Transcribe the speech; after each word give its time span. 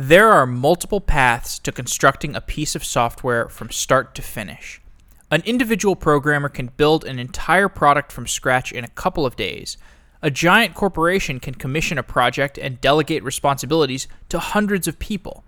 There 0.00 0.30
are 0.30 0.46
multiple 0.46 1.00
paths 1.00 1.58
to 1.58 1.72
constructing 1.72 2.36
a 2.36 2.40
piece 2.40 2.76
of 2.76 2.84
software 2.84 3.48
from 3.48 3.70
start 3.70 4.14
to 4.14 4.22
finish. 4.22 4.80
An 5.28 5.42
individual 5.44 5.96
programmer 5.96 6.48
can 6.48 6.70
build 6.76 7.04
an 7.04 7.18
entire 7.18 7.68
product 7.68 8.12
from 8.12 8.28
scratch 8.28 8.70
in 8.70 8.84
a 8.84 8.90
couple 8.90 9.26
of 9.26 9.34
days. 9.34 9.76
A 10.22 10.30
giant 10.30 10.76
corporation 10.76 11.40
can 11.40 11.54
commission 11.54 11.98
a 11.98 12.04
project 12.04 12.58
and 12.58 12.80
delegate 12.80 13.24
responsibilities 13.24 14.06
to 14.28 14.38
hundreds 14.38 14.86
of 14.86 15.00
people. 15.00 15.42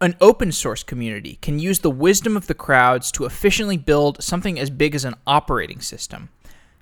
An 0.00 0.14
open 0.20 0.52
source 0.52 0.84
community 0.84 1.40
can 1.42 1.58
use 1.58 1.80
the 1.80 1.90
wisdom 1.90 2.36
of 2.36 2.46
the 2.46 2.54
crowds 2.54 3.10
to 3.10 3.24
efficiently 3.24 3.76
build 3.76 4.22
something 4.22 4.56
as 4.56 4.70
big 4.70 4.94
as 4.94 5.04
an 5.04 5.16
operating 5.26 5.80
system. 5.80 6.28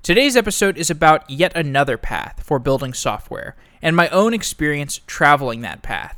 Today's 0.02 0.36
episode 0.36 0.76
is 0.76 0.90
about 0.90 1.30
yet 1.30 1.56
another 1.56 1.96
path 1.96 2.42
for 2.44 2.58
building 2.58 2.92
software, 2.92 3.56
and 3.80 3.96
my 3.96 4.08
own 4.08 4.34
experience 4.34 5.00
traveling 5.06 5.62
that 5.62 5.80
path. 5.80 6.17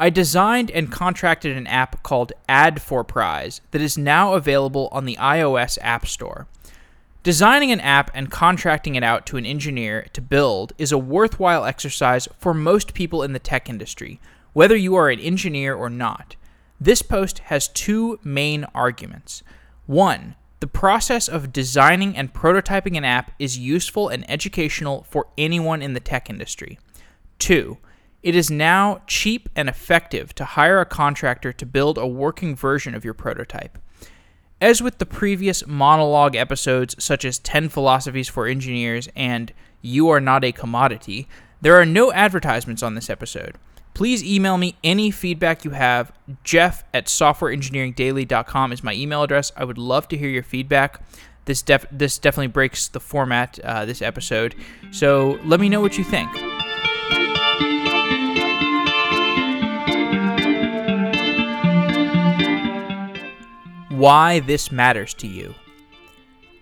I 0.00 0.10
designed 0.10 0.70
and 0.70 0.92
contracted 0.92 1.56
an 1.56 1.66
app 1.66 2.04
called 2.04 2.32
Ad4Prize 2.48 3.60
that 3.72 3.82
is 3.82 3.98
now 3.98 4.34
available 4.34 4.88
on 4.92 5.06
the 5.06 5.16
iOS 5.16 5.76
App 5.82 6.06
Store. 6.06 6.46
Designing 7.24 7.72
an 7.72 7.80
app 7.80 8.08
and 8.14 8.30
contracting 8.30 8.94
it 8.94 9.02
out 9.02 9.26
to 9.26 9.36
an 9.36 9.44
engineer 9.44 10.06
to 10.12 10.20
build 10.20 10.72
is 10.78 10.92
a 10.92 10.98
worthwhile 10.98 11.64
exercise 11.64 12.28
for 12.38 12.54
most 12.54 12.94
people 12.94 13.24
in 13.24 13.32
the 13.32 13.40
tech 13.40 13.68
industry, 13.68 14.20
whether 14.52 14.76
you 14.76 14.94
are 14.94 15.10
an 15.10 15.18
engineer 15.18 15.74
or 15.74 15.90
not. 15.90 16.36
This 16.80 17.02
post 17.02 17.40
has 17.40 17.66
two 17.66 18.20
main 18.22 18.66
arguments. 18.72 19.42
One, 19.86 20.36
the 20.60 20.68
process 20.68 21.26
of 21.28 21.52
designing 21.52 22.16
and 22.16 22.32
prototyping 22.32 22.96
an 22.96 23.04
app 23.04 23.32
is 23.40 23.58
useful 23.58 24.08
and 24.08 24.28
educational 24.30 25.04
for 25.10 25.26
anyone 25.36 25.82
in 25.82 25.94
the 25.94 26.00
tech 26.00 26.30
industry. 26.30 26.78
Two, 27.40 27.78
it 28.22 28.34
is 28.34 28.50
now 28.50 29.02
cheap 29.06 29.48
and 29.54 29.68
effective 29.68 30.34
to 30.34 30.44
hire 30.44 30.80
a 30.80 30.86
contractor 30.86 31.52
to 31.52 31.66
build 31.66 31.98
a 31.98 32.06
working 32.06 32.56
version 32.56 32.94
of 32.94 33.04
your 33.04 33.14
prototype. 33.14 33.78
As 34.60 34.82
with 34.82 34.98
the 34.98 35.06
previous 35.06 35.66
monologue 35.66 36.34
episodes, 36.34 36.96
such 37.02 37.24
as 37.24 37.38
10 37.38 37.68
Philosophies 37.68 38.28
for 38.28 38.46
Engineers 38.46 39.08
and 39.14 39.52
You 39.80 40.08
Are 40.08 40.20
Not 40.20 40.44
a 40.44 40.50
Commodity, 40.50 41.28
there 41.60 41.80
are 41.80 41.86
no 41.86 42.12
advertisements 42.12 42.82
on 42.82 42.96
this 42.96 43.08
episode. 43.08 43.56
Please 43.94 44.22
email 44.24 44.58
me 44.58 44.76
any 44.82 45.10
feedback 45.10 45.64
you 45.64 45.70
have. 45.72 46.12
Jeff 46.42 46.84
at 46.92 47.06
softwareengineeringdaily.com 47.06 48.72
is 48.72 48.82
my 48.82 48.94
email 48.94 49.22
address. 49.22 49.52
I 49.56 49.64
would 49.64 49.78
love 49.78 50.08
to 50.08 50.16
hear 50.16 50.28
your 50.28 50.42
feedback. 50.42 51.00
This, 51.44 51.62
def- 51.62 51.86
this 51.90 52.18
definitely 52.18 52.48
breaks 52.48 52.88
the 52.88 53.00
format, 53.00 53.58
uh, 53.60 53.84
this 53.84 54.02
episode. 54.02 54.54
So 54.90 55.38
let 55.44 55.60
me 55.60 55.68
know 55.68 55.80
what 55.80 55.98
you 55.98 56.04
think. 56.04 56.30
Why 63.98 64.38
this 64.38 64.70
matters 64.70 65.12
to 65.12 65.26
you. 65.26 65.54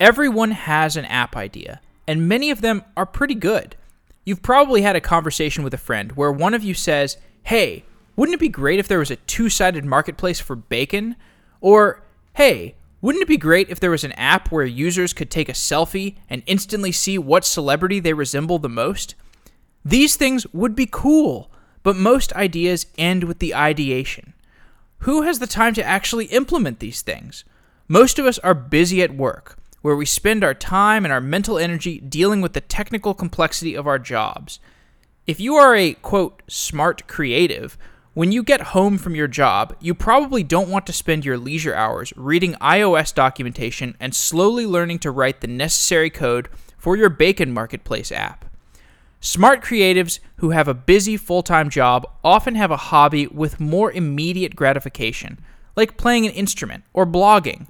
Everyone 0.00 0.52
has 0.52 0.96
an 0.96 1.04
app 1.04 1.36
idea, 1.36 1.80
and 2.08 2.28
many 2.28 2.50
of 2.50 2.62
them 2.62 2.82
are 2.96 3.04
pretty 3.04 3.34
good. 3.34 3.76
You've 4.24 4.42
probably 4.42 4.82
had 4.82 4.96
a 4.96 5.00
conversation 5.00 5.62
with 5.62 5.74
a 5.74 5.78
friend 5.78 6.12
where 6.12 6.32
one 6.32 6.54
of 6.54 6.64
you 6.64 6.72
says, 6.72 7.18
Hey, 7.42 7.84
wouldn't 8.16 8.34
it 8.34 8.40
be 8.40 8.48
great 8.48 8.78
if 8.78 8.88
there 8.88 8.98
was 8.98 9.10
a 9.10 9.16
two 9.16 9.50
sided 9.50 9.84
marketplace 9.84 10.40
for 10.40 10.56
bacon? 10.56 11.14
Or, 11.60 12.02
Hey, 12.34 12.74
wouldn't 13.02 13.22
it 13.22 13.28
be 13.28 13.36
great 13.36 13.68
if 13.68 13.80
there 13.80 13.90
was 13.90 14.04
an 14.04 14.12
app 14.12 14.50
where 14.50 14.64
users 14.64 15.12
could 15.12 15.30
take 15.30 15.48
a 15.48 15.52
selfie 15.52 16.16
and 16.30 16.42
instantly 16.46 16.90
see 16.90 17.18
what 17.18 17.44
celebrity 17.44 18.00
they 18.00 18.14
resemble 18.14 18.58
the 18.58 18.68
most? 18.68 19.14
These 19.84 20.16
things 20.16 20.46
would 20.54 20.74
be 20.74 20.88
cool, 20.90 21.50
but 21.82 21.96
most 21.96 22.32
ideas 22.32 22.86
end 22.96 23.24
with 23.24 23.38
the 23.38 23.54
ideation. 23.54 24.32
Who 25.00 25.22
has 25.22 25.38
the 25.38 25.46
time 25.46 25.74
to 25.74 25.84
actually 25.84 26.26
implement 26.26 26.80
these 26.80 27.02
things? 27.02 27.44
Most 27.88 28.18
of 28.18 28.26
us 28.26 28.38
are 28.40 28.54
busy 28.54 29.02
at 29.02 29.14
work, 29.16 29.58
where 29.82 29.94
we 29.94 30.06
spend 30.06 30.42
our 30.42 30.54
time 30.54 31.04
and 31.04 31.12
our 31.12 31.20
mental 31.20 31.58
energy 31.58 32.00
dealing 32.00 32.40
with 32.40 32.54
the 32.54 32.60
technical 32.60 33.14
complexity 33.14 33.74
of 33.74 33.86
our 33.86 33.98
jobs. 33.98 34.58
If 35.26 35.38
you 35.38 35.54
are 35.54 35.76
a, 35.76 35.94
quote, 35.94 36.42
smart 36.48 37.06
creative, 37.06 37.78
when 38.14 38.32
you 38.32 38.42
get 38.42 38.72
home 38.72 38.96
from 38.96 39.14
your 39.14 39.28
job, 39.28 39.76
you 39.78 39.94
probably 39.94 40.42
don't 40.42 40.70
want 40.70 40.86
to 40.86 40.92
spend 40.92 41.24
your 41.24 41.36
leisure 41.36 41.74
hours 41.74 42.14
reading 42.16 42.54
iOS 42.54 43.14
documentation 43.14 43.94
and 44.00 44.14
slowly 44.14 44.64
learning 44.64 45.00
to 45.00 45.10
write 45.10 45.42
the 45.42 45.46
necessary 45.46 46.08
code 46.08 46.48
for 46.78 46.96
your 46.96 47.10
Bacon 47.10 47.52
Marketplace 47.52 48.10
app. 48.10 48.45
Smart 49.20 49.62
creatives 49.62 50.20
who 50.36 50.50
have 50.50 50.68
a 50.68 50.74
busy 50.74 51.16
full 51.16 51.42
time 51.42 51.70
job 51.70 52.06
often 52.22 52.54
have 52.54 52.70
a 52.70 52.76
hobby 52.76 53.26
with 53.26 53.60
more 53.60 53.90
immediate 53.90 54.54
gratification, 54.54 55.38
like 55.74 55.96
playing 55.96 56.26
an 56.26 56.32
instrument 56.32 56.84
or 56.92 57.06
blogging. 57.06 57.66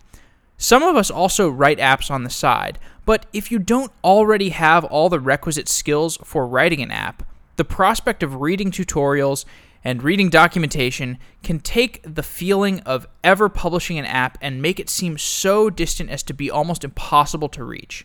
Some 0.59 0.83
of 0.83 0.97
us 0.97 1.11
also 1.11 1.49
write 1.49 1.79
apps 1.79 2.11
on 2.11 2.25
the 2.25 2.31
side, 2.31 2.79
but 3.05 3.27
if 3.33 3.51
you 3.51 3.59
don't 3.59 3.93
already 4.03 4.49
have 4.51 4.85
all 4.85 5.09
the 5.09 5.21
requisite 5.21 5.69
skills 5.69 6.19
for 6.25 6.47
writing 6.47 6.81
an 6.83 6.91
app, 6.91 7.23
the 7.57 7.65
prospect 7.65 8.23
of 8.23 8.41
reading 8.41 8.71
tutorials 8.71 9.45
and 9.85 10.03
reading 10.03 10.29
documentation 10.29 11.19
can 11.43 11.61
take 11.61 12.03
the 12.03 12.23
feeling 12.23 12.81
of 12.81 13.07
ever 13.23 13.49
publishing 13.49 13.99
an 13.99 14.05
app 14.05 14.37
and 14.41 14.61
make 14.61 14.81
it 14.81 14.91
seem 14.91 15.17
so 15.17 15.71
distant 15.71 16.11
as 16.11 16.23
to 16.25 16.35
be 16.35 16.51
almost 16.51 16.85
impossible 16.85 17.49
to 17.51 17.63
reach. 17.63 18.05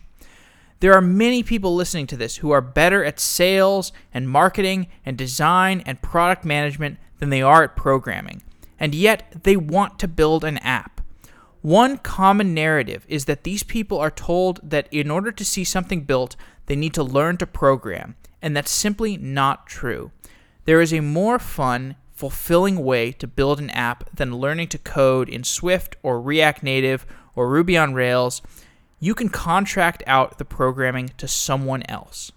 There 0.82 0.94
are 0.94 1.00
many 1.00 1.44
people 1.44 1.76
listening 1.76 2.08
to 2.08 2.16
this 2.16 2.38
who 2.38 2.50
are 2.50 2.60
better 2.60 3.04
at 3.04 3.20
sales 3.20 3.92
and 4.12 4.28
marketing 4.28 4.88
and 5.06 5.16
design 5.16 5.80
and 5.86 6.02
product 6.02 6.44
management 6.44 6.98
than 7.20 7.30
they 7.30 7.40
are 7.40 7.62
at 7.62 7.76
programming, 7.76 8.42
and 8.80 8.92
yet 8.92 9.44
they 9.44 9.56
want 9.56 10.00
to 10.00 10.08
build 10.08 10.42
an 10.42 10.58
app. 10.58 11.00
One 11.60 11.98
common 11.98 12.52
narrative 12.52 13.06
is 13.08 13.26
that 13.26 13.44
these 13.44 13.62
people 13.62 14.00
are 14.00 14.10
told 14.10 14.58
that 14.68 14.88
in 14.90 15.08
order 15.08 15.30
to 15.30 15.44
see 15.44 15.62
something 15.62 16.00
built, 16.00 16.34
they 16.66 16.74
need 16.74 16.94
to 16.94 17.04
learn 17.04 17.36
to 17.36 17.46
program, 17.46 18.16
and 18.42 18.56
that's 18.56 18.72
simply 18.72 19.16
not 19.16 19.68
true. 19.68 20.10
There 20.64 20.80
is 20.80 20.92
a 20.92 20.98
more 20.98 21.38
fun, 21.38 21.94
fulfilling 22.10 22.82
way 22.82 23.12
to 23.12 23.28
build 23.28 23.60
an 23.60 23.70
app 23.70 24.16
than 24.16 24.38
learning 24.38 24.66
to 24.70 24.78
code 24.78 25.28
in 25.28 25.44
Swift 25.44 25.94
or 26.02 26.20
React 26.20 26.64
Native 26.64 27.06
or 27.36 27.48
Ruby 27.48 27.78
on 27.78 27.94
Rails 27.94 28.42
you 29.02 29.16
can 29.16 29.28
contract 29.28 30.00
out 30.06 30.38
the 30.38 30.44
programming 30.44 31.10
to 31.16 31.26
someone 31.26 31.82
else. 31.88 32.30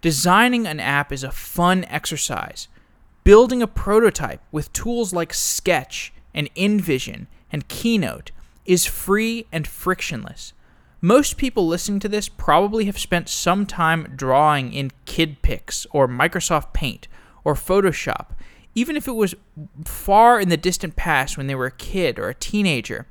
Designing 0.00 0.66
an 0.66 0.80
app 0.80 1.12
is 1.12 1.22
a 1.22 1.30
fun 1.30 1.84
exercise. 1.84 2.66
Building 3.22 3.62
a 3.62 3.68
prototype 3.68 4.40
with 4.50 4.72
tools 4.72 5.12
like 5.12 5.32
Sketch 5.32 6.12
and 6.34 6.52
InVision 6.56 7.28
and 7.52 7.68
Keynote 7.68 8.32
is 8.66 8.84
free 8.84 9.46
and 9.52 9.64
frictionless. 9.64 10.54
Most 11.00 11.36
people 11.36 11.68
listening 11.68 12.00
to 12.00 12.08
this 12.08 12.28
probably 12.28 12.86
have 12.86 12.98
spent 12.98 13.28
some 13.28 13.64
time 13.64 14.12
drawing 14.16 14.72
in 14.72 14.90
KidPix 15.06 15.86
or 15.92 16.08
Microsoft 16.08 16.72
Paint 16.72 17.06
or 17.44 17.54
Photoshop, 17.54 18.30
even 18.74 18.96
if 18.96 19.06
it 19.06 19.14
was 19.14 19.36
far 19.84 20.40
in 20.40 20.48
the 20.48 20.56
distant 20.56 20.96
past 20.96 21.38
when 21.38 21.46
they 21.46 21.54
were 21.54 21.66
a 21.66 21.70
kid 21.70 22.18
or 22.18 22.28
a 22.28 22.34
teenager 22.34 23.06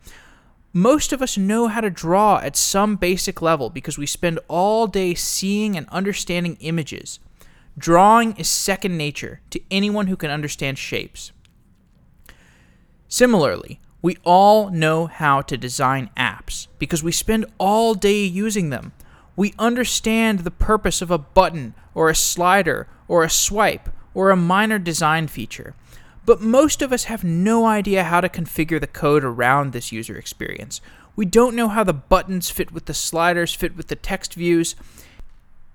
most 0.73 1.11
of 1.11 1.21
us 1.21 1.37
know 1.37 1.67
how 1.67 1.81
to 1.81 1.89
draw 1.89 2.39
at 2.39 2.55
some 2.55 2.95
basic 2.95 3.41
level 3.41 3.69
because 3.69 3.97
we 3.97 4.05
spend 4.05 4.39
all 4.47 4.87
day 4.87 5.13
seeing 5.13 5.75
and 5.75 5.87
understanding 5.89 6.57
images. 6.61 7.19
Drawing 7.77 8.33
is 8.37 8.49
second 8.49 8.97
nature 8.97 9.41
to 9.49 9.61
anyone 9.69 10.07
who 10.07 10.15
can 10.15 10.31
understand 10.31 10.77
shapes. 10.77 11.31
Similarly, 13.07 13.81
we 14.01 14.17
all 14.23 14.69
know 14.69 15.07
how 15.07 15.41
to 15.41 15.57
design 15.57 16.09
apps 16.15 16.67
because 16.79 17.03
we 17.03 17.11
spend 17.11 17.45
all 17.57 17.93
day 17.93 18.23
using 18.23 18.69
them. 18.69 18.93
We 19.35 19.53
understand 19.59 20.39
the 20.39 20.51
purpose 20.51 21.01
of 21.01 21.11
a 21.11 21.17
button 21.17 21.75
or 21.93 22.09
a 22.09 22.15
slider 22.15 22.87
or 23.07 23.23
a 23.23 23.29
swipe 23.29 23.89
or 24.13 24.29
a 24.29 24.37
minor 24.37 24.79
design 24.79 25.27
feature. 25.27 25.75
But 26.25 26.41
most 26.41 26.81
of 26.81 26.93
us 26.93 27.05
have 27.05 27.23
no 27.23 27.65
idea 27.65 28.03
how 28.03 28.21
to 28.21 28.29
configure 28.29 28.79
the 28.79 28.87
code 28.87 29.23
around 29.23 29.73
this 29.73 29.91
user 29.91 30.17
experience. 30.17 30.81
We 31.15 31.25
don't 31.25 31.55
know 31.55 31.67
how 31.67 31.83
the 31.83 31.93
buttons 31.93 32.49
fit 32.49 32.71
with 32.71 32.85
the 32.85 32.93
sliders, 32.93 33.53
fit 33.53 33.75
with 33.75 33.87
the 33.87 33.95
text 33.95 34.35
views, 34.35 34.75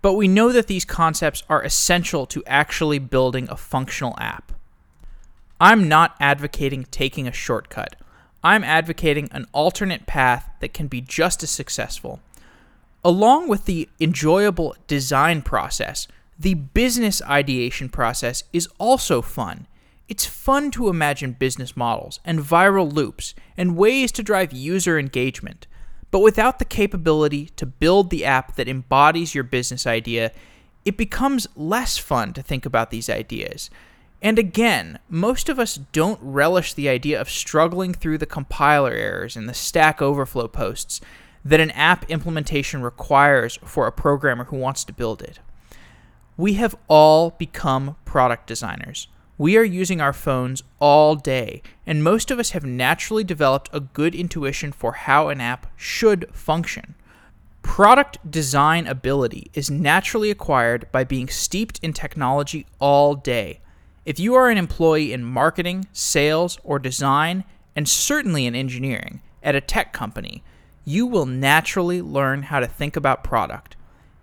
but 0.02 0.14
we 0.14 0.28
know 0.28 0.52
that 0.52 0.68
these 0.68 0.84
concepts 0.84 1.42
are 1.48 1.62
essential 1.62 2.26
to 2.26 2.44
actually 2.46 2.98
building 2.98 3.48
a 3.50 3.56
functional 3.56 4.14
app. 4.18 4.52
I'm 5.60 5.88
not 5.88 6.14
advocating 6.20 6.84
taking 6.90 7.26
a 7.26 7.32
shortcut. 7.32 7.96
I'm 8.44 8.62
advocating 8.62 9.28
an 9.32 9.46
alternate 9.52 10.06
path 10.06 10.48
that 10.60 10.72
can 10.72 10.86
be 10.86 11.00
just 11.00 11.42
as 11.42 11.50
successful. 11.50 12.20
Along 13.04 13.48
with 13.48 13.64
the 13.64 13.88
enjoyable 13.98 14.76
design 14.86 15.42
process, 15.42 16.06
the 16.38 16.54
business 16.54 17.22
ideation 17.22 17.88
process 17.88 18.44
is 18.52 18.68
also 18.78 19.22
fun. 19.22 19.66
It's 20.08 20.24
fun 20.24 20.70
to 20.72 20.88
imagine 20.88 21.32
business 21.32 21.76
models 21.76 22.20
and 22.24 22.38
viral 22.38 22.92
loops 22.92 23.34
and 23.56 23.76
ways 23.76 24.12
to 24.12 24.22
drive 24.22 24.52
user 24.52 24.98
engagement, 24.98 25.66
but 26.12 26.20
without 26.20 26.60
the 26.60 26.64
capability 26.64 27.46
to 27.56 27.66
build 27.66 28.10
the 28.10 28.24
app 28.24 28.54
that 28.54 28.68
embodies 28.68 29.34
your 29.34 29.42
business 29.44 29.86
idea, 29.86 30.30
it 30.84 30.96
becomes 30.96 31.48
less 31.56 31.98
fun 31.98 32.32
to 32.34 32.42
think 32.42 32.64
about 32.64 32.92
these 32.92 33.10
ideas. 33.10 33.68
And 34.22 34.38
again, 34.38 35.00
most 35.08 35.48
of 35.48 35.58
us 35.58 35.76
don't 35.90 36.20
relish 36.22 36.72
the 36.72 36.88
idea 36.88 37.20
of 37.20 37.28
struggling 37.28 37.92
through 37.92 38.18
the 38.18 38.26
compiler 38.26 38.92
errors 38.92 39.36
and 39.36 39.48
the 39.48 39.54
Stack 39.54 40.00
Overflow 40.00 40.46
posts 40.46 41.00
that 41.44 41.60
an 41.60 41.72
app 41.72 42.08
implementation 42.08 42.82
requires 42.82 43.58
for 43.64 43.86
a 43.86 43.92
programmer 43.92 44.44
who 44.44 44.56
wants 44.56 44.84
to 44.84 44.92
build 44.92 45.20
it. 45.20 45.40
We 46.36 46.54
have 46.54 46.76
all 46.88 47.30
become 47.30 47.96
product 48.04 48.46
designers. 48.46 49.08
We 49.38 49.58
are 49.58 49.64
using 49.64 50.00
our 50.00 50.14
phones 50.14 50.62
all 50.80 51.14
day, 51.14 51.62
and 51.86 52.02
most 52.02 52.30
of 52.30 52.38
us 52.38 52.50
have 52.52 52.64
naturally 52.64 53.22
developed 53.22 53.68
a 53.70 53.80
good 53.80 54.14
intuition 54.14 54.72
for 54.72 54.92
how 54.92 55.28
an 55.28 55.42
app 55.42 55.66
should 55.76 56.34
function. 56.34 56.94
Product 57.60 58.18
design 58.30 58.86
ability 58.86 59.50
is 59.52 59.70
naturally 59.70 60.30
acquired 60.30 60.90
by 60.90 61.04
being 61.04 61.28
steeped 61.28 61.78
in 61.82 61.92
technology 61.92 62.64
all 62.78 63.14
day. 63.14 63.60
If 64.06 64.18
you 64.18 64.34
are 64.34 64.48
an 64.48 64.56
employee 64.56 65.12
in 65.12 65.24
marketing, 65.24 65.86
sales, 65.92 66.58
or 66.64 66.78
design, 66.78 67.44
and 67.74 67.86
certainly 67.86 68.46
in 68.46 68.54
engineering 68.54 69.20
at 69.42 69.54
a 69.54 69.60
tech 69.60 69.92
company, 69.92 70.42
you 70.86 71.04
will 71.06 71.26
naturally 71.26 72.00
learn 72.00 72.44
how 72.44 72.60
to 72.60 72.66
think 72.66 72.96
about 72.96 73.24
product. 73.24 73.76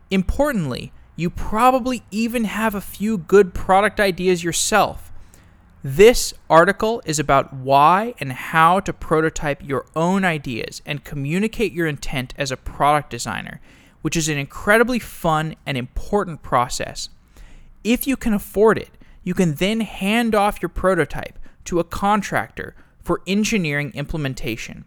Importantly, 0.10 0.92
you 1.16 1.30
probably 1.30 2.04
even 2.12 2.46
have 2.46 2.74
a 2.74 2.82
few 2.82 3.18
good 3.18 3.54
product 3.54 4.00
ideas 4.00 4.44
yourself. 4.44 5.12
This 5.84 6.34
article 6.50 7.02
is 7.06 7.20
about 7.20 7.54
why 7.54 8.16
and 8.20 8.32
how 8.32 8.80
to 8.80 8.94
prototype 8.94 9.62
your 9.62 9.86
own 9.96 10.24
ideas 10.24 10.82
and 10.86 11.04
communicate 11.04 11.74
your 11.74 11.88
intent 11.88 12.34
as 12.38 12.52
a 12.52 12.58
product 12.58 13.10
designer, 13.10 13.60
which 14.02 14.16
is 14.16 14.30
an 14.30 14.38
incredibly 14.38 14.98
fun 14.98 15.56
and 15.66 15.78
important 15.78 16.42
process. 16.42 17.10
If 17.84 18.08
you 18.08 18.16
can 18.16 18.34
afford 18.34 18.78
it, 18.78 18.92
you 19.24 19.34
can 19.34 19.56
then 19.56 19.82
hand 19.82 20.34
off 20.34 20.62
your 20.62 20.70
prototype 20.70 21.38
to 21.66 21.80
a 21.80 21.84
contractor 21.84 22.76
for 23.02 23.22
engineering 23.28 23.92
implementation. 23.94 24.86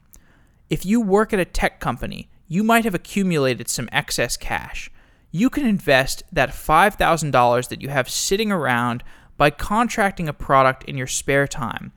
If 0.71 0.87
you 0.87 1.01
work 1.01 1.33
at 1.33 1.39
a 1.39 1.45
tech 1.45 1.79
company, 1.79 2.29
you 2.49 2.65
might 2.65 2.85
have 2.85 2.95
accumulated 2.95 3.69
some 3.69 3.89
excess 3.93 4.37
cash. 4.37 4.91
You 5.31 5.51
can 5.51 5.67
invest 5.67 6.23
that 6.33 6.51
$5,000 6.51 7.69
that 7.69 7.83
you 7.83 7.89
have 7.89 8.09
sitting 8.09 8.51
around 8.51 9.03
by 9.37 9.51
contracting 9.51 10.29
a 10.29 10.33
product 10.33 10.85
in 10.85 10.97
your 10.97 11.07
spare 11.07 11.47
time. 11.47 11.93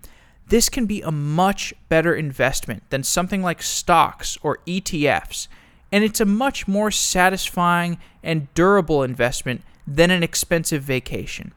This 0.48 0.68
can 0.68 0.86
be 0.86 1.02
a 1.02 1.12
much 1.12 1.74
better 1.90 2.14
investment 2.14 2.84
than 2.90 3.04
something 3.04 3.44
like 3.44 3.62
stocks 3.62 4.38
or 4.42 4.58
ETFs, 4.66 5.48
and 5.92 6.04
it's 6.04 6.20
a 6.20 6.26
much 6.26 6.68
more 6.68 6.92
satisfying 6.92 8.00
and 8.24 8.54
durable 8.56 9.04
investment 9.04 9.62
than 9.88 10.12
an 10.12 10.24
expensive 10.24 10.84
vacation. 10.84 11.54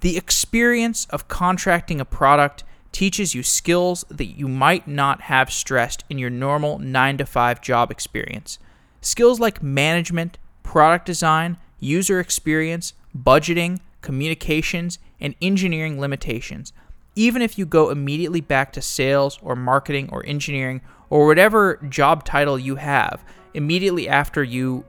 The 0.00 0.16
experience 0.16 1.06
of 1.10 1.28
contracting 1.28 2.00
a 2.00 2.04
product 2.04 2.64
teaches 2.90 3.34
you 3.34 3.42
skills 3.42 4.04
that 4.10 4.36
you 4.36 4.48
might 4.48 4.88
not 4.88 5.22
have 5.22 5.52
stressed 5.52 6.04
in 6.10 6.18
your 6.18 6.30
normal 6.30 6.78
9 6.78 7.18
to 7.18 7.26
5 7.26 7.60
job 7.60 7.90
experience. 7.90 8.58
Skills 9.00 9.40
like 9.40 9.62
management, 9.62 10.38
product 10.72 11.04
design, 11.04 11.58
user 11.80 12.18
experience, 12.18 12.94
budgeting, 13.14 13.78
communications, 14.00 14.98
and 15.20 15.34
engineering 15.42 16.00
limitations. 16.00 16.72
Even 17.14 17.42
if 17.42 17.58
you 17.58 17.66
go 17.66 17.90
immediately 17.90 18.40
back 18.40 18.72
to 18.72 18.80
sales 18.80 19.38
or 19.42 19.54
marketing 19.54 20.08
or 20.10 20.24
engineering 20.24 20.80
or 21.10 21.26
whatever 21.26 21.78
job 21.90 22.24
title 22.24 22.58
you 22.58 22.76
have, 22.76 23.22
immediately 23.52 24.08
after 24.08 24.42
you 24.42 24.82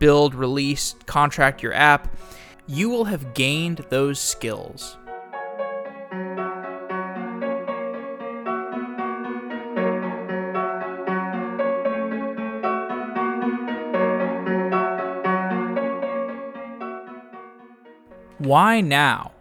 build, 0.00 0.34
release, 0.34 0.96
contract 1.06 1.62
your 1.62 1.72
app, 1.72 2.12
you 2.66 2.90
will 2.90 3.04
have 3.04 3.32
gained 3.32 3.86
those 3.90 4.18
skills. 4.18 4.96
Why 18.48 18.80
now? 18.80 19.32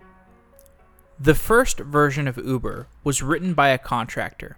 The 1.18 1.34
first 1.34 1.80
version 1.80 2.28
of 2.28 2.36
Uber 2.36 2.88
was 3.06 3.24
written 3.24 3.54
by 3.54 3.70
a 3.70 3.78
contractor. 3.78 4.58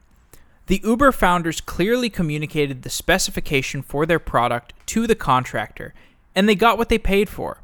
The 0.66 0.81
Uber 0.84 1.12
founders 1.12 1.62
clearly 1.62 2.10
communicated 2.10 2.81
the 2.81 2.90
specification 2.90 3.84
for 3.84 4.07
their 4.07 4.18
product 4.18 4.74
to 4.88 5.06
the 5.06 5.13
contractor, 5.13 5.94
and 6.34 6.50
they 6.50 6.56
got 6.56 6.80
what 6.80 6.90
they 6.90 6.98
paid 6.98 7.30
for. 7.30 7.62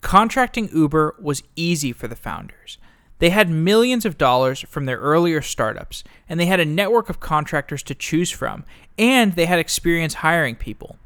Contracting 0.00 0.68
Uber 0.72 1.16
was 1.20 1.42
easy 1.56 1.92
for 1.92 2.06
the 2.06 2.14
founders. 2.14 2.78
They 3.18 3.30
had 3.30 3.50
millions 3.50 4.04
of 4.04 4.16
dollars 4.16 4.60
from 4.68 4.86
their 4.86 4.98
earlier 4.98 5.42
startups, 5.42 6.04
and 6.28 6.38
they 6.38 6.46
had 6.46 6.60
a 6.60 6.64
network 6.64 7.10
of 7.10 7.18
contractors 7.18 7.82
to 7.82 7.96
choose 7.96 8.30
from, 8.30 8.62
and 8.96 9.32
they 9.32 9.46
had 9.46 9.58
experience 9.58 10.14
hiring 10.14 10.54
people. 10.54 10.98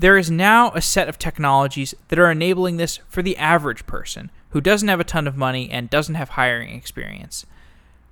There 0.00 0.16
is 0.16 0.30
now 0.30 0.70
a 0.74 0.80
set 0.80 1.08
of 1.08 1.18
technologies 1.18 1.92
that 2.06 2.20
are 2.20 2.30
enabling 2.30 2.76
this 2.76 3.00
for 3.08 3.20
the 3.20 3.36
average 3.36 3.84
person 3.84 4.30
who 4.50 4.60
doesn't 4.60 4.86
have 4.86 5.00
a 5.00 5.04
ton 5.04 5.26
of 5.26 5.36
money 5.36 5.68
and 5.72 5.90
doesn't 5.90 6.14
have 6.14 6.28
hiring 6.28 6.72
experience. 6.72 7.44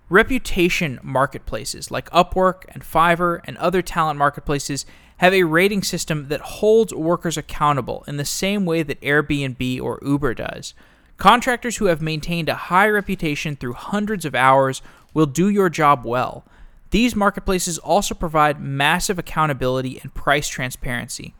Reputation 0.08 0.98
marketplaces 1.00 1.92
like 1.92 2.10
Upwork 2.10 2.64
and 2.70 2.82
Fiverr 2.82 3.40
and 3.44 3.56
other 3.58 3.82
talent 3.82 4.18
marketplaces 4.18 4.84
have 5.18 5.32
a 5.32 5.44
rating 5.44 5.84
system 5.84 6.26
that 6.26 6.40
holds 6.40 6.92
workers 6.92 7.36
accountable 7.36 8.02
in 8.08 8.16
the 8.16 8.24
same 8.24 8.66
way 8.66 8.82
that 8.82 9.00
Airbnb 9.00 9.80
or 9.80 10.00
Uber 10.02 10.34
does. 10.34 10.74
Contractors 11.18 11.76
who 11.76 11.84
have 11.84 12.02
maintained 12.02 12.48
a 12.48 12.56
high 12.56 12.88
reputation 12.88 13.54
through 13.54 13.74
hundreds 13.74 14.24
of 14.24 14.34
hours 14.34 14.82
will 15.14 15.26
do 15.26 15.48
your 15.48 15.68
job 15.68 16.04
well. 16.04 16.44
These 16.90 17.14
marketplaces 17.14 17.78
also 17.78 18.12
provide 18.12 18.60
massive 18.60 19.20
accountability 19.20 20.00
and 20.02 20.12
price 20.12 20.48
transparency. 20.48 21.32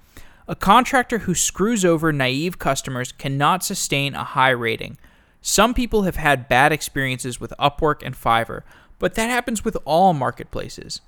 A 0.49 0.55
contractor 0.55 1.19
who 1.19 1.35
screws 1.35 1.85
over 1.85 2.13
naive 2.13 2.59
customers 2.59 3.11
cannot 3.11 3.65
sustain 3.65 4.15
a 4.15 4.23
high 4.23 4.51
rating. 4.51 4.97
Some 5.41 5.75
people 5.75 6.03
have 6.03 6.17
had 6.17 6.49
bad 6.49 6.73
experiences 6.73 7.41
with 7.41 7.53
Upwork 7.59 8.03
and 8.05 8.15
Fiverr, 8.15 8.63
but 9.01 9.15
that 9.15 9.29
happens 9.29 9.65
with 9.65 9.77
all 9.85 10.13
marketplaces. 10.13 11.01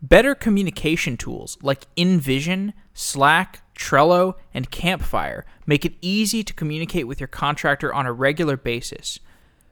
Better 0.00 0.34
communication 0.36 1.16
tools 1.16 1.58
like 1.62 1.92
InVision, 1.96 2.72
Slack, 2.94 3.62
Trello, 3.76 4.34
and 4.54 4.70
Campfire 4.70 5.44
make 5.66 5.84
it 5.84 5.94
easy 6.00 6.44
to 6.44 6.54
communicate 6.54 7.08
with 7.08 7.20
your 7.20 7.28
contractor 7.28 7.92
on 7.92 8.06
a 8.06 8.12
regular 8.12 8.56
basis. 8.56 9.18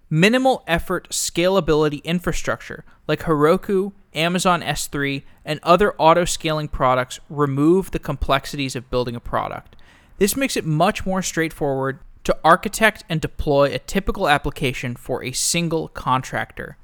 Minimal 0.09 0.65
effort 0.67 1.09
scalability 1.11 2.03
infrastructure 2.03 2.85
like 3.07 3.21
Heroku, 3.21 3.93
Amazon 4.15 4.63
S3, 4.63 5.23
and 5.45 5.61
other 5.63 5.95
auto 5.97 6.25
scaling 6.25 6.69
products 6.69 7.21
remove 7.29 7.91
the 7.91 7.99
complexities 7.99 8.75
of 8.75 8.91
building 8.91 9.15
a 9.15 9.21
product. 9.21 9.77
This 10.19 10.37
makes 10.37 10.57
it 10.57 10.65
much 10.65 11.07
more 11.07 11.23
straightforward 11.23 12.01
to 12.25 12.37
architect 12.45 13.05
and 13.09 13.21
deploy 13.21 13.73
a 13.73 13.79
typical 13.79 14.29
application 14.29 14.95
for 14.95 15.25
a 15.25 15.33
single 15.33 15.89
contractor. 15.89 16.77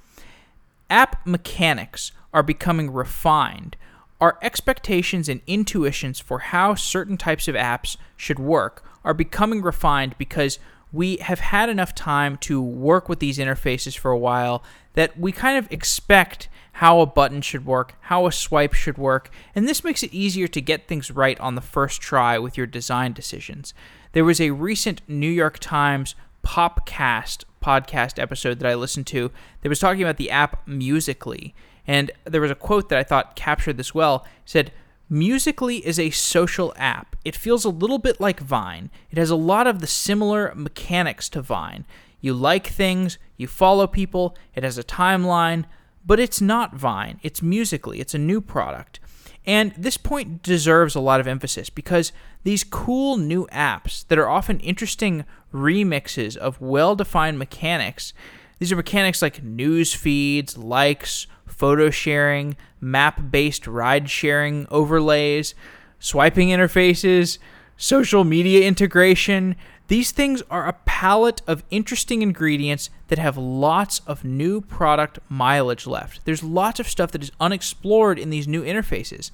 App 0.89 1.27
mechanics 1.27 2.13
are 2.33 2.43
becoming 2.43 2.93
refined. 2.93 3.77
Our 4.21 4.39
expectations 4.41 5.29
and 5.29 5.43
intuitions 5.47 6.21
for 6.21 6.39
how 6.39 6.75
certain 6.75 7.17
types 7.17 7.49
of 7.49 7.55
apps 7.55 7.97
should 8.17 8.39
work 8.39 8.85
are 9.05 9.15
becoming 9.15 9.63
refined 9.63 10.15
because 10.17 10.59
we 10.93 11.17
have 11.19 11.41
had 11.41 11.69
enough 11.69 11.95
time 11.95 12.37
to 12.39 12.61
work 12.63 13.09
with 13.09 13.19
these 13.19 13.39
interfaces 13.39 13.97
for 13.97 14.11
a 14.11 14.19
while 14.19 14.63
that 14.95 15.19
we 15.19 15.33
kind 15.33 15.59
of 15.59 15.71
expect 15.71 16.49
how 16.73 17.01
a 17.01 17.07
button 17.07 17.41
should 17.41 17.65
work, 17.65 17.95
how 18.03 18.27
a 18.27 18.33
swipe 18.33 18.75
should 18.75 18.99
work, 18.99 19.31
and 19.55 19.67
this 19.67 19.83
makes 19.83 20.03
it 20.03 20.13
easier 20.13 20.47
to 20.47 20.61
get 20.61 20.87
things 20.87 21.11
right 21.11 21.39
on 21.41 21.55
the 21.55 21.61
first 21.61 22.01
try 22.01 22.39
with 22.39 22.57
your 22.57 22.67
design 22.67 23.13
decisions. 23.13 23.73
There 24.13 24.25
was 24.25 24.41
a 24.41 24.51
recent 24.51 25.01
New 25.09 25.31
York 25.31 25.59
Times 25.59 26.15
Popcast 26.45 27.45
podcast 27.63 28.21
episode 28.21 28.61
that 28.61 28.71
I 28.71 28.75
listened 28.75 29.07
to 29.09 29.33
that 29.61 29.69
was 29.69 29.81
talking 29.81 30.03
about 30.03 30.19
the 30.19 30.31
app 30.31 30.67
Musical.ly, 30.69 31.53
and 31.87 32.11
there 32.25 32.41
was 32.41 32.51
a 32.51 32.55
quote 32.55 32.89
that 32.91 32.99
I 32.99 33.03
thought 33.03 33.37
captured 33.37 33.77
this 33.77 33.95
well. 33.95 34.25
It 34.25 34.51
said, 34.51 34.73
Musical.ly 35.09 35.81
is 35.85 36.01
a 36.01 36.11
social 36.11 36.73
app. 36.77 37.15
It 37.25 37.37
feels 37.37 37.65
a 37.65 37.71
little 37.71 37.99
bit 37.99 38.21
like 38.21 38.41
Vine. 38.41 38.91
It 39.11 39.19
has 39.19 39.31
a 39.31 39.37
lot 39.37 39.69
of 39.69 39.81
the 39.81 39.87
similar 39.87 40.53
mechanics 40.57 41.29
to 41.31 41.43
Vine. 41.43 41.85
You 42.21 42.35
like 42.35 42.67
things, 42.67 43.19
you 43.37 43.47
follow 43.47 43.87
people, 43.87 44.37
it 44.55 44.65
has 44.65 44.79
a 44.79 44.83
timeline, 44.83 45.65
but 46.05 46.19
it's 46.19 46.41
not 46.41 46.75
Vine. 46.75 47.21
It's 47.23 47.41
Musical.ly. 47.41 47.99
It's 47.99 48.15
a 48.15 48.19
new 48.19 48.41
product. 48.41 48.99
And 49.47 49.73
this 49.79 49.97
point 49.97 50.43
deserves 50.43 50.97
a 50.97 51.01
lot 51.01 51.21
of 51.21 51.29
emphasis 51.29 51.71
because 51.71 52.11
these 52.43 52.65
cool 52.65 53.17
new 53.17 53.47
apps 53.53 54.07
that 54.09 54.19
are 54.19 54.29
often 54.29 54.59
interesting 54.59 55.25
remixes 55.55 56.37
of 56.37 56.61
well 56.61 56.97
defined 56.97 57.39
mechanics, 57.39 58.13
these 58.59 58.73
are 58.73 58.77
mechanics 58.77 59.23
like 59.23 59.45
news 59.45 59.95
feeds, 59.95 60.59
likes, 60.59 61.29
photo 61.57 61.91
sharing, 61.91 62.57
map 62.81 63.31
based 63.31 63.67
ride 63.67 64.09
sharing 64.09 64.67
overlays, 64.71 65.55
swiping 65.99 66.49
interfaces, 66.49 67.39
social 67.77 68.25
media 68.25 68.67
integration. 68.67 69.57
These 69.89 70.11
things 70.11 70.43
are 70.51 70.67
a 70.67 70.77
palette 70.85 71.43
of 71.47 71.65
interesting 71.71 72.23
ingredients 72.23 72.91
that 73.09 73.19
have 73.19 73.37
lots 73.37 74.01
of 74.07 74.25
new 74.25 74.61
product 74.61 75.19
mileage 75.29 75.87
left. 75.87 76.25
There's 76.25 76.43
lots 76.43 76.81
of 76.81 76.89
stuff 76.89 77.13
that 77.13 77.23
is 77.23 77.33
unexplored 77.41 78.19
in 78.19 78.31
these 78.31 78.49
new 78.49 78.65
interfaces. 78.65 79.31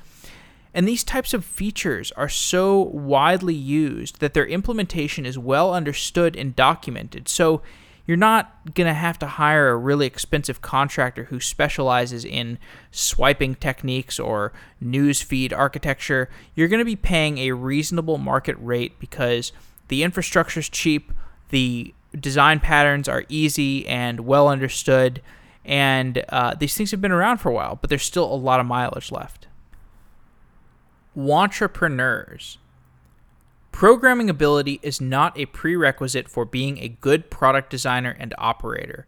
And 0.75 0.89
these 0.89 1.05
types 1.05 1.35
of 1.35 1.45
features 1.45 2.13
are 2.13 2.29
so 2.29 2.81
widely 2.81 3.55
used 3.55 4.21
that 4.21 4.35
their 4.35 4.47
implementation 4.47 5.27
is 5.27 5.39
well 5.39 5.75
understood 5.75 6.35
and 6.35 6.57
documented. 6.57 7.29
So 7.29 7.63
you're 8.07 8.17
not 8.17 8.75
going 8.75 8.87
to 8.87 8.95
have 8.95 9.19
to 9.21 9.27
hire 9.27 9.71
a 9.71 9.77
really 9.77 10.07
expensive 10.07 10.61
contractor 10.61 11.25
who 11.25 11.39
specializes 11.41 12.25
in 12.25 12.59
swiping 12.91 13.55
techniques 13.55 14.19
or 14.19 14.53
newsfeed 14.83 15.53
architecture. 15.57 16.29
You're 16.55 16.69
going 16.69 16.81
to 16.81 16.85
be 16.85 16.97
paying 16.97 17.39
a 17.39 17.53
reasonable 17.53 18.19
market 18.19 18.57
rate 18.59 18.99
because 18.99 19.53
the 19.89 20.03
infrastructure 20.03 20.61
is 20.61 20.69
cheap, 20.69 21.13
the 21.51 21.95
design 22.19 22.61
patterns 22.61 23.09
are 23.09 23.25
easy 23.29 23.87
and 23.87 24.21
well 24.21 24.49
understood, 24.49 25.23
and 25.65 26.25
uh, 26.29 26.55
these 26.55 26.77
things 26.77 26.91
have 26.91 27.01
been 27.01 27.13
around 27.13 27.39
for 27.39 27.51
a 27.51 27.55
while, 27.55 27.79
but 27.81 27.89
there's 27.89 28.03
still 28.03 28.25
a 28.25 28.35
lot 28.35 28.59
of 28.59 28.67
mileage 28.67 29.13
left. 29.13 29.47
Wantrepreneurs. 31.17 32.57
Programming 33.73 34.31
ability 34.31 34.79
is 34.83 35.01
not 35.01 35.37
a 35.37 35.47
prerequisite 35.47 36.29
for 36.29 36.45
being 36.45 36.79
a 36.79 36.89
good 36.89 37.31
product 37.31 37.71
designer 37.71 38.15
and 38.19 38.35
operator. 38.39 39.07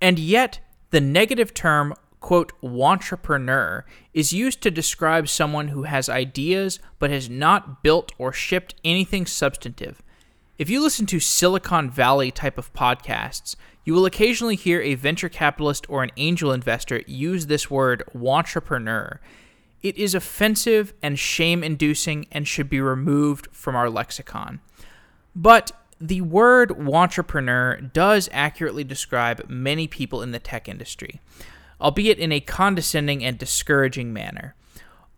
And 0.00 0.18
yet, 0.18 0.60
the 0.90 1.00
negative 1.00 1.54
term, 1.54 1.94
quote, 2.20 2.52
wantrepreneur 2.60 3.84
is 4.12 4.32
used 4.32 4.60
to 4.62 4.70
describe 4.70 5.28
someone 5.28 5.68
who 5.68 5.84
has 5.84 6.08
ideas 6.08 6.78
but 6.98 7.10
has 7.10 7.30
not 7.30 7.82
built 7.82 8.12
or 8.18 8.32
shipped 8.32 8.74
anything 8.84 9.24
substantive. 9.24 10.02
If 10.58 10.68
you 10.68 10.82
listen 10.82 11.06
to 11.06 11.18
Silicon 11.18 11.90
Valley 11.90 12.30
type 12.30 12.58
of 12.58 12.72
podcasts, 12.74 13.56
you 13.84 13.94
will 13.94 14.04
occasionally 14.04 14.56
hear 14.56 14.80
a 14.82 14.94
venture 14.94 15.28
capitalist 15.28 15.88
or 15.88 16.02
an 16.02 16.10
angel 16.16 16.52
investor 16.52 17.02
use 17.06 17.46
this 17.46 17.70
word, 17.70 18.04
wantrepreneur. 18.14 19.18
It 19.82 19.96
is 19.96 20.14
offensive 20.14 20.94
and 21.02 21.18
shame 21.18 21.64
inducing 21.64 22.26
and 22.30 22.46
should 22.46 22.70
be 22.70 22.80
removed 22.80 23.48
from 23.52 23.74
our 23.74 23.90
lexicon. 23.90 24.60
But 25.34 25.72
the 26.00 26.20
word 26.20 26.70
wantrepreneur 26.70 27.92
does 27.92 28.28
accurately 28.32 28.84
describe 28.84 29.48
many 29.48 29.86
people 29.86 30.22
in 30.22 30.32
the 30.32 30.38
tech 30.38 30.68
industry, 30.68 31.20
albeit 31.80 32.18
in 32.18 32.32
a 32.32 32.40
condescending 32.40 33.24
and 33.24 33.38
discouraging 33.38 34.12
manner. 34.12 34.54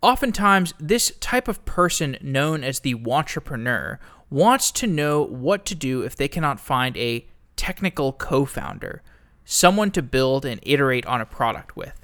Oftentimes, 0.03 0.75
this 0.79 1.13
type 1.21 1.49
of 1.49 1.65
person 1.65 2.19
known 2.21 2.63
as 2.63 2.81
the 2.81 2.95
wantrepreneur 2.95 3.99
wants 4.29 4.71
to 4.73 4.87
know 4.87 5.23
what 5.25 5.65
to 5.65 5.75
do 5.75 6.03
if 6.03 6.17
they 6.17 6.29
cannot 6.29 6.61
find 6.61 6.97
a 6.97 7.27
technical 7.57 8.13
co 8.13 8.45
founder, 8.45 9.03
someone 9.45 9.91
to 9.91 10.03
build 10.03 10.45
and 10.45 10.61
iterate 10.63 11.07
on 11.07 11.21
a 11.21 11.27
product 11.27 11.77
with. 11.77 12.04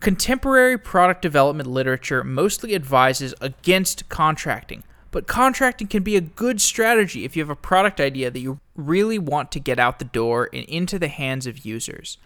Contemporary 0.00 0.78
product 0.78 1.20
development 1.20 1.68
literature 1.68 2.24
mostly 2.24 2.74
advises 2.74 3.34
against 3.42 4.08
contracting, 4.08 4.82
but 5.10 5.26
contracting 5.26 5.88
can 5.88 6.02
be 6.02 6.16
a 6.16 6.22
good 6.22 6.58
strategy 6.58 7.26
if 7.26 7.36
you 7.36 7.42
have 7.42 7.50
a 7.50 7.56
product 7.56 8.00
idea 8.00 8.30
that 8.30 8.40
you 8.40 8.60
really 8.74 9.18
want 9.18 9.52
to 9.52 9.60
get 9.60 9.78
out 9.78 9.98
the 9.98 10.06
door 10.06 10.48
and 10.54 10.64
into 10.64 10.98
the 10.98 11.08
hands 11.08 11.46
of 11.46 11.66
users. 11.66 12.16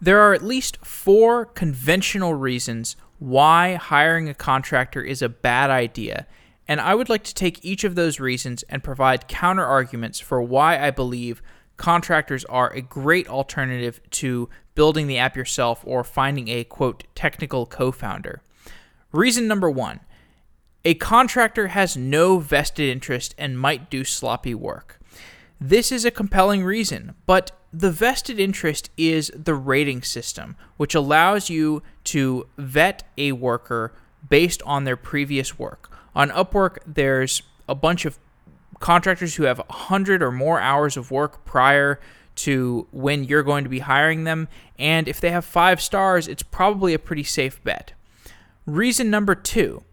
There 0.00 0.18
are 0.18 0.32
at 0.32 0.42
least 0.42 0.78
four 0.78 1.44
conventional 1.44 2.32
reasons 2.32 2.96
why 3.18 3.74
hiring 3.74 4.30
a 4.30 4.34
contractor 4.34 5.02
is 5.02 5.20
a 5.20 5.28
bad 5.28 5.68
idea, 5.68 6.26
and 6.66 6.80
I 6.80 6.94
would 6.94 7.10
like 7.10 7.24
to 7.24 7.34
take 7.34 7.62
each 7.62 7.84
of 7.84 7.96
those 7.96 8.18
reasons 8.18 8.62
and 8.70 8.82
provide 8.82 9.28
counter 9.28 9.66
arguments 9.66 10.20
for 10.20 10.40
why 10.40 10.82
I 10.82 10.90
believe 10.90 11.42
contractors 11.80 12.44
are 12.44 12.70
a 12.74 12.82
great 12.82 13.26
alternative 13.26 14.02
to 14.10 14.50
building 14.74 15.06
the 15.06 15.16
app 15.16 15.34
yourself 15.34 15.80
or 15.86 16.04
finding 16.04 16.48
a 16.48 16.62
quote 16.62 17.04
technical 17.14 17.64
co-founder. 17.64 18.42
Reason 19.12 19.48
number 19.48 19.70
1. 19.70 20.00
A 20.84 20.94
contractor 20.94 21.68
has 21.68 21.96
no 21.96 22.38
vested 22.38 22.90
interest 22.90 23.34
and 23.38 23.58
might 23.58 23.90
do 23.90 24.04
sloppy 24.04 24.54
work. 24.54 25.00
This 25.58 25.90
is 25.90 26.04
a 26.04 26.10
compelling 26.10 26.62
reason, 26.62 27.14
but 27.24 27.52
the 27.72 27.90
vested 27.90 28.38
interest 28.38 28.90
is 28.98 29.32
the 29.34 29.54
rating 29.54 30.02
system, 30.02 30.56
which 30.76 30.94
allows 30.94 31.48
you 31.48 31.82
to 32.04 32.46
vet 32.58 33.04
a 33.16 33.32
worker 33.32 33.94
based 34.28 34.62
on 34.66 34.84
their 34.84 34.96
previous 34.96 35.58
work. 35.58 35.90
On 36.14 36.28
Upwork, 36.28 36.76
there's 36.86 37.42
a 37.66 37.74
bunch 37.74 38.04
of 38.04 38.18
contractors 38.80 39.36
who 39.36 39.44
have 39.44 39.58
100 39.58 40.22
or 40.22 40.32
more 40.32 40.60
hours 40.60 40.96
of 40.96 41.10
work 41.10 41.44
prior 41.44 42.00
to 42.36 42.88
when 42.90 43.22
you're 43.22 43.42
going 43.42 43.64
to 43.64 43.70
be 43.70 43.80
hiring 43.80 44.24
them. 44.24 44.48
And 44.78 45.06
if 45.06 45.20
they 45.20 45.30
have 45.30 45.44
five 45.44 45.80
stars, 45.80 46.26
it's 46.26 46.42
probably 46.42 46.94
a 46.94 46.98
pretty 46.98 47.22
safe 47.22 47.62
bet. 47.62 47.92
Reason 48.66 49.08
number 49.10 49.34
two 49.34 49.84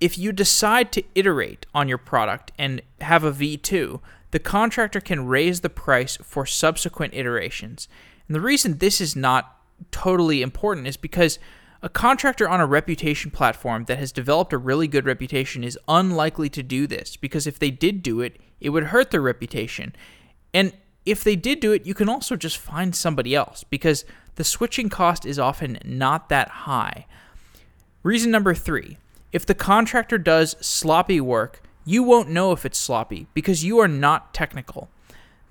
if 0.00 0.18
you 0.18 0.32
decide 0.32 0.92
to 0.92 1.04
iterate 1.14 1.64
on 1.74 1.88
your 1.88 1.98
product 1.98 2.52
and 2.58 2.82
have 3.00 3.24
a 3.24 3.32
V2, 3.32 4.00
the 4.32 4.38
contractor 4.38 5.00
can 5.00 5.26
raise 5.26 5.60
the 5.60 5.70
price 5.70 6.18
for 6.22 6.44
subsequent 6.44 7.14
iterations. 7.14 7.88
And 8.28 8.34
the 8.34 8.40
reason 8.40 8.78
this 8.78 9.00
is 9.00 9.16
not 9.16 9.56
totally 9.90 10.42
important 10.42 10.88
is 10.88 10.96
because 10.96 11.38
a 11.84 11.88
contractor 11.90 12.48
on 12.48 12.62
a 12.62 12.66
reputation 12.66 13.30
platform 13.30 13.84
that 13.84 13.98
has 13.98 14.10
developed 14.10 14.54
a 14.54 14.58
really 14.58 14.88
good 14.88 15.04
reputation 15.04 15.62
is 15.62 15.78
unlikely 15.86 16.48
to 16.48 16.62
do 16.62 16.86
this 16.86 17.14
because 17.14 17.46
if 17.46 17.58
they 17.58 17.70
did 17.70 18.02
do 18.02 18.22
it, 18.22 18.40
it 18.58 18.70
would 18.70 18.84
hurt 18.84 19.10
their 19.10 19.20
reputation. 19.20 19.94
And 20.54 20.72
if 21.04 21.22
they 21.22 21.36
did 21.36 21.60
do 21.60 21.72
it, 21.72 21.84
you 21.84 21.92
can 21.92 22.08
also 22.08 22.36
just 22.36 22.56
find 22.56 22.96
somebody 22.96 23.34
else 23.34 23.64
because 23.64 24.06
the 24.36 24.44
switching 24.44 24.88
cost 24.88 25.26
is 25.26 25.38
often 25.38 25.78
not 25.84 26.30
that 26.30 26.48
high. 26.48 27.04
Reason 28.02 28.30
number 28.30 28.54
three 28.54 28.96
if 29.30 29.44
the 29.44 29.54
contractor 29.54 30.16
does 30.16 30.56
sloppy 30.66 31.20
work, 31.20 31.60
you 31.84 32.02
won't 32.02 32.30
know 32.30 32.52
if 32.52 32.64
it's 32.64 32.78
sloppy 32.78 33.26
because 33.34 33.62
you 33.62 33.78
are 33.78 33.88
not 33.88 34.32
technical. 34.32 34.88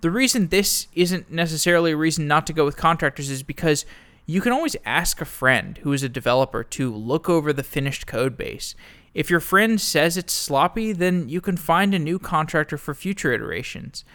The 0.01 0.09
reason 0.09 0.47
this 0.47 0.87
isn't 0.95 1.31
necessarily 1.31 1.91
a 1.91 1.97
reason 1.97 2.27
not 2.27 2.47
to 2.47 2.53
go 2.53 2.65
with 2.65 2.75
contractors 2.75 3.29
is 3.29 3.43
because 3.43 3.85
you 4.25 4.41
can 4.41 4.53
always 4.53 4.75
ask 4.85 5.19
a 5.21 5.25
friend 5.25 5.77
who 5.79 5.93
is 5.93 6.03
a 6.03 6.09
developer 6.09 6.63
to 6.63 6.93
look 6.93 7.29
over 7.29 7.51
the 7.51 7.63
finished 7.63 8.07
code 8.07 8.37
base. 8.37 8.75
If 9.13 9.29
your 9.29 9.39
friend 9.39 9.79
says 9.79 10.17
it's 10.17 10.33
sloppy, 10.33 10.91
then 10.91 11.29
you 11.29 11.41
can 11.41 11.57
find 11.57 11.93
a 11.93 11.99
new 11.99 12.17
contractor 12.19 12.77
for 12.77 12.93
future 12.93 13.31
iterations. 13.33 14.05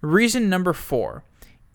Reason 0.00 0.48
number 0.48 0.72
four 0.72 1.24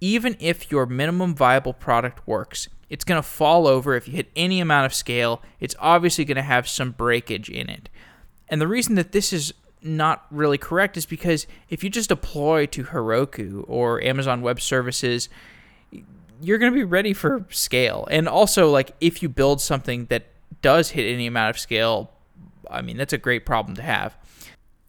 even 0.04 0.36
if 0.40 0.72
your 0.72 0.88
minimum 0.88 1.36
viable 1.36 1.74
product 1.74 2.28
works, 2.28 2.68
it's 2.90 3.06
going 3.06 3.22
to 3.22 3.28
fall 3.28 3.68
over 3.68 3.96
if 3.96 4.08
you 4.08 4.16
hit 4.16 4.32
any 4.36 4.60
amount 4.60 4.88
of 4.88 4.96
scale. 4.96 5.44
It's 5.60 5.76
obviously 5.80 6.26
going 6.26 6.38
to 6.38 6.42
have 6.42 6.68
some 6.68 6.92
breakage 6.92 7.50
in 7.50 7.70
it. 7.70 7.88
And 8.50 8.60
the 8.60 8.68
reason 8.68 8.96
that 8.96 9.12
this 9.12 9.32
is 9.32 9.54
not 9.84 10.26
really 10.32 10.58
correct 10.58 10.98
is 10.98 11.06
because 11.06 11.48
if 11.70 11.84
you 11.84 11.90
just 11.90 12.10
deploy 12.10 12.66
to 12.66 12.84
Heroku 12.86 13.64
or 13.68 14.04
Amazon 14.04 14.42
Web 14.42 14.60
Services, 14.60 15.30
you're 16.42 16.58
going 16.58 16.72
to 16.72 16.78
be 16.78 16.84
ready 16.84 17.14
for 17.14 17.46
scale. 17.50 18.08
And 18.12 18.28
also, 18.28 18.70
like, 18.70 18.92
if 19.00 19.22
you 19.22 19.30
build 19.30 19.62
something 19.62 20.06
that 20.06 20.28
does 20.62 20.92
hit 20.92 21.12
any 21.12 21.28
amount 21.28 21.52
of 21.52 21.60
scale, 21.60 22.12
I 22.70 22.82
mean, 22.82 22.98
that's 22.98 23.14
a 23.14 23.18
great 23.18 23.46
problem 23.46 23.76
to 23.76 23.82
have. 23.82 24.16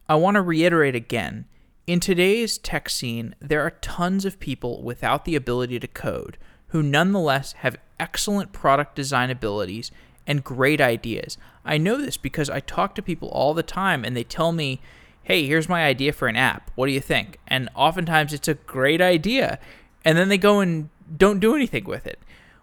I 0.08 0.14
want 0.16 0.34
to 0.34 0.42
reiterate 0.42 0.94
again 0.94 1.46
in 1.86 1.98
today's 1.98 2.58
tech 2.58 2.88
scene, 2.88 3.34
there 3.40 3.60
are 3.62 3.70
tons 3.70 4.24
of 4.24 4.38
people 4.38 4.82
without 4.82 5.24
the 5.24 5.34
ability 5.34 5.80
to 5.80 5.88
code 5.88 6.38
who 6.68 6.82
nonetheless 6.82 7.52
have 7.54 7.76
excellent 7.98 8.52
product 8.52 8.94
design 8.94 9.30
abilities 9.30 9.90
and 10.26 10.44
great 10.44 10.80
ideas. 10.80 11.36
I 11.64 11.78
know 11.78 11.96
this 11.96 12.16
because 12.16 12.48
I 12.48 12.60
talk 12.60 12.94
to 12.94 13.02
people 13.02 13.28
all 13.28 13.52
the 13.52 13.64
time 13.64 14.04
and 14.04 14.16
they 14.16 14.22
tell 14.22 14.52
me, 14.52 14.80
hey, 15.24 15.44
here's 15.46 15.68
my 15.68 15.84
idea 15.84 16.12
for 16.12 16.28
an 16.28 16.36
app. 16.36 16.70
What 16.76 16.86
do 16.86 16.92
you 16.92 17.00
think? 17.00 17.38
And 17.48 17.68
oftentimes 17.74 18.32
it's 18.32 18.48
a 18.48 18.54
great 18.54 19.00
idea. 19.00 19.58
And 20.04 20.16
then 20.16 20.28
they 20.28 20.38
go 20.38 20.60
and 20.60 20.88
don't 21.16 21.40
do 21.40 21.54
anything 21.54 21.84
with 21.84 22.06
it. 22.06 22.18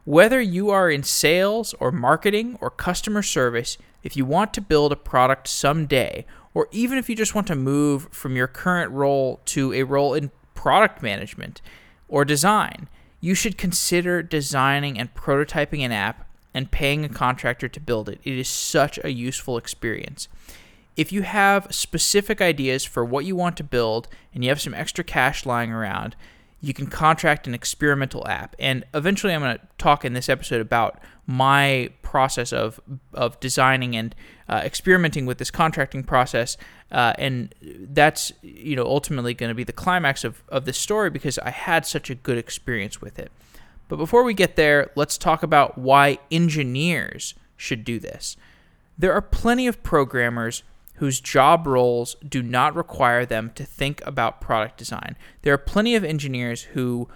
Whether 0.06 0.42
you 0.42 0.70
are 0.70 0.90
in 0.90 1.04
sales 1.04 1.76
or 1.80 1.92
marketing 1.92 2.58
or 2.62 2.70
customer 2.70 3.22
service, 3.22 3.78
if 4.02 4.18
you 4.18 4.26
want 4.26 4.54
to 4.54 4.62
build 4.62 4.92
a 4.92 4.96
product 4.96 5.48
someday 5.48 6.26
or 6.54 6.68
even 6.72 6.98
if 6.98 7.10
you 7.10 7.16
just 7.16 7.36
want 7.36 7.48
to 7.48 7.56
move 7.56 8.08
from 8.12 8.36
your 8.36 8.48
current 8.48 8.92
role 8.92 9.40
to 9.46 9.74
a 9.74 9.84
role 9.84 10.14
in 10.14 10.32
product 10.56 11.02
management 11.04 11.62
or 12.08 12.26
design, 12.26 12.90
you 13.22 13.36
should 13.36 13.58
consider 13.58 14.24
designing 14.24 14.98
and 14.98 15.14
prototyping 15.14 15.86
an 15.86 15.92
app 15.92 16.28
and 16.54 16.72
paying 16.72 17.06
a 17.06 17.10
contractor 17.10 17.68
to 17.68 17.80
build 17.80 18.10
it. 18.10 18.20
It 18.24 18.38
is 18.38 18.48
such 18.48 19.00
a 19.04 19.12
useful 19.12 19.58
experience. 19.58 20.28
If 20.98 21.12
you 21.12 21.22
have 21.22 21.68
specific 21.74 22.42
ideas 22.42 22.84
for 22.84 23.06
what 23.06 23.26
you 23.26 23.36
want 23.36 23.56
to 23.58 23.64
build 23.64 24.08
and 24.34 24.44
you 24.44 24.50
have 24.50 24.60
some 24.60 24.74
extra 24.74 25.04
cash 25.04 25.46
lying 25.46 25.72
around, 25.72 26.16
you 26.62 26.74
can 26.74 26.88
contract 26.88 27.48
an 27.48 27.54
experimental 27.54 28.28
app. 28.28 28.56
And 28.60 28.86
eventually, 28.94 29.34
I'm 29.34 29.42
going 29.42 29.58
to 29.58 29.68
talk 29.78 30.04
in 30.04 30.14
this 30.14 30.28
episode 30.28 30.62
about 30.62 31.00
my 31.26 31.90
process 32.02 32.52
of 32.52 32.82
of 33.14 33.40
designing 33.40 33.96
and 33.96 34.16
uh, 34.50 34.62
experimenting 34.66 35.26
with 35.26 35.38
this 35.38 35.52
contracting 35.52 36.04
process. 36.04 36.58
Uh, 36.92 37.14
and 37.18 37.54
that's 37.62 38.34
you 38.42 38.76
know 38.76 38.86
ultimately 38.86 39.34
going 39.34 39.50
to 39.50 39.56
be 39.56 39.64
the 39.64 39.74
climax 39.74 40.24
of, 40.24 40.44
of 40.50 40.66
this 40.66 40.78
story 40.78 41.10
because 41.10 41.38
I 41.40 41.52
had 41.52 41.86
such 41.86 42.10
a 42.10 42.16
good 42.16 42.38
experience 42.38 43.00
with 43.00 43.20
it. 43.20 43.32
But 43.88 43.98
before 43.98 44.24
we 44.24 44.34
get 44.34 44.56
there, 44.56 44.92
let's 44.96 45.18
talk 45.18 45.44
about 45.44 45.78
why 45.78 46.20
engineers 46.30 47.36
should 47.58 47.84
do 47.84 48.00
this. 48.00 48.38
There 48.98 49.14
are 49.14 49.22
plenty 49.22 49.66
of 49.66 49.82
programmers 49.82 50.64
whose 51.00 51.22
job 51.22 51.66
roles 51.66 52.16
do 52.28 52.44
not 52.44 52.76
require 52.76 53.26
them 53.26 53.52
to 53.56 53.64
think 53.64 54.06
about 54.06 54.42
product 54.42 54.78
design. 54.78 55.16
There 55.42 55.54
are 55.54 55.58
plenty 55.58 55.96
of 55.96 56.04
engineers 56.04 56.64
who 56.64 57.08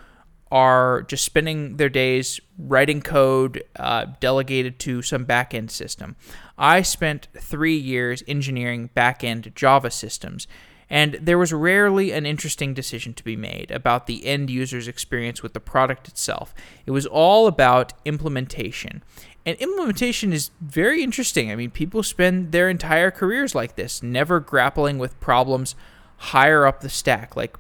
are 0.50 1.02
just 1.04 1.26
spending 1.26 1.76
their 1.78 1.90
days 1.90 2.40
writing 2.58 3.02
code 3.02 3.62
uh, 3.76 4.06
delegated 4.22 4.80
to 4.80 5.02
some 5.02 5.26
backend 5.26 5.70
system. 5.70 6.16
I 6.58 6.82
spent 6.82 7.28
three 7.38 7.76
years 7.76 8.24
engineering 8.26 8.90
backend 8.96 9.54
Java 9.54 9.92
systems, 9.92 10.48
and 10.90 11.16
there 11.16 11.40
was 11.40 11.52
rarely 11.52 12.12
an 12.12 12.26
interesting 12.26 12.74
decision 12.74 13.14
to 13.16 13.24
be 13.24 13.36
made 13.36 13.70
about 13.72 14.08
the 14.08 14.26
end 14.26 14.50
user's 14.50 14.88
experience 14.88 15.44
with 15.44 15.54
the 15.54 15.60
product 15.60 16.08
itself. 16.08 16.54
It 16.86 16.92
was 16.92 17.06
all 17.06 17.48
about 17.48 17.94
implementation. 18.06 19.04
And 19.46 19.58
implementation 19.58 20.32
is 20.32 20.52
very 20.62 21.04
interesting. 21.04 21.52
I 21.52 21.56
mean, 21.56 21.70
people 21.70 22.02
spend 22.02 22.52
their 22.52 22.70
entire 22.70 23.12
careers 23.12 23.54
like 23.54 23.76
this, 23.76 24.02
never 24.02 24.40
grappling 24.40 25.00
with 25.00 25.20
problems 25.20 25.76
higher 26.18 26.66
up 26.66 26.80
the 26.80 26.90
stack, 26.90 27.36
like 27.36 27.58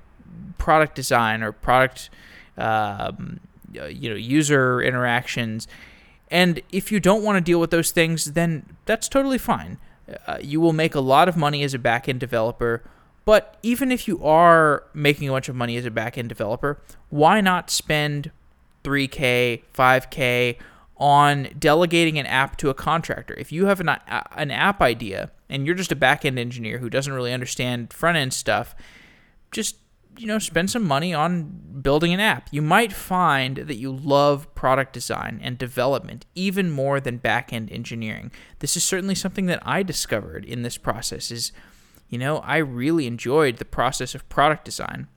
product 0.57 0.95
design 0.95 1.43
or 1.43 1.51
product, 1.51 2.09
um, 2.57 3.41
you 3.73 4.09
know, 4.09 4.15
user 4.15 4.81
interactions. 4.81 5.67
And 6.31 6.61
if 6.71 6.91
you 6.91 7.01
don't 7.01 7.23
want 7.23 7.35
to 7.35 7.41
deal 7.41 7.59
with 7.59 7.71
those 7.71 7.91
things, 7.91 8.25
then 8.33 8.77
that's 8.85 9.09
totally 9.09 9.37
fine. 9.37 9.77
Uh, 10.25 10.37
you 10.41 10.61
will 10.61 10.73
make 10.73 10.95
a 10.95 11.01
lot 11.01 11.27
of 11.27 11.35
money 11.35 11.63
as 11.63 11.73
a 11.73 11.79
backend 11.79 12.19
developer. 12.19 12.81
But 13.25 13.57
even 13.61 13.91
if 13.91 14.07
you 14.07 14.23
are 14.23 14.83
making 14.93 15.29
a 15.29 15.31
bunch 15.31 15.49
of 15.49 15.55
money 15.55 15.75
as 15.77 15.85
a 15.85 15.91
backend 15.91 16.29
developer, 16.29 16.81
why 17.09 17.41
not 17.41 17.69
spend 17.69 18.31
3K, 18.83 19.63
5K, 19.73 20.57
on 20.97 21.49
delegating 21.57 22.19
an 22.19 22.25
app 22.25 22.57
to 22.57 22.69
a 22.69 22.73
contractor. 22.73 23.33
If 23.35 23.51
you 23.51 23.65
have 23.65 23.79
an, 23.79 23.89
uh, 23.89 24.23
an 24.35 24.51
app 24.51 24.81
idea 24.81 25.31
and 25.49 25.65
you're 25.65 25.75
just 25.75 25.91
a 25.91 25.95
back-end 25.95 26.37
engineer 26.37 26.77
who 26.77 26.89
doesn't 26.89 27.13
really 27.13 27.33
understand 27.33 27.91
front-end 27.91 28.33
stuff, 28.33 28.75
just 29.51 29.77
you 30.17 30.27
know, 30.27 30.37
spend 30.37 30.69
some 30.69 30.83
money 30.83 31.11
on 31.11 31.79
building 31.81 32.13
an 32.13 32.19
app. 32.19 32.47
You 32.51 32.61
might 32.61 32.93
find 32.93 33.57
that 33.57 33.77
you 33.77 33.91
love 33.91 34.53
product 34.53 34.93
design 34.93 35.39
and 35.41 35.57
development 35.57 36.27
even 36.35 36.69
more 36.69 36.99
than 36.99 37.17
back-end 37.17 37.71
engineering. 37.71 38.31
This 38.59 38.77
is 38.77 38.83
certainly 38.83 39.15
something 39.15 39.47
that 39.47 39.63
I 39.65 39.81
discovered 39.81 40.45
in 40.45 40.61
this 40.61 40.77
process 40.77 41.31
is 41.31 41.51
you 42.13 42.19
know, 42.19 42.37
I 42.37 42.57
really 42.57 43.07
enjoyed 43.07 43.57
the 43.57 43.65
process 43.65 44.13
of 44.13 44.29
product 44.29 44.65
design. 44.65 45.07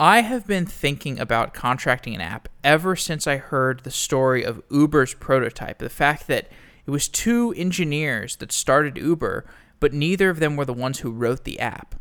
I 0.00 0.22
have 0.22 0.46
been 0.46 0.64
thinking 0.64 1.20
about 1.20 1.52
contracting 1.52 2.14
an 2.14 2.22
app 2.22 2.48
ever 2.64 2.96
since 2.96 3.26
I 3.26 3.36
heard 3.36 3.80
the 3.80 3.90
story 3.90 4.42
of 4.42 4.62
Uber's 4.70 5.12
prototype. 5.12 5.76
The 5.76 5.90
fact 5.90 6.26
that 6.26 6.48
it 6.86 6.90
was 6.90 7.06
two 7.06 7.52
engineers 7.54 8.36
that 8.36 8.50
started 8.50 8.96
Uber, 8.96 9.44
but 9.78 9.92
neither 9.92 10.30
of 10.30 10.40
them 10.40 10.56
were 10.56 10.64
the 10.64 10.72
ones 10.72 11.00
who 11.00 11.10
wrote 11.10 11.44
the 11.44 11.60
app. 11.60 11.96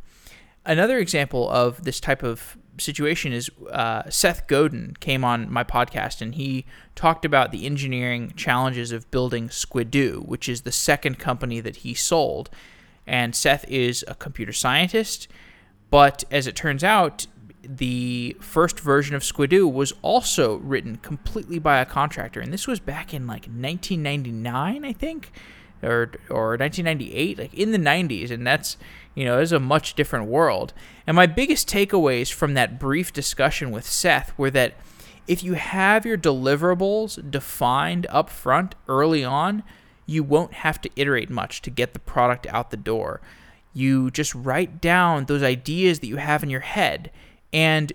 Another 0.65 0.98
example 0.98 1.50
of 1.50 1.84
this 1.84 2.00
type 2.00 2.24
of 2.24 2.58
situation 2.77 3.34
is 3.34 3.50
uh, 3.70 4.10
Seth 4.10 4.48
Godin 4.48 4.96
came 5.01 5.25
on 5.25 5.51
my 5.51 5.65
podcast 5.65 6.22
and 6.22 6.36
he 6.36 6.65
talked 6.96 7.25
about 7.25 7.51
the 7.51 7.65
engineering 7.65 8.32
challenges 8.38 8.94
of 8.94 9.12
building 9.12 9.50
Squidoo, 9.50 10.25
which 10.25 10.48
is 10.48 10.62
the 10.62 10.72
second 10.72 11.20
company 11.20 11.60
that 11.60 11.77
he 11.77 11.94
sold. 11.94 12.50
And 13.06 13.36
Seth 13.36 13.65
is 13.68 14.06
a 14.08 14.15
computer 14.15 14.53
scientist, 14.53 15.27
but 15.89 16.24
as 16.32 16.48
it 16.48 16.56
turns 16.56 16.82
out, 16.82 17.27
the 17.63 18.37
first 18.39 18.79
version 18.79 19.15
of 19.15 19.23
Squidoo 19.23 19.71
was 19.71 19.93
also 20.01 20.57
written 20.57 20.97
completely 20.97 21.59
by 21.59 21.79
a 21.79 21.85
contractor, 21.85 22.39
and 22.39 22.53
this 22.53 22.67
was 22.67 22.79
back 22.79 23.13
in 23.13 23.27
like 23.27 23.45
1999, 23.45 24.85
I 24.85 24.93
think, 24.93 25.31
or 25.83 26.11
or 26.29 26.57
1998, 26.57 27.37
like 27.37 27.53
in 27.53 27.72
the 27.72 27.77
90s, 27.77 28.31
and 28.31 28.45
that's 28.45 28.77
you 29.15 29.25
know 29.25 29.39
is 29.39 29.51
a 29.51 29.59
much 29.59 29.93
different 29.95 30.27
world. 30.27 30.74
And 31.05 31.15
my 31.15 31.27
biggest 31.27 31.67
takeaways 31.67 32.31
from 32.31 32.53
that 32.53 32.79
brief 32.79 33.11
discussion 33.11 33.72
with 33.72 33.85
Seth 33.85 34.37
were 34.37 34.51
that 34.51 34.75
if 35.27 35.43
you 35.43 35.53
have 35.53 36.05
your 36.05 36.17
deliverables 36.17 37.29
defined 37.29 38.07
up 38.09 38.29
front 38.29 38.75
early 38.87 39.24
on, 39.24 39.63
you 40.05 40.24
won't 40.24 40.53
have 40.53 40.81
to 40.81 40.89
iterate 40.95 41.29
much 41.29 41.61
to 41.61 41.69
get 41.69 41.93
the 41.93 42.00
product 42.00 42.48
out 42.48 42.72
the 42.72 42.77
door. 42.77 43.22
You 43.72 44.09
just 44.09 44.33
write 44.33 44.81
down 44.81 45.25
those 45.25 45.43
ideas 45.43 46.00
that 46.00 46.07
you 46.07 46.15
have 46.15 46.41
in 46.41 46.50
your 46.50 46.61
head 46.61 47.11
and 47.51 47.94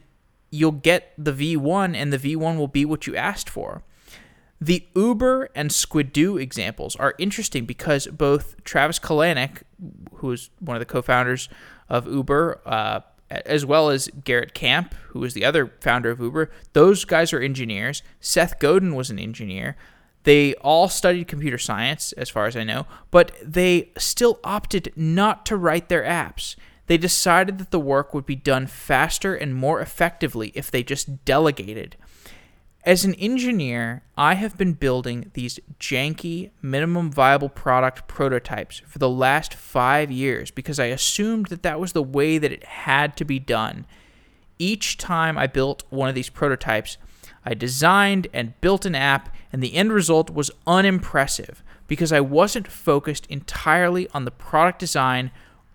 you'll 0.50 0.72
get 0.72 1.12
the 1.18 1.32
V1 1.32 1.96
and 1.96 2.12
the 2.12 2.18
V1 2.18 2.56
will 2.56 2.68
be 2.68 2.84
what 2.84 3.06
you 3.06 3.16
asked 3.16 3.50
for. 3.50 3.82
The 4.60 4.86
Uber 4.94 5.50
and 5.54 5.70
Squidoo 5.70 6.40
examples 6.40 6.96
are 6.96 7.14
interesting 7.18 7.66
because 7.66 8.06
both 8.06 8.62
Travis 8.64 8.98
Kalanick, 8.98 9.62
who 10.14 10.30
is 10.32 10.50
one 10.60 10.76
of 10.76 10.80
the 10.80 10.86
co-founders 10.86 11.48
of 11.88 12.06
Uber, 12.06 12.60
uh, 12.64 13.00
as 13.30 13.66
well 13.66 13.90
as 13.90 14.08
Garrett 14.24 14.54
Camp, 14.54 14.94
who 15.08 15.24
is 15.24 15.34
the 15.34 15.44
other 15.44 15.72
founder 15.80 16.10
of 16.10 16.20
Uber, 16.20 16.50
those 16.72 17.04
guys 17.04 17.32
are 17.32 17.40
engineers. 17.40 18.02
Seth 18.20 18.58
Godin 18.58 18.94
was 18.94 19.10
an 19.10 19.18
engineer. 19.18 19.76
They 20.22 20.54
all 20.54 20.88
studied 20.88 21.28
computer 21.28 21.58
science, 21.58 22.12
as 22.12 22.30
far 22.30 22.46
as 22.46 22.56
I 22.56 22.64
know, 22.64 22.86
but 23.10 23.32
they 23.42 23.90
still 23.98 24.40
opted 24.44 24.92
not 24.96 25.44
to 25.46 25.56
write 25.56 25.88
their 25.88 26.04
apps. 26.04 26.56
They 26.86 26.98
decided 26.98 27.58
that 27.58 27.70
the 27.70 27.80
work 27.80 28.12
would 28.12 28.26
be 28.26 28.36
done 28.36 28.66
faster 28.66 29.34
and 29.34 29.54
more 29.54 29.80
effectively 29.80 30.52
if 30.54 30.70
they 30.70 30.82
just 30.82 31.24
delegated. 31.24 31.96
As 32.84 33.06
an 33.06 33.14
engineer, 33.14 34.02
I 34.14 34.34
have 34.34 34.58
been 34.58 34.74
building 34.74 35.30
these 35.32 35.58
janky, 35.80 36.50
minimum 36.60 37.10
viable 37.10 37.48
product 37.48 38.06
prototypes 38.06 38.82
for 38.86 38.98
the 38.98 39.08
last 39.08 39.54
five 39.54 40.10
years 40.10 40.50
because 40.50 40.78
I 40.78 40.86
assumed 40.86 41.46
that 41.46 41.62
that 41.62 41.80
was 41.80 41.92
the 41.92 42.02
way 42.02 42.36
that 42.36 42.52
it 42.52 42.64
had 42.64 43.16
to 43.16 43.24
be 43.24 43.38
done. 43.38 43.86
Each 44.58 44.98
time 44.98 45.38
I 45.38 45.46
built 45.46 45.82
one 45.88 46.10
of 46.10 46.14
these 46.14 46.28
prototypes, 46.28 46.98
I 47.42 47.54
designed 47.54 48.28
and 48.34 48.58
built 48.60 48.84
an 48.84 48.94
app, 48.94 49.34
and 49.50 49.62
the 49.62 49.74
end 49.74 49.90
result 49.90 50.28
was 50.28 50.50
unimpressive 50.66 51.62
because 51.86 52.12
I 52.12 52.20
wasn't 52.20 52.68
focused 52.68 53.26
entirely 53.26 54.08
on 54.10 54.26
the 54.26 54.30
product 54.30 54.78
design 54.78 55.30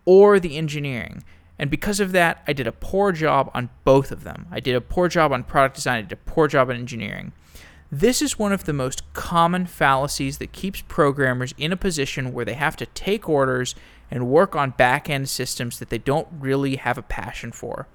or 0.10 0.40
the 0.40 0.58
engineering. 0.58 1.24
And 1.60 1.70
because 1.70 2.00
of 2.00 2.14
that, 2.14 2.42
I 2.48 2.54
did 2.54 2.66
a 2.66 2.72
poor 2.72 3.12
job 3.12 3.52
on 3.54 3.70
both 3.84 4.12
of 4.12 4.24
them. 4.24 4.48
I 4.50 4.60
did 4.60 4.74
a 4.74 4.82
poor 4.82 5.08
job 5.08 5.32
on 5.32 5.44
product 5.44 5.76
design, 5.76 6.00
I 6.00 6.02
did 6.02 6.14
a 6.14 6.16
poor 6.16 6.48
job 6.48 6.72
on 6.72 6.76
engineering. 6.76 7.32
This 7.92 8.20
is 8.20 8.40
one 8.40 8.52
of 8.52 8.64
the 8.64 8.74
most 8.74 9.14
common 9.14 9.68
fallacies 9.68 10.40
that 10.40 10.52
keeps 10.52 10.82
programmers 10.82 11.54
in 11.60 11.72
a 11.72 11.78
position 11.78 12.34
where 12.34 12.44
they 12.44 12.56
have 12.56 12.76
to 12.78 12.88
take 12.88 13.30
orders 13.30 13.76
and 14.10 14.28
work 14.28 14.56
on 14.56 14.72
back 14.72 15.12
end 15.12 15.30
systems 15.30 15.78
that 15.78 15.90
they 15.90 16.00
don't 16.00 16.28
really 16.40 16.78
have 16.78 16.98
a 16.98 17.04
passion 17.04 17.52
for. 17.52 17.88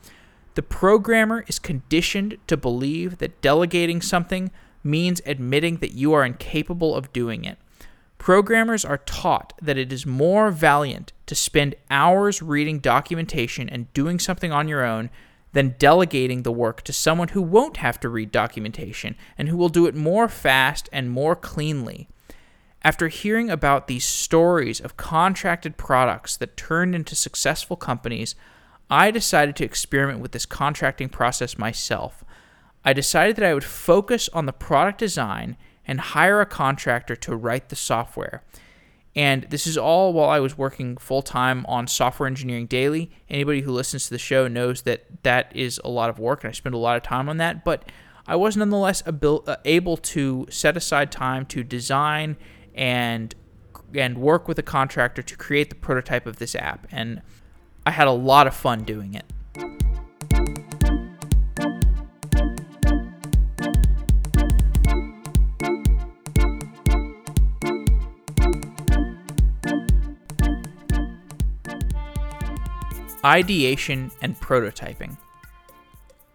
The 0.54 0.62
programmer 0.62 1.44
is 1.48 1.58
conditioned 1.58 2.38
to 2.46 2.56
believe 2.56 3.18
that 3.18 3.40
delegating 3.40 4.00
something 4.00 4.52
means 4.84 5.20
admitting 5.26 5.78
that 5.78 5.94
you 5.94 6.12
are 6.12 6.24
incapable 6.24 6.94
of 6.94 7.12
doing 7.12 7.44
it. 7.44 7.58
Programmers 8.24 8.86
are 8.86 9.02
taught 9.04 9.52
that 9.60 9.76
it 9.76 9.92
is 9.92 10.06
more 10.06 10.50
valiant 10.50 11.12
to 11.26 11.34
spend 11.34 11.74
hours 11.90 12.40
reading 12.40 12.78
documentation 12.78 13.68
and 13.68 13.92
doing 13.92 14.18
something 14.18 14.50
on 14.50 14.66
your 14.66 14.82
own 14.82 15.10
than 15.52 15.74
delegating 15.78 16.42
the 16.42 16.50
work 16.50 16.80
to 16.84 16.92
someone 16.94 17.28
who 17.28 17.42
won't 17.42 17.76
have 17.76 18.00
to 18.00 18.08
read 18.08 18.32
documentation 18.32 19.14
and 19.36 19.50
who 19.50 19.58
will 19.58 19.68
do 19.68 19.84
it 19.84 19.94
more 19.94 20.26
fast 20.26 20.88
and 20.90 21.10
more 21.10 21.36
cleanly. 21.36 22.08
After 22.80 23.08
hearing 23.08 23.50
about 23.50 23.88
these 23.88 24.06
stories 24.06 24.80
of 24.80 24.96
contracted 24.96 25.76
products 25.76 26.34
that 26.38 26.56
turned 26.56 26.94
into 26.94 27.14
successful 27.14 27.76
companies, 27.76 28.34
I 28.88 29.10
decided 29.10 29.54
to 29.56 29.66
experiment 29.66 30.20
with 30.20 30.32
this 30.32 30.46
contracting 30.46 31.10
process 31.10 31.58
myself. 31.58 32.24
I 32.86 32.94
decided 32.94 33.36
that 33.36 33.44
I 33.44 33.52
would 33.52 33.64
focus 33.64 34.30
on 34.32 34.46
the 34.46 34.52
product 34.54 34.96
design 34.96 35.58
and 35.86 36.00
hire 36.00 36.40
a 36.40 36.46
contractor 36.46 37.16
to 37.16 37.36
write 37.36 37.68
the 37.68 37.76
software. 37.76 38.42
And 39.16 39.44
this 39.44 39.66
is 39.66 39.78
all 39.78 40.12
while 40.12 40.28
I 40.28 40.40
was 40.40 40.58
working 40.58 40.96
full 40.96 41.22
time 41.22 41.64
on 41.68 41.86
Software 41.86 42.26
Engineering 42.26 42.66
Daily. 42.66 43.12
Anybody 43.28 43.60
who 43.60 43.70
listens 43.70 44.04
to 44.04 44.10
the 44.10 44.18
show 44.18 44.48
knows 44.48 44.82
that 44.82 45.22
that 45.22 45.54
is 45.54 45.80
a 45.84 45.88
lot 45.88 46.10
of 46.10 46.18
work, 46.18 46.42
and 46.42 46.50
I 46.50 46.52
spend 46.52 46.74
a 46.74 46.78
lot 46.78 46.96
of 46.96 47.02
time 47.04 47.28
on 47.28 47.36
that. 47.36 47.64
But 47.64 47.90
I 48.26 48.36
was 48.36 48.56
nonetheless 48.56 49.02
uh, 49.06 49.56
able 49.64 49.96
to 49.98 50.46
set 50.50 50.76
aside 50.76 51.12
time 51.12 51.46
to 51.46 51.62
design 51.62 52.36
and 52.74 53.34
and 53.94 54.18
work 54.18 54.48
with 54.48 54.58
a 54.58 54.62
contractor 54.62 55.22
to 55.22 55.36
create 55.36 55.70
the 55.70 55.76
prototype 55.76 56.26
of 56.26 56.38
this 56.38 56.56
app. 56.56 56.88
And 56.90 57.22
I 57.86 57.92
had 57.92 58.08
a 58.08 58.12
lot 58.12 58.48
of 58.48 58.54
fun 58.56 58.82
doing 58.82 59.14
it. 59.14 59.83
Ideation 73.24 74.10
and 74.20 74.38
prototyping. 74.38 75.16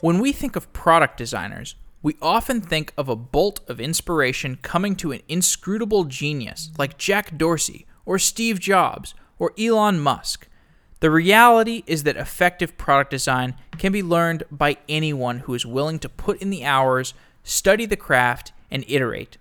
When 0.01 0.19
we 0.19 0.31
think 0.31 0.55
of 0.55 0.71
product 0.73 1.17
designers, 1.17 1.75
we 2.01 2.15
often 2.21 2.61
think 2.61 2.93
of 2.97 3.09
a 3.09 3.15
bolt 3.15 3.59
of 3.69 3.81
inspiration 3.81 4.57
coming 4.61 4.95
to 4.97 5.11
an 5.11 5.21
inscrutable 5.27 6.05
genius 6.05 6.71
like 6.77 6.97
Jack 6.97 7.37
Dorsey 7.37 7.85
or 8.05 8.17
Steve 8.17 8.59
Jobs 8.59 9.13
or 9.37 9.53
Elon 9.59 9.99
Musk. 9.99 10.47
The 11.01 11.11
reality 11.11 11.83
is 11.85 12.03
that 12.03 12.17
effective 12.17 12.77
product 12.77 13.11
design 13.11 13.55
can 13.77 13.91
be 13.91 14.03
learned 14.03 14.43
by 14.49 14.77
anyone 14.87 15.39
who 15.39 15.53
is 15.53 15.65
willing 15.65 15.99
to 15.99 16.09
put 16.09 16.41
in 16.41 16.49
the 16.49 16.65
hours, 16.65 17.13
study 17.43 17.85
the 17.85 17.97
craft, 17.97 18.51
and 18.71 18.83
iterate. 18.87 19.37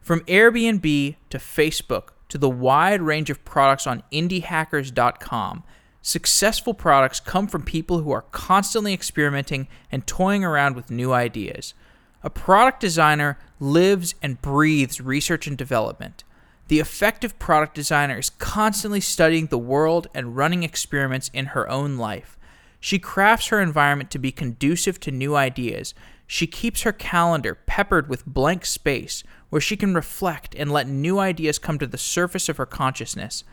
From 0.00 0.20
Airbnb 0.20 1.16
to 1.30 1.38
Facebook 1.38 2.10
to 2.28 2.38
the 2.38 2.48
wide 2.48 3.02
range 3.02 3.30
of 3.30 3.44
products 3.44 3.86
on 3.86 4.02
indiehackers.com, 4.12 5.64
successful 6.02 6.74
products 6.74 7.20
come 7.20 7.46
from 7.46 7.62
people 7.62 8.00
who 8.00 8.10
are 8.10 8.22
constantly 8.22 8.92
experimenting 8.94 9.68
and 9.90 10.06
toying 10.06 10.44
around 10.44 10.76
with 10.76 10.90
new 10.90 11.12
ideas. 11.12 11.74
A 12.22 12.30
product 12.30 12.80
designer 12.80 13.38
lives 13.60 14.14
and 14.22 14.40
breathes 14.42 15.00
research 15.00 15.46
and 15.46 15.56
development. 15.56 16.24
The 16.68 16.80
effective 16.80 17.38
product 17.38 17.74
designer 17.74 18.18
is 18.18 18.30
constantly 18.30 19.00
studying 19.00 19.46
the 19.46 19.58
world 19.58 20.06
and 20.14 20.36
running 20.36 20.62
experiments 20.62 21.30
in 21.32 21.46
her 21.46 21.68
own 21.68 21.96
life. 21.96 22.36
She 22.80 22.98
crafts 22.98 23.48
her 23.48 23.60
environment 23.60 24.10
to 24.12 24.18
be 24.18 24.30
conducive 24.30 25.00
to 25.00 25.10
new 25.10 25.34
ideas. 25.34 25.94
She 26.26 26.46
keeps 26.46 26.82
her 26.82 26.92
calendar 26.92 27.54
peppered 27.54 28.08
with 28.08 28.26
blank 28.26 28.66
space 28.66 29.24
where 29.48 29.60
she 29.60 29.76
can 29.76 29.94
reflect 29.94 30.54
and 30.54 30.70
let 30.70 30.86
new 30.86 31.18
ideas 31.18 31.58
come 31.58 31.78
to 31.78 31.86
the 31.86 31.98
surface 31.98 32.48
of 32.48 32.58
her 32.58 32.66
consciousness. 32.66 33.44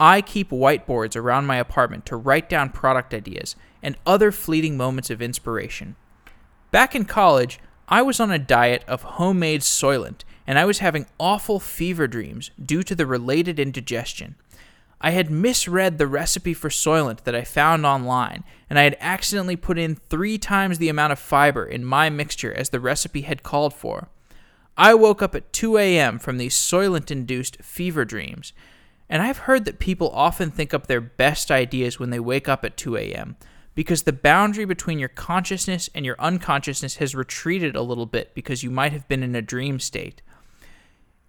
I 0.00 0.20
keep 0.20 0.50
whiteboards 0.50 1.16
around 1.16 1.46
my 1.46 1.56
apartment 1.56 2.06
to 2.06 2.16
write 2.16 2.48
down 2.48 2.70
product 2.70 3.12
ideas 3.12 3.56
and 3.82 3.96
other 4.06 4.30
fleeting 4.30 4.76
moments 4.76 5.10
of 5.10 5.20
inspiration. 5.20 5.96
Back 6.70 6.94
in 6.94 7.04
college, 7.04 7.58
I 7.88 8.02
was 8.02 8.20
on 8.20 8.30
a 8.30 8.38
diet 8.38 8.84
of 8.86 9.02
homemade 9.02 9.62
Soylent, 9.62 10.22
and 10.46 10.58
I 10.58 10.64
was 10.64 10.78
having 10.78 11.06
awful 11.18 11.58
fever 11.58 12.06
dreams 12.06 12.50
due 12.62 12.82
to 12.82 12.94
the 12.94 13.06
related 13.06 13.58
indigestion. 13.58 14.36
I 15.00 15.10
had 15.10 15.30
misread 15.30 15.98
the 15.98 16.06
recipe 16.06 16.54
for 16.54 16.68
Soylent 16.68 17.22
that 17.22 17.34
I 17.34 17.44
found 17.44 17.86
online, 17.86 18.44
and 18.68 18.78
I 18.78 18.82
had 18.82 18.96
accidentally 19.00 19.56
put 19.56 19.78
in 19.78 19.94
three 19.94 20.38
times 20.38 20.78
the 20.78 20.88
amount 20.88 21.12
of 21.12 21.18
fiber 21.18 21.64
in 21.64 21.84
my 21.84 22.10
mixture 22.10 22.52
as 22.52 22.70
the 22.70 22.80
recipe 22.80 23.22
had 23.22 23.42
called 23.42 23.72
for. 23.72 24.08
I 24.76 24.94
woke 24.94 25.22
up 25.22 25.34
at 25.34 25.52
2 25.52 25.76
a.m. 25.78 26.18
from 26.18 26.38
these 26.38 26.56
Soylent 26.56 27.10
induced 27.10 27.62
fever 27.62 28.04
dreams, 28.04 28.52
and 29.10 29.22
I've 29.22 29.38
heard 29.38 29.64
that 29.64 29.78
people 29.78 30.10
often 30.10 30.50
think 30.50 30.74
up 30.74 30.86
their 30.86 31.00
best 31.00 31.50
ideas 31.50 31.98
when 31.98 32.10
they 32.10 32.20
wake 32.20 32.48
up 32.48 32.64
at 32.64 32.76
2 32.76 32.96
a.m 32.96 33.36
because 33.78 34.02
the 34.02 34.12
boundary 34.12 34.64
between 34.64 34.98
your 34.98 35.08
consciousness 35.08 35.88
and 35.94 36.04
your 36.04 36.16
unconsciousness 36.18 36.96
has 36.96 37.14
retreated 37.14 37.76
a 37.76 37.80
little 37.80 38.06
bit 38.06 38.34
because 38.34 38.64
you 38.64 38.72
might 38.72 38.90
have 38.90 39.06
been 39.06 39.22
in 39.22 39.36
a 39.36 39.40
dream 39.40 39.78
state. 39.78 40.20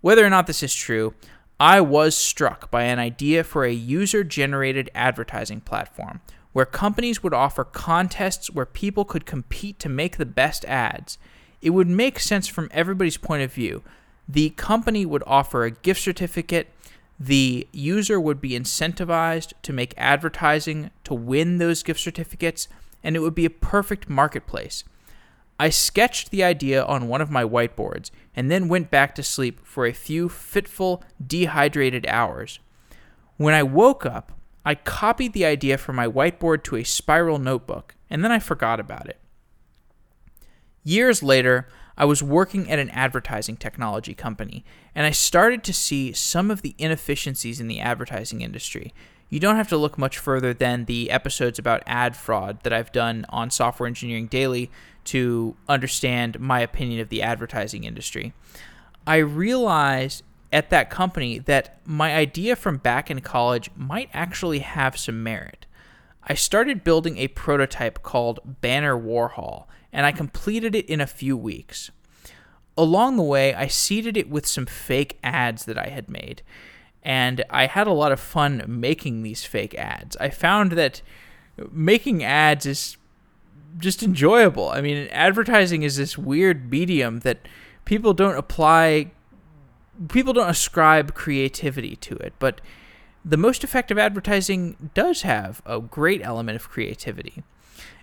Whether 0.01 0.25
or 0.25 0.31
not 0.31 0.47
this 0.47 0.63
is 0.63 0.73
true, 0.73 1.13
I 1.59 1.79
was 1.79 2.17
struck 2.17 2.71
by 2.71 2.85
an 2.85 2.97
idea 2.97 3.43
for 3.43 3.65
a 3.65 3.71
user 3.71 4.23
generated 4.23 4.89
advertising 4.95 5.61
platform 5.61 6.21
where 6.51 6.65
companies 6.65 7.21
would 7.21 7.35
offer 7.35 7.63
contests 7.63 8.49
where 8.49 8.65
people 8.65 9.05
could 9.05 9.27
compete 9.27 9.77
to 9.77 9.87
make 9.87 10.17
the 10.17 10.25
best 10.25 10.65
ads. 10.65 11.19
It 11.61 11.69
would 11.69 11.87
make 11.87 12.19
sense 12.19 12.47
from 12.47 12.71
everybody's 12.73 13.17
point 13.17 13.43
of 13.43 13.53
view. 13.53 13.83
The 14.27 14.49
company 14.49 15.05
would 15.05 15.21
offer 15.27 15.65
a 15.65 15.71
gift 15.71 16.01
certificate 16.01 16.71
the 17.19 17.67
user 17.73 18.19
would 18.19 18.39
be 18.39 18.51
incentivized 18.51 19.53
to 19.63 19.73
make 19.73 19.93
advertising 19.97 20.89
to 21.03 21.13
win 21.13 21.57
those 21.57 21.83
gift 21.83 21.99
certificates, 21.99 22.67
and 23.03 23.15
it 23.15 23.19
would 23.19 23.35
be 23.35 23.45
a 23.45 23.49
perfect 23.49 24.09
marketplace. 24.09 24.83
I 25.59 25.69
sketched 25.69 26.31
the 26.31 26.43
idea 26.43 26.81
on 26.83 27.09
one 27.09 27.19
of 27.19 27.29
my 27.29 27.43
whiteboards 27.43 28.11
and 28.33 28.49
then 28.49 28.69
went 28.69 28.89
back 28.89 29.13
to 29.15 29.23
sleep 29.23 29.59
for 29.65 29.85
a 29.85 29.91
few 29.91 30.29
fitful, 30.29 31.03
dehydrated 31.25 32.07
hours. 32.07 32.59
When 33.35 33.53
I 33.53 33.63
woke 33.63 34.05
up, 34.05 34.31
I 34.65 34.75
copied 34.75 35.33
the 35.33 35.45
idea 35.45 35.77
from 35.77 35.97
my 35.97 36.07
whiteboard 36.07 36.63
to 36.63 36.77
a 36.77 36.83
spiral 36.83 37.39
notebook, 37.39 37.95
and 38.09 38.23
then 38.23 38.31
I 38.31 38.39
forgot 38.39 38.79
about 38.79 39.09
it. 39.09 39.19
Years 40.83 41.21
later, 41.21 41.67
I 41.99 42.05
was 42.05 42.23
working 42.23 42.71
at 42.71 42.79
an 42.79 42.89
advertising 42.91 43.57
technology 43.57 44.13
company, 44.13 44.63
and 44.95 45.05
I 45.05 45.11
started 45.11 45.65
to 45.65 45.73
see 45.73 46.13
some 46.13 46.49
of 46.49 46.61
the 46.61 46.73
inefficiencies 46.77 47.59
in 47.59 47.67
the 47.67 47.81
advertising 47.81 48.39
industry. 48.39 48.93
You 49.29 49.41
don't 49.41 49.57
have 49.57 49.67
to 49.67 49.77
look 49.77 49.97
much 49.97 50.17
further 50.17 50.53
than 50.53 50.85
the 50.85 51.11
episodes 51.11 51.59
about 51.59 51.83
ad 51.85 52.15
fraud 52.15 52.63
that 52.63 52.71
I've 52.71 52.93
done 52.93 53.25
on 53.27 53.51
Software 53.51 53.85
Engineering 53.85 54.27
Daily 54.27 54.71
to 55.05 55.57
understand 55.67 56.39
my 56.39 56.61
opinion 56.61 57.01
of 57.01 57.09
the 57.09 57.21
advertising 57.21 57.83
industry. 57.83 58.33
I 59.05 59.17
realized 59.17 60.23
at 60.53 60.69
that 60.69 60.89
company 60.89 61.37
that 61.39 61.79
my 61.85 62.15
idea 62.15 62.55
from 62.55 62.77
back 62.77 63.11
in 63.11 63.19
college 63.19 63.69
might 63.75 64.09
actually 64.13 64.59
have 64.59 64.97
some 64.97 65.21
merit. 65.21 65.65
I 66.23 66.33
started 66.33 66.83
building 66.83 67.17
a 67.17 67.27
prototype 67.27 68.03
called 68.03 68.39
Banner 68.61 68.97
Warhol, 68.97 69.65
and 69.91 70.05
I 70.05 70.11
completed 70.11 70.75
it 70.75 70.87
in 70.87 71.01
a 71.01 71.07
few 71.07 71.35
weeks. 71.35 71.91
Along 72.77 73.17
the 73.17 73.23
way, 73.23 73.53
I 73.53 73.67
seeded 73.67 74.15
it 74.15 74.29
with 74.29 74.47
some 74.47 74.65
fake 74.65 75.17
ads 75.23 75.65
that 75.65 75.77
I 75.77 75.87
had 75.87 76.09
made, 76.09 76.41
and 77.03 77.43
I 77.49 77.65
had 77.65 77.87
a 77.87 77.93
lot 77.93 78.11
of 78.11 78.19
fun 78.19 78.63
making 78.67 79.21
these 79.21 79.43
fake 79.43 79.75
ads. 79.75 80.15
I 80.17 80.29
found 80.29 80.73
that 80.73 81.01
making 81.71 82.23
ads 82.23 82.65
is 82.65 82.97
just 83.77 84.01
enjoyable. 84.01 84.69
I 84.69 84.81
mean, 84.81 85.07
advertising 85.11 85.83
is 85.83 85.97
this 85.97 86.17
weird 86.17 86.71
medium 86.71 87.19
that 87.19 87.47
people 87.85 88.13
don't 88.13 88.37
apply 88.37 89.11
people 90.07 90.33
don't 90.33 90.49
ascribe 90.49 91.13
creativity 91.13 91.95
to 91.97 92.15
it, 92.15 92.33
but 92.39 92.61
the 93.25 93.37
most 93.37 93.63
effective 93.63 93.97
advertising 93.97 94.91
does 94.93 95.23
have 95.23 95.61
a 95.65 95.79
great 95.79 96.21
element 96.23 96.55
of 96.55 96.69
creativity. 96.69 97.43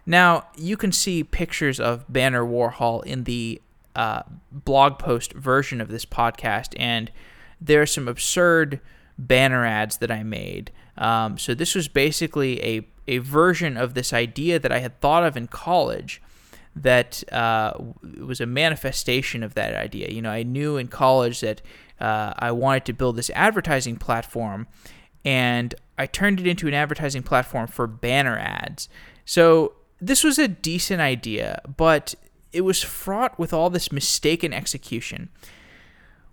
Now, 0.06 0.46
you 0.56 0.76
can 0.76 0.92
see 0.92 1.24
pictures 1.24 1.80
of 1.80 2.04
Banner 2.08 2.44
Warhol 2.44 3.04
in 3.04 3.24
the 3.24 3.60
uh, 3.96 4.22
blog 4.52 4.98
post 4.98 5.32
version 5.32 5.80
of 5.80 5.88
this 5.88 6.06
podcast, 6.06 6.74
and 6.78 7.10
there 7.60 7.82
are 7.82 7.86
some 7.86 8.06
absurd 8.06 8.80
banner 9.18 9.64
ads 9.64 9.98
that 9.98 10.10
I 10.10 10.22
made. 10.22 10.70
Um, 10.96 11.38
so 11.38 11.54
this 11.54 11.74
was 11.74 11.88
basically 11.88 12.62
a 12.62 12.86
a 13.08 13.18
version 13.18 13.76
of 13.76 13.94
this 13.94 14.12
idea 14.12 14.58
that 14.58 14.72
I 14.72 14.80
had 14.80 15.00
thought 15.00 15.22
of 15.22 15.36
in 15.36 15.46
college 15.46 16.20
that 16.74 17.22
uh, 17.32 17.72
was 18.18 18.40
a 18.40 18.46
manifestation 18.46 19.42
of 19.42 19.54
that 19.54 19.74
idea. 19.74 20.10
You 20.10 20.20
know, 20.20 20.30
I 20.30 20.42
knew 20.42 20.76
in 20.76 20.88
college 20.88 21.40
that 21.40 21.62
uh, 22.00 22.34
I 22.38 22.50
wanted 22.50 22.84
to 22.86 22.92
build 22.92 23.16
this 23.16 23.30
advertising 23.30 23.96
platform, 23.96 24.66
and 25.24 25.74
I 25.96 26.06
turned 26.06 26.40
it 26.40 26.46
into 26.46 26.68
an 26.68 26.74
advertising 26.74 27.22
platform 27.22 27.68
for 27.68 27.86
banner 27.86 28.36
ads. 28.36 28.88
So 29.24 29.74
this 30.06 30.22
was 30.22 30.38
a 30.38 30.46
decent 30.46 31.00
idea, 31.00 31.60
but 31.76 32.14
it 32.52 32.60
was 32.60 32.82
fraught 32.82 33.38
with 33.38 33.52
all 33.52 33.70
this 33.70 33.90
mistaken 33.90 34.52
execution. 34.52 35.30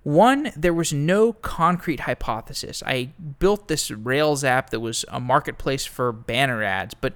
One, 0.03 0.51
there 0.55 0.73
was 0.73 0.93
no 0.93 1.33
concrete 1.33 2.01
hypothesis. 2.01 2.83
I 2.85 3.13
built 3.39 3.67
this 3.69 3.89
Rails 3.89 4.43
app 4.43 4.69
that 4.69 4.79
was 4.79 5.05
a 5.07 5.19
marketplace 5.19 5.85
for 5.85 6.11
banner 6.11 6.61
ads, 6.61 6.93
but 6.93 7.13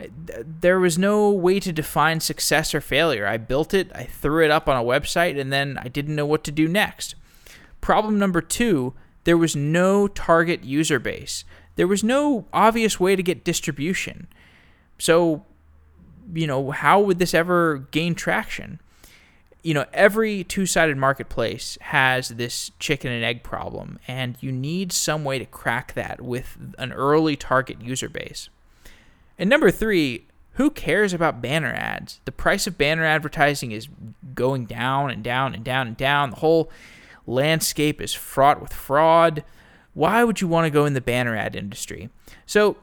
uh, 0.00 0.06
there 0.16 0.80
was 0.80 0.96
no 0.96 1.30
way 1.30 1.60
to 1.60 1.72
define 1.72 2.20
success 2.20 2.74
or 2.74 2.80
failure. 2.80 3.26
I 3.26 3.36
built 3.36 3.74
it, 3.74 3.90
I 3.94 4.04
threw 4.04 4.44
it 4.44 4.50
up 4.50 4.68
on 4.70 4.76
a 4.76 4.84
website, 4.84 5.38
and 5.38 5.52
then 5.52 5.78
I 5.82 5.88
didn't 5.88 6.16
know 6.16 6.26
what 6.26 6.44
to 6.44 6.50
do 6.50 6.68
next. 6.68 7.16
Problem 7.82 8.18
number 8.18 8.40
two, 8.40 8.94
there 9.24 9.36
was 9.36 9.54
no 9.54 10.08
target 10.08 10.64
user 10.64 10.98
base. 10.98 11.44
There 11.74 11.88
was 11.88 12.02
no 12.02 12.46
obvious 12.52 12.98
way 12.98 13.14
to 13.14 13.22
get 13.22 13.44
distribution. 13.44 14.28
So 14.98 15.44
you 16.34 16.46
know, 16.46 16.70
how 16.70 17.00
would 17.00 17.18
this 17.18 17.34
ever 17.34 17.86
gain 17.90 18.14
traction? 18.14 18.80
You 19.62 19.74
know, 19.74 19.86
every 19.92 20.44
two 20.44 20.66
sided 20.66 20.96
marketplace 20.96 21.76
has 21.80 22.28
this 22.30 22.70
chicken 22.78 23.10
and 23.10 23.24
egg 23.24 23.42
problem, 23.42 23.98
and 24.06 24.36
you 24.40 24.52
need 24.52 24.92
some 24.92 25.24
way 25.24 25.38
to 25.38 25.44
crack 25.44 25.94
that 25.94 26.20
with 26.20 26.56
an 26.78 26.92
early 26.92 27.36
target 27.36 27.80
user 27.80 28.08
base. 28.08 28.48
And 29.38 29.50
number 29.50 29.70
three, 29.70 30.26
who 30.52 30.70
cares 30.70 31.12
about 31.12 31.42
banner 31.42 31.72
ads? 31.72 32.20
The 32.24 32.32
price 32.32 32.66
of 32.66 32.78
banner 32.78 33.04
advertising 33.04 33.72
is 33.72 33.88
going 34.34 34.66
down 34.66 35.10
and 35.10 35.22
down 35.22 35.54
and 35.54 35.62
down 35.62 35.86
and 35.86 35.96
down. 35.96 36.30
The 36.30 36.36
whole 36.36 36.70
landscape 37.26 38.00
is 38.00 38.14
fraught 38.14 38.62
with 38.62 38.72
fraud. 38.72 39.44
Why 39.92 40.24
would 40.24 40.40
you 40.40 40.48
want 40.48 40.64
to 40.64 40.70
go 40.70 40.86
in 40.86 40.94
the 40.94 41.00
banner 41.00 41.36
ad 41.36 41.56
industry? 41.56 42.08
So, 42.46 42.76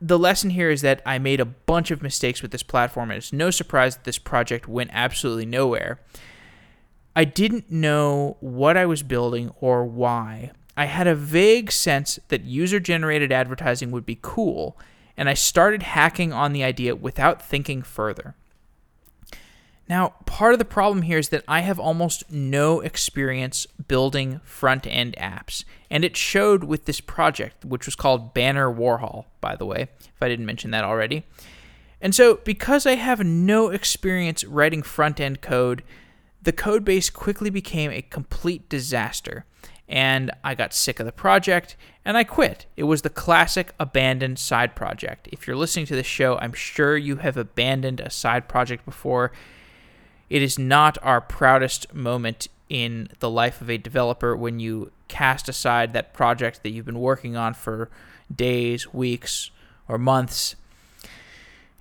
the 0.00 0.18
lesson 0.18 0.50
here 0.50 0.70
is 0.70 0.80
that 0.82 1.02
I 1.04 1.18
made 1.18 1.40
a 1.40 1.44
bunch 1.44 1.90
of 1.90 2.02
mistakes 2.02 2.42
with 2.42 2.50
this 2.50 2.62
platform, 2.62 3.10
and 3.10 3.18
it's 3.18 3.32
no 3.32 3.50
surprise 3.50 3.96
that 3.96 4.04
this 4.04 4.18
project 4.18 4.66
went 4.66 4.90
absolutely 4.92 5.46
nowhere. 5.46 6.00
I 7.14 7.24
didn't 7.24 7.70
know 7.70 8.36
what 8.40 8.76
I 8.76 8.86
was 8.86 9.02
building 9.02 9.50
or 9.60 9.84
why. 9.84 10.52
I 10.76 10.86
had 10.86 11.06
a 11.06 11.14
vague 11.14 11.70
sense 11.70 12.18
that 12.28 12.44
user 12.44 12.80
generated 12.80 13.30
advertising 13.30 13.90
would 13.90 14.06
be 14.06 14.18
cool, 14.22 14.78
and 15.16 15.28
I 15.28 15.34
started 15.34 15.82
hacking 15.82 16.32
on 16.32 16.52
the 16.52 16.64
idea 16.64 16.96
without 16.96 17.42
thinking 17.42 17.82
further. 17.82 18.34
Now, 19.90 20.14
part 20.24 20.52
of 20.52 20.60
the 20.60 20.64
problem 20.64 21.02
here 21.02 21.18
is 21.18 21.30
that 21.30 21.42
I 21.48 21.62
have 21.62 21.80
almost 21.80 22.30
no 22.30 22.78
experience 22.78 23.66
building 23.88 24.40
front 24.44 24.86
end 24.86 25.16
apps, 25.18 25.64
and 25.90 26.04
it 26.04 26.16
showed 26.16 26.62
with 26.62 26.84
this 26.84 27.00
project, 27.00 27.64
which 27.64 27.86
was 27.86 27.96
called 27.96 28.32
Banner 28.32 28.72
Warhol, 28.72 29.24
by 29.40 29.56
the 29.56 29.66
way, 29.66 29.88
if 29.98 30.22
I 30.22 30.28
didn't 30.28 30.46
mention 30.46 30.70
that 30.70 30.84
already. 30.84 31.24
And 32.00 32.14
so, 32.14 32.36
because 32.44 32.86
I 32.86 32.94
have 32.94 33.24
no 33.24 33.70
experience 33.70 34.44
writing 34.44 34.82
front 34.82 35.18
end 35.18 35.40
code, 35.40 35.82
the 36.40 36.52
code 36.52 36.84
base 36.84 37.10
quickly 37.10 37.50
became 37.50 37.90
a 37.90 38.00
complete 38.00 38.68
disaster, 38.68 39.44
and 39.88 40.30
I 40.44 40.54
got 40.54 40.72
sick 40.72 41.00
of 41.00 41.06
the 41.06 41.10
project 41.10 41.74
and 42.04 42.16
I 42.16 42.22
quit. 42.22 42.66
It 42.76 42.84
was 42.84 43.02
the 43.02 43.10
classic 43.10 43.74
abandoned 43.80 44.38
side 44.38 44.76
project. 44.76 45.28
If 45.32 45.48
you're 45.48 45.56
listening 45.56 45.86
to 45.86 45.96
this 45.96 46.06
show, 46.06 46.38
I'm 46.38 46.52
sure 46.52 46.96
you 46.96 47.16
have 47.16 47.36
abandoned 47.36 47.98
a 47.98 48.08
side 48.08 48.46
project 48.46 48.84
before 48.84 49.32
it 50.30 50.42
is 50.42 50.58
not 50.58 50.96
our 51.02 51.20
proudest 51.20 51.92
moment 51.92 52.48
in 52.68 53.08
the 53.18 53.28
life 53.28 53.60
of 53.60 53.68
a 53.68 53.76
developer 53.76 54.36
when 54.36 54.60
you 54.60 54.92
cast 55.08 55.48
aside 55.48 55.92
that 55.92 56.14
project 56.14 56.62
that 56.62 56.70
you've 56.70 56.86
been 56.86 57.00
working 57.00 57.36
on 57.36 57.52
for 57.52 57.90
days, 58.34 58.94
weeks, 58.94 59.50
or 59.88 59.98
months. 59.98 60.54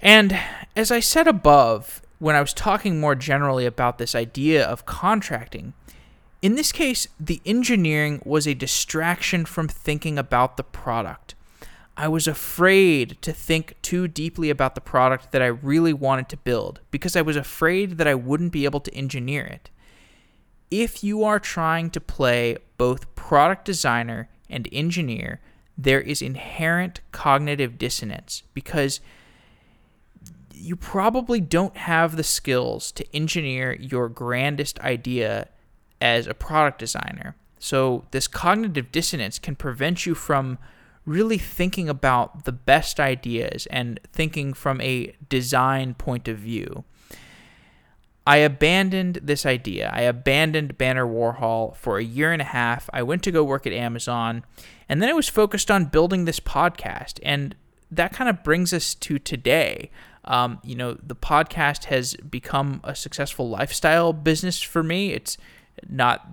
And 0.01 0.37
as 0.75 0.91
I 0.91 0.99
said 0.99 1.27
above, 1.27 2.01
when 2.17 2.35
I 2.35 2.41
was 2.41 2.53
talking 2.53 2.99
more 2.99 3.15
generally 3.15 3.67
about 3.67 3.99
this 3.99 4.15
idea 4.15 4.65
of 4.65 4.85
contracting, 4.87 5.73
in 6.41 6.55
this 6.55 6.71
case, 6.71 7.07
the 7.19 7.41
engineering 7.45 8.21
was 8.25 8.47
a 8.47 8.53
distraction 8.55 9.45
from 9.45 9.67
thinking 9.67 10.17
about 10.17 10.57
the 10.57 10.63
product. 10.63 11.35
I 11.99 12.07
was 12.07 12.29
afraid 12.29 13.21
to 13.23 13.33
think 13.33 13.75
too 13.81 14.07
deeply 14.07 14.49
about 14.49 14.73
the 14.73 14.79
product 14.79 15.33
that 15.33 15.41
I 15.41 15.47
really 15.47 15.91
wanted 15.91 16.29
to 16.29 16.37
build 16.37 16.79
because 16.91 17.17
I 17.17 17.21
was 17.21 17.35
afraid 17.35 17.97
that 17.97 18.07
I 18.07 18.15
wouldn't 18.15 18.53
be 18.53 18.63
able 18.63 18.79
to 18.79 18.95
engineer 18.95 19.43
it. 19.43 19.69
If 20.71 21.03
you 21.03 21.25
are 21.25 21.41
trying 21.41 21.89
to 21.89 21.99
play 21.99 22.55
both 22.77 23.13
product 23.15 23.65
designer 23.65 24.29
and 24.49 24.69
engineer, 24.71 25.41
there 25.77 25.99
is 25.99 26.21
inherent 26.21 27.01
cognitive 27.11 27.77
dissonance 27.77 28.43
because 28.53 29.01
you 30.53 30.77
probably 30.77 31.41
don't 31.41 31.75
have 31.75 32.15
the 32.15 32.23
skills 32.23 32.93
to 32.93 33.05
engineer 33.13 33.73
your 33.73 34.07
grandest 34.07 34.79
idea 34.79 35.49
as 35.99 36.27
a 36.27 36.33
product 36.33 36.79
designer. 36.79 37.35
So, 37.59 38.05
this 38.11 38.29
cognitive 38.29 38.89
dissonance 38.89 39.37
can 39.37 39.57
prevent 39.57 40.05
you 40.05 40.15
from 40.15 40.59
really 41.09 41.39
thinking 41.39 41.89
about 41.89 42.45
the 42.45 42.51
best 42.51 42.99
ideas 42.99 43.65
and 43.71 43.99
thinking 44.13 44.53
from 44.53 44.79
a 44.79 45.15
design 45.27 45.95
point 45.95 46.27
of 46.27 46.37
view. 46.37 46.83
I 48.27 48.37
abandoned 48.37 49.19
this 49.23 49.43
idea. 49.43 49.89
I 49.91 50.01
abandoned 50.01 50.77
Banner 50.77 51.07
Warhol 51.07 51.75
for 51.75 51.97
a 51.97 52.03
year 52.03 52.31
and 52.31 52.43
a 52.43 52.45
half. 52.45 52.87
I 52.93 53.01
went 53.01 53.23
to 53.23 53.31
go 53.31 53.43
work 53.43 53.65
at 53.65 53.73
Amazon, 53.73 54.45
and 54.87 55.01
then 55.01 55.09
I 55.09 55.13
was 55.13 55.27
focused 55.27 55.71
on 55.71 55.85
building 55.85 56.25
this 56.25 56.39
podcast. 56.39 57.19
And 57.23 57.55
that 57.89 58.13
kind 58.13 58.29
of 58.29 58.43
brings 58.43 58.71
us 58.71 58.93
to 58.93 59.17
today. 59.17 59.89
Um, 60.25 60.59
you 60.63 60.75
know, 60.75 60.93
the 60.93 61.15
podcast 61.15 61.85
has 61.85 62.13
become 62.17 62.81
a 62.83 62.95
successful 62.95 63.49
lifestyle 63.49 64.13
business 64.13 64.61
for 64.61 64.83
me. 64.83 65.13
It's 65.13 65.39
not 65.87 66.27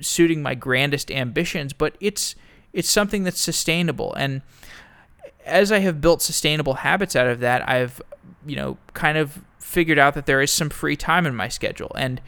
suiting 0.00 0.42
my 0.42 0.56
grandest 0.56 1.08
ambitions, 1.12 1.72
but 1.72 1.96
it's 2.00 2.34
it's 2.72 2.90
something 2.90 3.24
that's 3.24 3.40
sustainable. 3.40 4.14
And 4.14 4.42
as 5.44 5.72
I 5.72 5.80
have 5.80 6.00
built 6.00 6.22
sustainable 6.22 6.74
habits 6.74 7.16
out 7.16 7.26
of 7.26 7.40
that, 7.40 7.68
I've, 7.68 8.00
you 8.46 8.56
know, 8.56 8.78
kind 8.94 9.18
of 9.18 9.40
figured 9.58 9.98
out 9.98 10.14
that 10.14 10.26
there 10.26 10.40
is 10.40 10.52
some 10.52 10.70
free 10.70 10.96
time 10.96 11.26
in 11.26 11.34
my 11.34 11.48
schedule. 11.48 11.92
And 11.96 12.20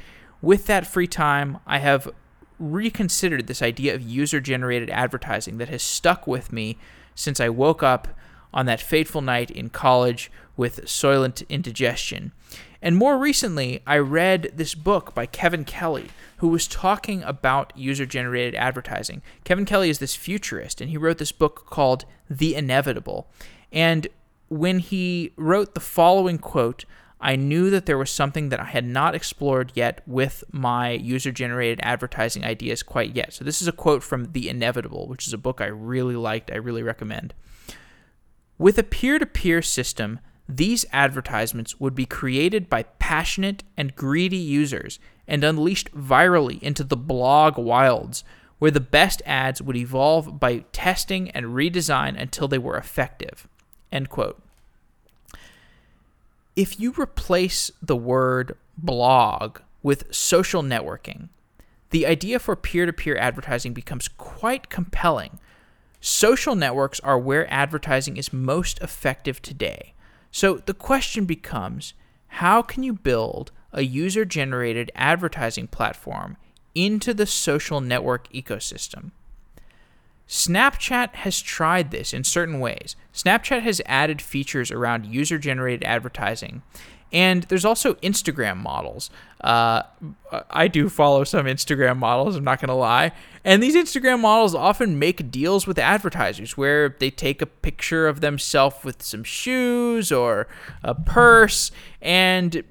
with 0.43 0.67
that 0.67 0.87
free 0.87 1.07
time, 1.07 1.59
I 1.67 1.79
have 1.79 2.09
reconsidered 2.59 3.47
this 3.47 3.63
idea 3.63 3.95
of 3.95 4.03
user 4.03 4.41
generated 4.41 4.91
advertising 4.91 5.59
that 5.59 5.69
has 5.69 5.83
stuck 5.83 6.27
with 6.27 6.53
me 6.53 6.79
since 7.15 7.41
I 7.41 7.49
woke 7.49 7.83
up 7.83 8.09
on 8.53 8.67
that 8.67 8.81
fateful 8.81 9.21
night 9.21 9.51
in 9.51 9.69
college 9.69 10.31
with 10.57 10.85
soylent 10.85 11.49
indigestion. 11.49 12.33
And 12.85 12.99
more 12.99 13.16
recently, 13.16 13.81
I 13.87 13.97
read 13.97 14.53
this 14.55 14.75
book 14.75 15.14
by 15.14 15.25
Kevin 15.25 15.64
Kelly, 15.64 16.09
who 16.37 16.49
was 16.49 16.68
talking 16.68 17.23
about 17.23 17.73
user 17.75 18.05
generated 18.05 18.55
advertising. 18.57 19.23
Kevin 19.42 19.64
Kelly 19.64 19.88
is 19.88 20.01
this 20.01 20.14
futurist, 20.14 20.83
and 20.83 20.90
he 20.90 20.99
wrote 20.99 21.16
this 21.16 21.33
book 21.33 21.64
called 21.70 22.05
The 22.29 22.55
Inevitable. 22.55 23.27
And 23.73 24.07
when 24.51 24.81
he 24.81 25.33
wrote 25.38 25.73
the 25.73 25.81
following 25.81 26.37
quote, 26.37 26.85
I 27.23 27.37
knew 27.37 27.70
that 27.70 27.87
there 27.87 27.97
was 27.97 28.11
something 28.11 28.51
that 28.51 28.61
I 28.61 28.66
had 28.66 28.85
not 28.85 29.14
explored 29.14 29.73
yet 29.75 30.03
with 30.07 30.44
my 30.53 30.90
user 30.90 31.33
generated 31.33 31.81
advertising 31.83 32.44
ideas 32.44 32.83
quite 32.83 33.16
yet. 33.16 33.33
So, 33.33 33.47
this 33.47 33.62
is 33.62 33.68
a 33.68 33.73
quote 33.73 34.03
from 34.03 34.33
The 34.33 34.51
Inevitable, 34.51 35.09
which 35.09 35.27
is 35.27 35.33
a 35.33 35.38
book 35.38 35.62
I 35.62 35.68
really 35.68 36.16
liked, 36.16 36.53
I 36.53 36.57
really 36.57 36.83
recommend. 36.83 37.33
With 38.59 38.79
a 38.79 38.83
peer 38.83 39.18
to 39.18 39.25
peer 39.25 39.62
system, 39.62 40.20
these 40.49 40.85
advertisements 40.93 41.81
would 41.81 41.95
be 41.95 42.07
created 42.07 42.69
by 42.69 42.85
passionate 42.99 43.63
and 43.77 43.97
greedy 43.97 44.37
users 44.37 44.99
and 45.27 45.43
unleashed 45.43 45.93
virally 45.95 46.63
into 46.63 46.85
the 46.85 46.97
blog 46.97 47.57
wilds, 47.57 48.25
where 48.59 48.71
the 48.71 48.81
best 48.81 49.23
ads 49.25 49.63
would 49.63 49.77
evolve 49.77 50.39
by 50.39 50.65
testing 50.73 51.31
and 51.31 51.47
redesign 51.47 52.21
until 52.21 52.47
they 52.47 52.59
were 52.59 52.77
effective. 52.77 53.49
End 53.91 54.11
quote. 54.11 54.41
If 56.57 56.79
you 56.79 56.93
replace 56.93 57.71
the 57.83 57.97
word 57.97 58.57
blog 58.77 59.59
with 59.83 60.15
social 60.15 60.63
networking, 60.63 61.29
the 61.91 62.07
idea 62.07 62.39
for 62.39 62.55
peer 62.55 62.87
to 62.87 62.93
peer 62.93 63.17
advertising 63.17 63.73
becomes 63.73 64.09
quite 64.09 64.69
compelling. 64.69 65.39
Social 66.01 66.55
networks 66.55 67.01
are 67.01 67.19
where 67.19 67.53
advertising 67.53 68.17
is 68.17 68.33
most 68.33 68.79
effective 68.81 69.41
today. 69.41 69.94
So 70.35 70.57
the 70.57 70.75
question 70.75 71.27
becomes 71.27 71.94
how 72.27 72.61
can 72.61 72.83
you 72.83 72.92
build 72.92 73.53
a 73.73 73.83
user 73.83 74.25
generated 74.25 74.90
advertising 74.97 75.68
platform 75.68 76.38
into 76.75 77.14
the 77.14 77.25
social 77.25 77.81
network 77.81 78.29
ecosystem? 78.33 79.12
Snapchat 80.27 81.14
has 81.14 81.40
tried 81.40 81.92
this 81.92 82.12
in 82.12 82.25
certain 82.25 82.59
ways. 82.59 82.97
Snapchat 83.14 83.62
has 83.62 83.81
added 83.87 84.20
features 84.20 84.73
around 84.73 85.07
user 85.07 85.38
generated 85.38 85.85
advertising 85.85 86.62
and 87.14 87.44
there's 87.44 87.64
also 87.64 87.94
Instagram 87.94 88.57
models. 88.57 89.09
Uh, 89.40 89.83
I 90.50 90.66
do 90.66 90.88
follow 90.88 91.22
some 91.22 91.46
Instagram 91.46 91.96
models, 91.96 92.35
I'm 92.35 92.42
not 92.42 92.61
going 92.61 92.68
to 92.68 92.74
lie. 92.74 93.12
And 93.44 93.62
these 93.62 93.77
Instagram 93.77 94.20
models 94.20 94.53
often 94.55 94.98
make 94.98 95.31
deals 95.31 95.64
with 95.64 95.79
advertisers 95.79 96.57
where 96.57 96.88
they 96.88 97.11
take 97.11 97.40
a 97.40 97.46
picture 97.46 98.09
of 98.09 98.20
themselves 98.20 98.83
with 98.83 99.00
some 99.00 99.22
shoes 99.22 100.11
or 100.11 100.48
a 100.83 100.94
purse. 100.94 101.70
And, 102.03 102.64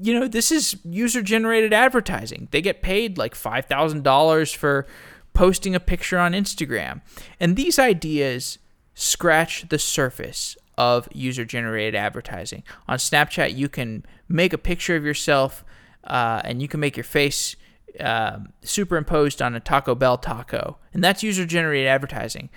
you 0.00 0.18
know, 0.18 0.26
this 0.26 0.50
is 0.50 0.78
user 0.84 1.20
generated 1.20 1.74
advertising. 1.74 2.48
They 2.50 2.62
get 2.62 2.80
paid 2.80 3.18
like 3.18 3.34
$5,000 3.34 4.56
for 4.56 4.86
posting 5.34 5.74
a 5.74 5.80
picture 5.80 6.18
on 6.18 6.32
Instagram. 6.32 7.02
And 7.38 7.56
these 7.56 7.78
ideas 7.78 8.58
scratch 8.94 9.68
the 9.68 9.78
surface 9.78 10.56
of 10.82 11.08
user 11.12 11.44
generated 11.44 11.94
advertising. 11.94 12.62
On 12.88 12.98
Snapchat, 12.98 13.56
you 13.56 13.68
can 13.68 14.04
make 14.28 14.52
a 14.52 14.58
picture 14.58 14.96
of 14.96 15.04
yourself 15.04 15.64
uh, 16.04 16.40
and 16.44 16.60
you 16.60 16.68
can 16.68 16.80
make 16.80 16.96
your 16.96 17.04
face 17.04 17.56
uh, 18.00 18.38
superimposed 18.62 19.40
on 19.40 19.54
a 19.54 19.60
Taco 19.60 19.94
Bell 19.94 20.16
taco, 20.16 20.78
and 20.92 21.04
that's 21.04 21.22
user 21.22 21.44
generated 21.44 21.88
advertising. 21.88 22.48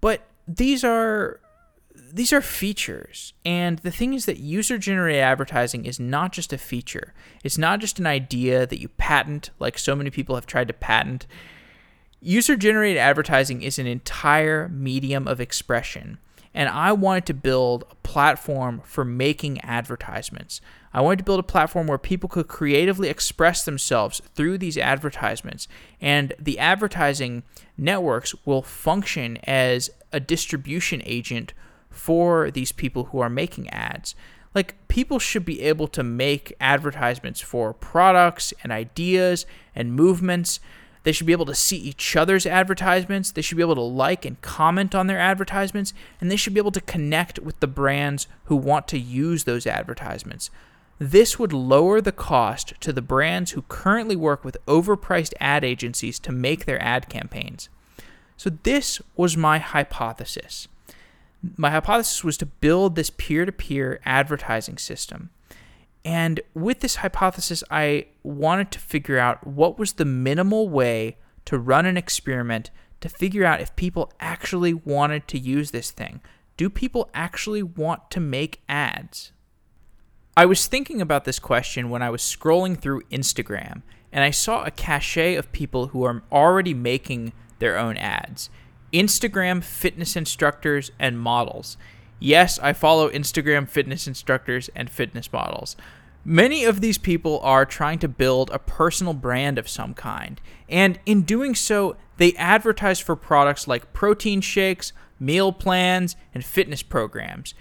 But 0.00 0.22
these 0.46 0.84
are 0.84 1.40
these 2.12 2.32
are 2.32 2.42
features. 2.42 3.32
And 3.44 3.78
the 3.80 3.90
thing 3.90 4.14
is 4.14 4.26
that 4.26 4.38
user 4.38 4.78
generated 4.78 5.22
advertising 5.22 5.86
is 5.86 5.98
not 5.98 6.32
just 6.32 6.52
a 6.52 6.58
feature. 6.58 7.14
It's 7.42 7.58
not 7.58 7.80
just 7.80 7.98
an 7.98 8.06
idea 8.06 8.66
that 8.66 8.80
you 8.80 8.88
patent 8.88 9.50
like 9.58 9.78
so 9.78 9.96
many 9.96 10.10
people 10.10 10.34
have 10.34 10.46
tried 10.46 10.68
to 10.68 10.74
patent. 10.74 11.26
User 12.20 12.56
generated 12.56 12.98
advertising 12.98 13.62
is 13.62 13.78
an 13.78 13.86
entire 13.86 14.68
medium 14.68 15.26
of 15.26 15.40
expression 15.40 16.18
and 16.56 16.70
I 16.70 16.90
wanted 16.92 17.26
to 17.26 17.34
build 17.34 17.84
a 17.90 17.94
platform 17.96 18.80
for 18.82 19.04
making 19.04 19.60
advertisements. 19.60 20.62
I 20.92 21.02
wanted 21.02 21.18
to 21.18 21.24
build 21.24 21.38
a 21.38 21.44
platform 21.44 21.86
where 21.86 21.98
people 21.98 22.30
could 22.30 22.48
creatively 22.48 23.10
express 23.10 23.62
themselves 23.62 24.22
through 24.34 24.56
these 24.56 24.78
advertisements, 24.78 25.68
and 26.00 26.32
the 26.38 26.58
advertising 26.58 27.42
networks 27.76 28.34
will 28.46 28.62
function 28.62 29.36
as 29.44 29.90
a 30.12 30.18
distribution 30.18 31.02
agent 31.04 31.52
for 31.90 32.50
these 32.50 32.72
people 32.72 33.04
who 33.04 33.20
are 33.20 33.28
making 33.28 33.68
ads. 33.68 34.14
Like, 34.54 34.76
people 34.88 35.18
should 35.18 35.44
be 35.44 35.60
able 35.60 35.88
to 35.88 36.02
make 36.02 36.56
advertisements 36.58 37.42
for 37.42 37.74
products 37.74 38.54
and 38.62 38.72
ideas 38.72 39.44
and 39.74 39.92
movements 39.92 40.60
They 41.06 41.12
should 41.12 41.28
be 41.28 41.32
able 41.32 41.46
to 41.46 41.54
see 41.54 41.76
each 41.76 42.16
other's 42.16 42.46
advertisements. 42.46 43.30
They 43.30 43.40
should 43.40 43.56
be 43.56 43.62
able 43.62 43.76
to 43.76 43.80
like 43.80 44.24
and 44.24 44.42
comment 44.42 44.92
on 44.92 45.06
their 45.06 45.20
advertisements. 45.20 45.94
And 46.20 46.28
they 46.28 46.36
should 46.36 46.52
be 46.52 46.58
able 46.58 46.72
to 46.72 46.80
connect 46.80 47.38
with 47.38 47.60
the 47.60 47.68
brands 47.68 48.26
who 48.46 48.56
want 48.56 48.88
to 48.88 48.98
use 48.98 49.44
those 49.44 49.68
advertisements. 49.68 50.50
This 50.98 51.38
would 51.38 51.52
lower 51.52 52.00
the 52.00 52.10
cost 52.10 52.72
to 52.80 52.92
the 52.92 53.02
brands 53.02 53.52
who 53.52 53.62
currently 53.68 54.16
work 54.16 54.44
with 54.44 54.56
overpriced 54.66 55.32
ad 55.38 55.62
agencies 55.62 56.18
to 56.18 56.32
make 56.32 56.64
their 56.64 56.82
ad 56.82 57.08
campaigns. 57.08 57.68
So, 58.36 58.50
this 58.50 59.00
was 59.14 59.36
my 59.36 59.58
hypothesis. 59.58 60.66
My 61.56 61.70
hypothesis 61.70 62.24
was 62.24 62.36
to 62.38 62.46
build 62.46 62.96
this 62.96 63.10
peer 63.10 63.44
to 63.44 63.52
peer 63.52 64.00
advertising 64.04 64.76
system. 64.76 65.30
And 66.06 66.40
with 66.54 66.80
this 66.80 66.96
hypothesis, 66.96 67.64
I 67.68 68.06
wanted 68.22 68.70
to 68.70 68.78
figure 68.78 69.18
out 69.18 69.44
what 69.44 69.76
was 69.76 69.94
the 69.94 70.04
minimal 70.04 70.68
way 70.68 71.16
to 71.46 71.58
run 71.58 71.84
an 71.84 71.96
experiment 71.96 72.70
to 73.00 73.08
figure 73.08 73.44
out 73.44 73.60
if 73.60 73.74
people 73.74 74.12
actually 74.20 74.72
wanted 74.72 75.26
to 75.26 75.36
use 75.36 75.72
this 75.72 75.90
thing. 75.90 76.20
Do 76.56 76.70
people 76.70 77.10
actually 77.12 77.64
want 77.64 78.08
to 78.12 78.20
make 78.20 78.62
ads? 78.68 79.32
I 80.36 80.46
was 80.46 80.68
thinking 80.68 81.00
about 81.00 81.24
this 81.24 81.40
question 81.40 81.90
when 81.90 82.02
I 82.02 82.10
was 82.10 82.22
scrolling 82.22 82.78
through 82.80 83.02
Instagram 83.10 83.82
and 84.12 84.22
I 84.22 84.30
saw 84.30 84.62
a 84.62 84.70
cache 84.70 85.36
of 85.36 85.50
people 85.50 85.88
who 85.88 86.04
are 86.04 86.22
already 86.30 86.72
making 86.72 87.32
their 87.58 87.76
own 87.76 87.96
ads 87.96 88.48
Instagram 88.92 89.64
fitness 89.64 90.14
instructors 90.14 90.92
and 91.00 91.18
models. 91.18 91.76
Yes, 92.18 92.58
I 92.58 92.72
follow 92.72 93.10
Instagram 93.10 93.68
fitness 93.68 94.06
instructors 94.06 94.70
and 94.74 94.88
fitness 94.88 95.32
models. 95.32 95.76
Many 96.24 96.64
of 96.64 96.80
these 96.80 96.98
people 96.98 97.38
are 97.42 97.64
trying 97.64 97.98
to 98.00 98.08
build 98.08 98.50
a 98.50 98.58
personal 98.58 99.14
brand 99.14 99.58
of 99.58 99.68
some 99.68 99.94
kind, 99.94 100.40
and 100.68 100.98
in 101.06 101.22
doing 101.22 101.54
so, 101.54 101.96
they 102.16 102.32
advertise 102.34 102.98
for 102.98 103.14
products 103.14 103.68
like 103.68 103.92
protein 103.92 104.40
shakes, 104.40 104.92
meal 105.20 105.52
plans, 105.52 106.16
and 106.34 106.44
fitness 106.44 106.82
programs. 106.82 107.54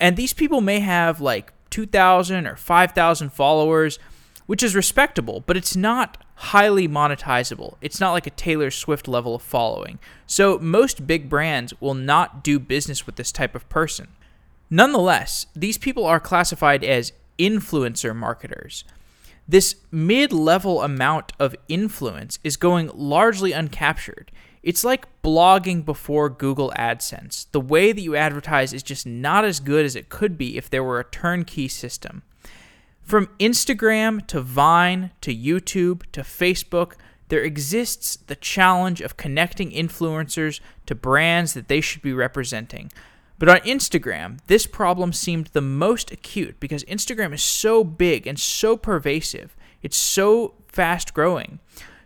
And 0.00 0.16
these 0.16 0.32
people 0.32 0.60
may 0.60 0.80
have 0.80 1.20
like 1.20 1.52
2,000 1.70 2.46
or 2.46 2.56
5,000 2.56 3.32
followers, 3.32 3.98
which 4.46 4.62
is 4.62 4.74
respectable, 4.74 5.44
but 5.46 5.56
it's 5.56 5.76
not 5.76 6.24
highly 6.38 6.86
monetizable. 6.86 7.74
It's 7.80 7.98
not 7.98 8.12
like 8.12 8.26
a 8.26 8.30
Taylor 8.30 8.70
Swift 8.70 9.08
level 9.08 9.34
of 9.34 9.42
following. 9.42 9.98
So 10.26 10.58
most 10.60 11.04
big 11.04 11.28
brands 11.28 11.74
will 11.80 11.94
not 11.94 12.44
do 12.44 12.60
business 12.60 13.06
with 13.06 13.16
this 13.16 13.32
type 13.32 13.56
of 13.56 13.68
person. 13.68 14.08
Nonetheless, 14.70 15.46
these 15.56 15.78
people 15.78 16.04
are 16.04 16.20
classified 16.20 16.84
as 16.84 17.12
influencer 17.40 18.14
marketers. 18.14 18.84
This 19.48 19.76
mid 19.90 20.32
level 20.32 20.82
amount 20.82 21.32
of 21.40 21.56
influence 21.68 22.38
is 22.44 22.56
going 22.56 22.90
largely 22.94 23.50
uncaptured. 23.50 24.28
It's 24.62 24.84
like 24.84 25.06
blogging 25.22 25.84
before 25.84 26.28
Google 26.28 26.72
AdSense. 26.76 27.46
The 27.50 27.60
way 27.60 27.90
that 27.90 28.00
you 28.00 28.14
advertise 28.14 28.72
is 28.72 28.82
just 28.84 29.06
not 29.06 29.44
as 29.44 29.58
good 29.58 29.84
as 29.84 29.96
it 29.96 30.08
could 30.08 30.38
be 30.38 30.56
if 30.56 30.70
there 30.70 30.84
were 30.84 31.00
a 31.00 31.04
turnkey 31.04 31.66
system. 31.66 32.22
From 33.08 33.28
Instagram 33.38 34.26
to 34.26 34.42
Vine 34.42 35.12
to 35.22 35.34
YouTube 35.34 36.02
to 36.12 36.20
Facebook, 36.20 36.92
there 37.28 37.40
exists 37.40 38.16
the 38.16 38.36
challenge 38.36 39.00
of 39.00 39.16
connecting 39.16 39.70
influencers 39.70 40.60
to 40.84 40.94
brands 40.94 41.54
that 41.54 41.68
they 41.68 41.80
should 41.80 42.02
be 42.02 42.12
representing. 42.12 42.92
But 43.38 43.48
on 43.48 43.60
Instagram, 43.60 44.40
this 44.48 44.66
problem 44.66 45.14
seemed 45.14 45.46
the 45.46 45.62
most 45.62 46.12
acute 46.12 46.60
because 46.60 46.84
Instagram 46.84 47.32
is 47.32 47.42
so 47.42 47.82
big 47.82 48.26
and 48.26 48.38
so 48.38 48.76
pervasive. 48.76 49.56
It's 49.82 49.96
so 49.96 50.52
fast 50.66 51.14
growing. 51.14 51.60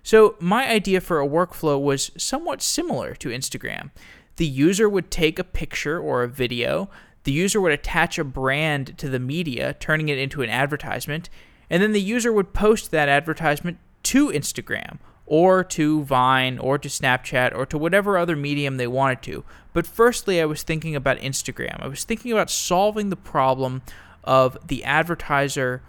So, 0.04 0.36
my 0.38 0.70
idea 0.70 1.00
for 1.00 1.20
a 1.20 1.26
workflow 1.26 1.82
was 1.82 2.12
somewhat 2.16 2.62
similar 2.62 3.16
to 3.16 3.30
Instagram. 3.30 3.90
The 4.36 4.46
user 4.46 4.88
would 4.88 5.10
take 5.10 5.40
a 5.40 5.44
picture 5.44 5.98
or 5.98 6.22
a 6.22 6.28
video, 6.28 6.88
the 7.24 7.32
user 7.32 7.60
would 7.60 7.72
attach 7.72 8.18
a 8.18 8.24
brand 8.24 8.96
to 8.98 9.08
the 9.08 9.18
media, 9.18 9.74
turning 9.74 10.08
it 10.08 10.18
into 10.18 10.42
an 10.42 10.50
advertisement, 10.50 11.28
and 11.70 11.82
then 11.82 11.92
the 11.92 12.00
user 12.00 12.32
would 12.32 12.52
post 12.52 12.90
that 12.90 13.08
advertisement 13.08 13.78
to 14.04 14.28
Instagram 14.28 14.98
or 15.26 15.64
to 15.64 16.02
Vine 16.02 16.58
or 16.58 16.78
to 16.78 16.88
Snapchat 16.88 17.54
or 17.54 17.64
to 17.66 17.78
whatever 17.78 18.18
other 18.18 18.36
medium 18.36 18.76
they 18.76 18.86
wanted 18.86 19.22
to. 19.22 19.44
But 19.72 19.86
firstly, 19.86 20.40
I 20.40 20.44
was 20.44 20.62
thinking 20.62 20.94
about 20.94 21.18
Instagram. 21.18 21.80
I 21.80 21.88
was 21.88 22.04
thinking 22.04 22.32
about 22.32 22.50
solving 22.50 23.08
the 23.08 23.16
problem 23.16 23.82
of 24.24 24.58
the 24.66 24.84
advertiser 24.84 25.82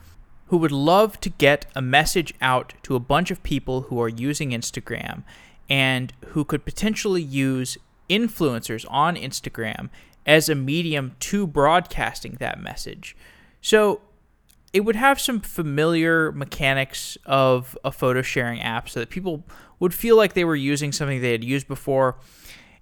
who 0.47 0.57
would 0.57 0.71
love 0.71 1.19
to 1.21 1.29
get 1.29 1.65
a 1.75 1.81
message 1.81 2.33
out 2.39 2.73
to 2.83 2.95
a 2.95 2.99
bunch 2.99 3.31
of 3.31 3.43
people 3.43 3.81
who 3.81 3.99
are 4.01 4.09
using 4.09 4.51
Instagram 4.51 5.23
and 5.69 6.13
who 6.27 6.45
could 6.45 6.63
potentially 6.63 7.21
use 7.21 7.77
influencers 8.09 8.85
on 8.89 9.15
Instagram 9.15 9.89
as 10.25 10.49
a 10.49 10.55
medium 10.55 11.15
to 11.19 11.45
broadcasting 11.45 12.37
that 12.39 12.61
message. 12.61 13.15
So 13.61 14.01
it 14.71 14.81
would 14.81 14.95
have 14.95 15.19
some 15.19 15.39
familiar 15.39 16.31
mechanics 16.31 17.17
of 17.25 17.77
a 17.83 17.91
photo 17.91 18.21
sharing 18.21 18.61
app 18.61 18.89
so 18.89 18.99
that 18.99 19.09
people 19.09 19.43
would 19.79 19.93
feel 19.93 20.17
like 20.17 20.33
they 20.33 20.45
were 20.45 20.55
using 20.55 20.91
something 20.91 21.21
they 21.21 21.31
had 21.31 21.43
used 21.43 21.67
before 21.67 22.17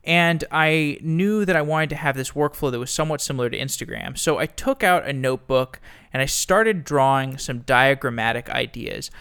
and 0.03 0.43
I 0.51 0.97
knew 1.01 1.45
that 1.45 1.55
I 1.55 1.61
wanted 1.61 1.91
to 1.91 1.95
have 1.95 2.15
this 2.15 2.31
workflow 2.31 2.71
that 2.71 2.79
was 2.79 2.89
somewhat 2.89 3.21
similar 3.21 3.49
to 3.49 3.57
Instagram. 3.57 4.17
So 4.17 4.39
I 4.39 4.47
took 4.47 4.83
out 4.83 5.07
a 5.07 5.13
notebook 5.13 5.79
and 6.11 6.21
I 6.21 6.25
started 6.25 6.83
drawing 6.83 7.37
some 7.37 7.59
diagrammatic 7.59 8.49
ideas. 8.49 9.11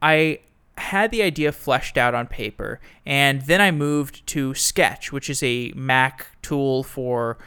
I 0.00 0.40
had 0.76 1.10
the 1.10 1.22
idea 1.22 1.52
fleshed 1.52 1.96
out 1.96 2.14
on 2.14 2.26
paper, 2.26 2.80
and 3.06 3.42
then 3.42 3.60
I 3.60 3.70
moved 3.70 4.26
to 4.28 4.54
Sketch, 4.54 5.12
which 5.12 5.30
is 5.30 5.42
a 5.42 5.72
Mac 5.74 6.26
tool 6.42 6.82
for 6.82 7.38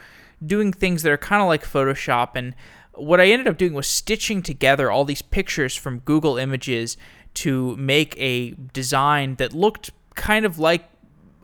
doing 0.44 0.72
things 0.72 1.02
that 1.02 1.12
are 1.12 1.18
kind 1.18 1.42
of 1.42 1.48
like 1.48 1.64
Photoshop. 1.64 2.30
And 2.34 2.54
what 2.94 3.20
I 3.20 3.26
ended 3.26 3.48
up 3.48 3.58
doing 3.58 3.74
was 3.74 3.86
stitching 3.86 4.42
together 4.42 4.90
all 4.90 5.04
these 5.04 5.22
pictures 5.22 5.74
from 5.74 6.00
Google 6.00 6.38
Images 6.38 6.96
to 7.34 7.76
make 7.76 8.18
a 8.18 8.50
design 8.72 9.36
that 9.36 9.52
looked 9.52 9.90
kind 10.14 10.44
of 10.44 10.58
like 10.58 10.88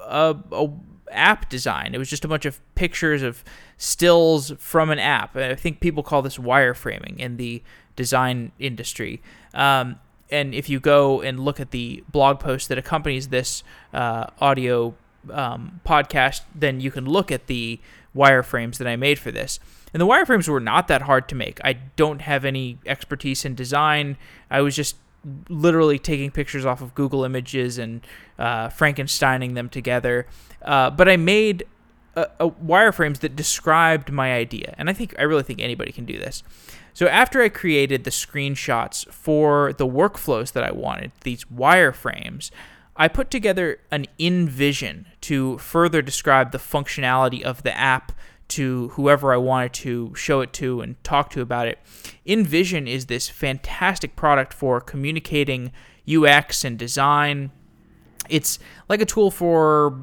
a, 0.00 0.36
a 0.52 0.68
app 1.10 1.48
design. 1.48 1.94
It 1.94 1.98
was 1.98 2.10
just 2.10 2.24
a 2.24 2.28
bunch 2.28 2.44
of 2.44 2.60
pictures 2.74 3.22
of 3.22 3.44
stills 3.76 4.52
from 4.58 4.90
an 4.90 4.98
app. 4.98 5.36
I 5.36 5.54
think 5.54 5.80
people 5.80 6.02
call 6.02 6.22
this 6.22 6.38
wireframing 6.38 7.18
in 7.18 7.36
the 7.36 7.62
design 7.94 8.52
industry. 8.58 9.22
Um, 9.52 10.00
and 10.30 10.54
if 10.54 10.68
you 10.68 10.80
go 10.80 11.20
and 11.20 11.40
look 11.40 11.60
at 11.60 11.70
the 11.70 12.02
blog 12.10 12.40
post 12.40 12.68
that 12.68 12.78
accompanies 12.78 13.28
this 13.28 13.62
uh, 13.92 14.26
audio 14.40 14.94
um, 15.30 15.80
podcast, 15.86 16.42
then 16.54 16.80
you 16.80 16.90
can 16.90 17.06
look 17.06 17.30
at 17.30 17.46
the 17.46 17.80
wireframes 18.16 18.78
that 18.78 18.86
I 18.86 18.96
made 18.96 19.18
for 19.18 19.30
this. 19.30 19.58
And 19.92 20.00
the 20.00 20.06
wireframes 20.06 20.48
were 20.48 20.60
not 20.60 20.88
that 20.88 21.02
hard 21.02 21.28
to 21.28 21.34
make. 21.34 21.60
I 21.64 21.74
don't 21.96 22.20
have 22.22 22.44
any 22.44 22.78
expertise 22.84 23.44
in 23.44 23.54
design. 23.54 24.16
I 24.50 24.60
was 24.60 24.74
just 24.74 24.96
literally 25.48 25.98
taking 25.98 26.30
pictures 26.30 26.66
off 26.66 26.80
of 26.80 26.94
Google 26.94 27.24
Images 27.24 27.78
and 27.78 28.00
uh, 28.38 28.68
Frankensteining 28.68 29.54
them 29.54 29.68
together. 29.68 30.26
Uh, 30.62 30.90
but 30.90 31.08
I 31.08 31.16
made 31.16 31.64
a, 32.16 32.28
a 32.40 32.50
wireframes 32.50 33.20
that 33.20 33.36
described 33.36 34.10
my 34.10 34.34
idea, 34.34 34.74
and 34.78 34.90
I 34.90 34.92
think 34.92 35.14
I 35.18 35.22
really 35.22 35.42
think 35.42 35.60
anybody 35.60 35.92
can 35.92 36.04
do 36.04 36.18
this. 36.18 36.42
So 36.94 37.08
after 37.08 37.42
I 37.42 37.48
created 37.48 38.04
the 38.04 38.10
screenshots 38.10 39.06
for 39.08 39.72
the 39.72 39.86
workflows 39.86 40.52
that 40.52 40.62
I 40.62 40.70
wanted, 40.70 41.10
these 41.22 41.44
wireframes, 41.44 42.50
I 42.96 43.08
put 43.08 43.32
together 43.32 43.80
an 43.90 44.06
InVision 44.20 45.06
to 45.22 45.58
further 45.58 46.00
describe 46.00 46.52
the 46.52 46.58
functionality 46.58 47.42
of 47.42 47.64
the 47.64 47.76
app 47.76 48.12
to 48.46 48.90
whoever 48.90 49.32
I 49.32 49.38
wanted 49.38 49.72
to 49.74 50.14
show 50.14 50.40
it 50.40 50.52
to 50.54 50.80
and 50.80 51.02
talk 51.02 51.30
to 51.30 51.40
about 51.40 51.66
it. 51.66 51.80
InVision 52.24 52.88
is 52.88 53.06
this 53.06 53.28
fantastic 53.28 54.14
product 54.14 54.54
for 54.54 54.80
communicating 54.80 55.72
UX 56.08 56.64
and 56.64 56.78
design. 56.78 57.50
It's 58.28 58.60
like 58.88 59.00
a 59.00 59.06
tool 59.06 59.32
for 59.32 59.98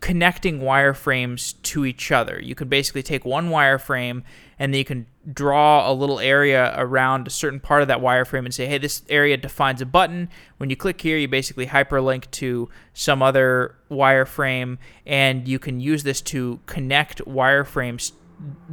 connecting 0.00 0.60
wireframes 0.60 1.60
to 1.62 1.84
each 1.84 2.10
other. 2.10 2.40
You 2.42 2.56
can 2.56 2.68
basically 2.68 3.02
take 3.02 3.24
one 3.24 3.50
wireframe 3.50 4.22
and 4.58 4.72
then 4.72 4.78
you 4.78 4.84
can 4.84 5.06
draw 5.32 5.90
a 5.90 5.92
little 5.92 6.20
area 6.20 6.74
around 6.76 7.26
a 7.26 7.30
certain 7.30 7.60
part 7.60 7.82
of 7.82 7.88
that 7.88 7.98
wireframe 7.98 8.44
and 8.44 8.54
say, 8.54 8.66
hey, 8.66 8.78
this 8.78 9.02
area 9.08 9.36
defines 9.36 9.80
a 9.80 9.86
button. 9.86 10.28
When 10.58 10.70
you 10.70 10.76
click 10.76 11.00
here, 11.00 11.16
you 11.16 11.28
basically 11.28 11.66
hyperlink 11.66 12.30
to 12.32 12.68
some 12.94 13.22
other 13.22 13.74
wireframe, 13.90 14.78
and 15.04 15.48
you 15.48 15.58
can 15.58 15.80
use 15.80 16.04
this 16.04 16.20
to 16.22 16.60
connect 16.66 17.24
wireframes 17.24 18.12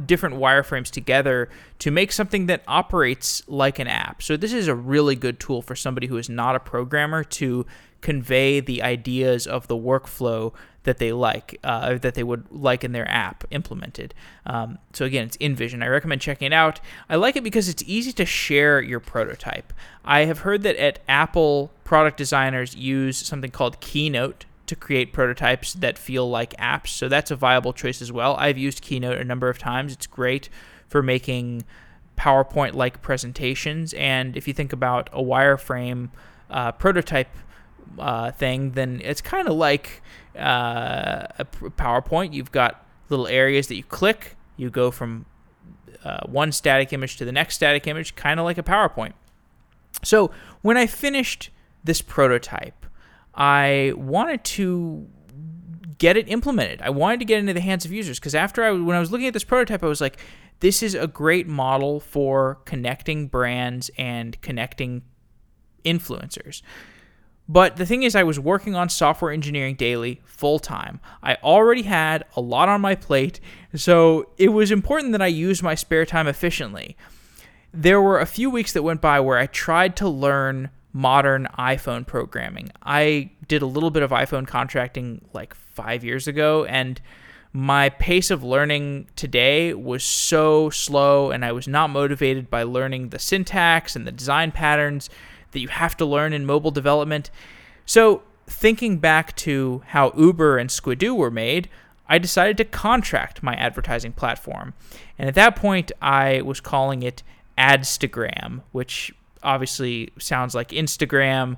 different 0.04 0.36
wireframes 0.36 0.90
together 0.90 1.48
to 1.78 1.90
make 1.90 2.12
something 2.12 2.46
that 2.46 2.62
operates 2.68 3.42
like 3.48 3.78
an 3.78 3.86
app. 3.86 4.22
So 4.22 4.36
this 4.36 4.52
is 4.52 4.68
a 4.68 4.74
really 4.74 5.16
good 5.16 5.40
tool 5.40 5.62
for 5.62 5.74
somebody 5.74 6.06
who 6.06 6.16
is 6.16 6.28
not 6.28 6.54
a 6.54 6.60
programmer 6.60 7.24
to 7.24 7.66
convey 8.00 8.60
the 8.60 8.82
ideas 8.82 9.46
of 9.46 9.66
the 9.66 9.76
workflow 9.76 10.52
that 10.82 10.98
they 10.98 11.12
like, 11.12 11.58
uh, 11.64 11.96
that 11.96 12.14
they 12.14 12.22
would 12.22 12.44
like 12.50 12.84
in 12.84 12.92
their 12.92 13.10
app 13.10 13.44
implemented. 13.50 14.12
Um, 14.44 14.78
so 14.92 15.06
again, 15.06 15.24
it's 15.24 15.38
InVision. 15.38 15.82
I 15.82 15.86
recommend 15.86 16.20
checking 16.20 16.46
it 16.46 16.52
out. 16.52 16.80
I 17.08 17.16
like 17.16 17.36
it 17.36 17.42
because 17.42 17.70
it's 17.70 17.82
easy 17.86 18.12
to 18.12 18.26
share 18.26 18.82
your 18.82 19.00
prototype. 19.00 19.72
I 20.04 20.26
have 20.26 20.40
heard 20.40 20.62
that 20.64 20.76
at 20.76 20.98
Apple 21.08 21.70
product 21.84 22.18
designers 22.18 22.76
use 22.76 23.16
something 23.16 23.50
called 23.50 23.80
Keynote 23.80 24.44
to 24.66 24.76
create 24.76 25.12
prototypes 25.12 25.74
that 25.74 25.98
feel 25.98 26.28
like 26.28 26.56
apps. 26.56 26.88
So 26.88 27.08
that's 27.08 27.30
a 27.30 27.36
viable 27.36 27.72
choice 27.72 28.00
as 28.00 28.10
well. 28.10 28.36
I've 28.36 28.58
used 28.58 28.80
Keynote 28.82 29.18
a 29.18 29.24
number 29.24 29.48
of 29.48 29.58
times. 29.58 29.92
It's 29.92 30.06
great 30.06 30.48
for 30.88 31.02
making 31.02 31.64
PowerPoint 32.16 32.74
like 32.74 33.02
presentations. 33.02 33.92
And 33.94 34.36
if 34.36 34.48
you 34.48 34.54
think 34.54 34.72
about 34.72 35.10
a 35.12 35.22
wireframe 35.22 36.10
uh, 36.50 36.72
prototype 36.72 37.28
uh, 37.98 38.30
thing, 38.30 38.72
then 38.72 39.00
it's 39.04 39.20
kind 39.20 39.48
of 39.48 39.54
like 39.54 40.02
uh, 40.36 41.26
a 41.38 41.44
PowerPoint. 41.44 42.32
You've 42.32 42.52
got 42.52 42.86
little 43.08 43.26
areas 43.26 43.66
that 43.68 43.76
you 43.76 43.84
click, 43.84 44.36
you 44.56 44.70
go 44.70 44.90
from 44.90 45.26
uh, 46.04 46.20
one 46.26 46.52
static 46.52 46.92
image 46.92 47.16
to 47.16 47.24
the 47.24 47.32
next 47.32 47.56
static 47.56 47.86
image, 47.86 48.14
kind 48.14 48.40
of 48.40 48.44
like 48.44 48.58
a 48.58 48.62
PowerPoint. 48.62 49.12
So 50.02 50.30
when 50.62 50.76
I 50.76 50.86
finished 50.86 51.50
this 51.82 52.02
prototype, 52.02 52.83
I 53.36 53.92
wanted 53.96 54.44
to 54.44 55.08
get 55.98 56.16
it 56.16 56.28
implemented. 56.28 56.82
I 56.82 56.90
wanted 56.90 57.20
to 57.20 57.24
get 57.24 57.38
into 57.38 57.52
the 57.52 57.60
hands 57.60 57.84
of 57.84 57.92
users 57.92 58.18
because 58.18 58.34
after 58.34 58.64
I 58.64 58.72
when 58.72 58.96
I 58.96 59.00
was 59.00 59.10
looking 59.10 59.26
at 59.26 59.32
this 59.32 59.44
prototype, 59.44 59.82
I 59.82 59.86
was 59.86 60.00
like, 60.00 60.18
this 60.60 60.82
is 60.82 60.94
a 60.94 61.06
great 61.06 61.46
model 61.46 62.00
for 62.00 62.56
connecting 62.64 63.26
brands 63.28 63.90
and 63.98 64.40
connecting 64.40 65.02
influencers. 65.84 66.62
But 67.46 67.76
the 67.76 67.84
thing 67.84 68.04
is, 68.04 68.16
I 68.16 68.22
was 68.22 68.40
working 68.40 68.74
on 68.74 68.88
software 68.88 69.30
engineering 69.30 69.74
daily, 69.74 70.22
full 70.24 70.58
time. 70.58 71.00
I 71.22 71.34
already 71.36 71.82
had 71.82 72.24
a 72.36 72.40
lot 72.40 72.70
on 72.70 72.80
my 72.80 72.94
plate, 72.94 73.38
so 73.74 74.30
it 74.38 74.48
was 74.48 74.70
important 74.70 75.12
that 75.12 75.20
I 75.20 75.26
use 75.26 75.62
my 75.62 75.74
spare 75.74 76.06
time 76.06 76.26
efficiently. 76.26 76.96
There 77.72 78.00
were 78.00 78.18
a 78.18 78.26
few 78.26 78.48
weeks 78.48 78.72
that 78.72 78.82
went 78.82 79.02
by 79.02 79.20
where 79.20 79.36
I 79.36 79.46
tried 79.46 79.94
to 79.96 80.08
learn 80.08 80.70
modern 80.94 81.48
iPhone 81.58 82.06
programming. 82.06 82.70
I 82.82 83.32
did 83.48 83.60
a 83.60 83.66
little 83.66 83.90
bit 83.90 84.04
of 84.04 84.12
iPhone 84.12 84.46
contracting 84.46 85.20
like 85.34 85.52
five 85.54 86.04
years 86.04 86.28
ago, 86.28 86.64
and 86.64 87.00
my 87.52 87.88
pace 87.88 88.30
of 88.30 88.44
learning 88.44 89.08
today 89.16 89.74
was 89.74 90.04
so 90.04 90.70
slow, 90.70 91.32
and 91.32 91.44
I 91.44 91.50
was 91.52 91.66
not 91.66 91.90
motivated 91.90 92.48
by 92.48 92.62
learning 92.62 93.08
the 93.08 93.18
syntax 93.18 93.96
and 93.96 94.06
the 94.06 94.12
design 94.12 94.52
patterns 94.52 95.10
that 95.50 95.58
you 95.58 95.68
have 95.68 95.96
to 95.96 96.06
learn 96.06 96.32
in 96.32 96.46
mobile 96.46 96.70
development. 96.70 97.30
So, 97.84 98.22
thinking 98.46 98.98
back 98.98 99.34
to 99.36 99.82
how 99.88 100.12
Uber 100.16 100.58
and 100.58 100.70
Squidoo 100.70 101.16
were 101.16 101.30
made, 101.30 101.68
I 102.08 102.18
decided 102.18 102.56
to 102.58 102.64
contract 102.64 103.42
my 103.42 103.54
advertising 103.54 104.12
platform. 104.12 104.74
And 105.18 105.28
at 105.28 105.34
that 105.34 105.56
point, 105.56 105.90
I 106.00 106.40
was 106.42 106.60
calling 106.60 107.02
it 107.02 107.24
Adstagram, 107.58 108.62
which 108.72 109.12
obviously 109.44 110.10
sounds 110.18 110.54
like 110.54 110.70
Instagram. 110.70 111.56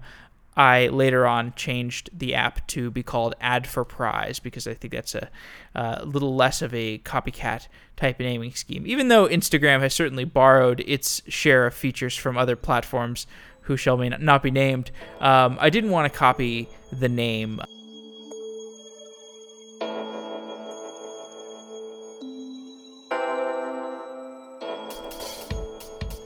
I 0.57 0.89
later 0.89 1.27
on 1.27 1.53
changed 1.55 2.09
the 2.17 2.35
app 2.35 2.67
to 2.69 2.91
be 2.91 3.03
called 3.03 3.35
Ad 3.41 3.67
for 3.67 3.85
Prize 3.85 4.39
because 4.39 4.67
I 4.67 4.73
think 4.73 4.95
that's 4.95 5.15
a 5.15 5.29
uh, 5.75 6.03
little 6.05 6.35
less 6.35 6.63
of 6.63 6.73
a 6.73 6.99
copycat 6.99 7.69
type 7.97 8.19
of 8.19 8.25
naming 8.25 8.53
scheme. 8.53 8.87
Even 8.87 9.09
though 9.09 9.29
Instagram 9.29 9.81
has 9.81 9.93
certainly 9.93 10.25
borrowed 10.25 10.81
its 10.87 11.21
share 11.29 11.67
of 11.67 11.75
features 11.75 12.17
from 12.17 12.39
other 12.39 12.57
platforms 12.57 13.27
who 13.63 13.77
shall 13.77 13.99
not 13.99 14.43
be 14.43 14.51
named, 14.51 14.91
um, 15.21 15.59
I 15.61 15.69
didn't 15.69 15.91
want 15.91 16.11
to 16.11 16.19
copy 16.19 16.69
the 16.91 17.09
name. 17.09 17.61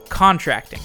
Contracting. 0.07 0.79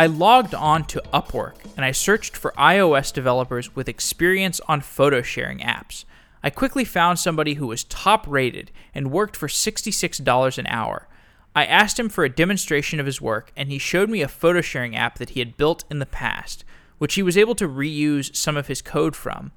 I 0.00 0.06
logged 0.06 0.54
on 0.54 0.84
to 0.84 1.02
Upwork 1.12 1.56
and 1.76 1.84
I 1.84 1.92
searched 1.92 2.34
for 2.34 2.54
iOS 2.56 3.12
developers 3.12 3.76
with 3.76 3.86
experience 3.86 4.58
on 4.66 4.80
photo 4.80 5.20
sharing 5.20 5.58
apps. 5.58 6.06
I 6.42 6.48
quickly 6.48 6.86
found 6.86 7.18
somebody 7.18 7.52
who 7.52 7.66
was 7.66 7.84
top 7.84 8.24
rated 8.26 8.70
and 8.94 9.10
worked 9.10 9.36
for 9.36 9.46
$66 9.46 10.56
an 10.56 10.66
hour. 10.68 11.06
I 11.54 11.66
asked 11.66 11.98
him 11.98 12.08
for 12.08 12.24
a 12.24 12.34
demonstration 12.34 12.98
of 12.98 13.04
his 13.04 13.20
work, 13.20 13.52
and 13.54 13.68
he 13.68 13.76
showed 13.76 14.08
me 14.08 14.22
a 14.22 14.28
photo 14.28 14.62
sharing 14.62 14.96
app 14.96 15.18
that 15.18 15.30
he 15.30 15.40
had 15.40 15.58
built 15.58 15.84
in 15.90 15.98
the 15.98 16.06
past, 16.06 16.64
which 16.96 17.16
he 17.16 17.22
was 17.22 17.36
able 17.36 17.54
to 17.56 17.68
reuse 17.68 18.34
some 18.34 18.56
of 18.56 18.68
his 18.68 18.80
code 18.80 19.14
from. 19.14 19.52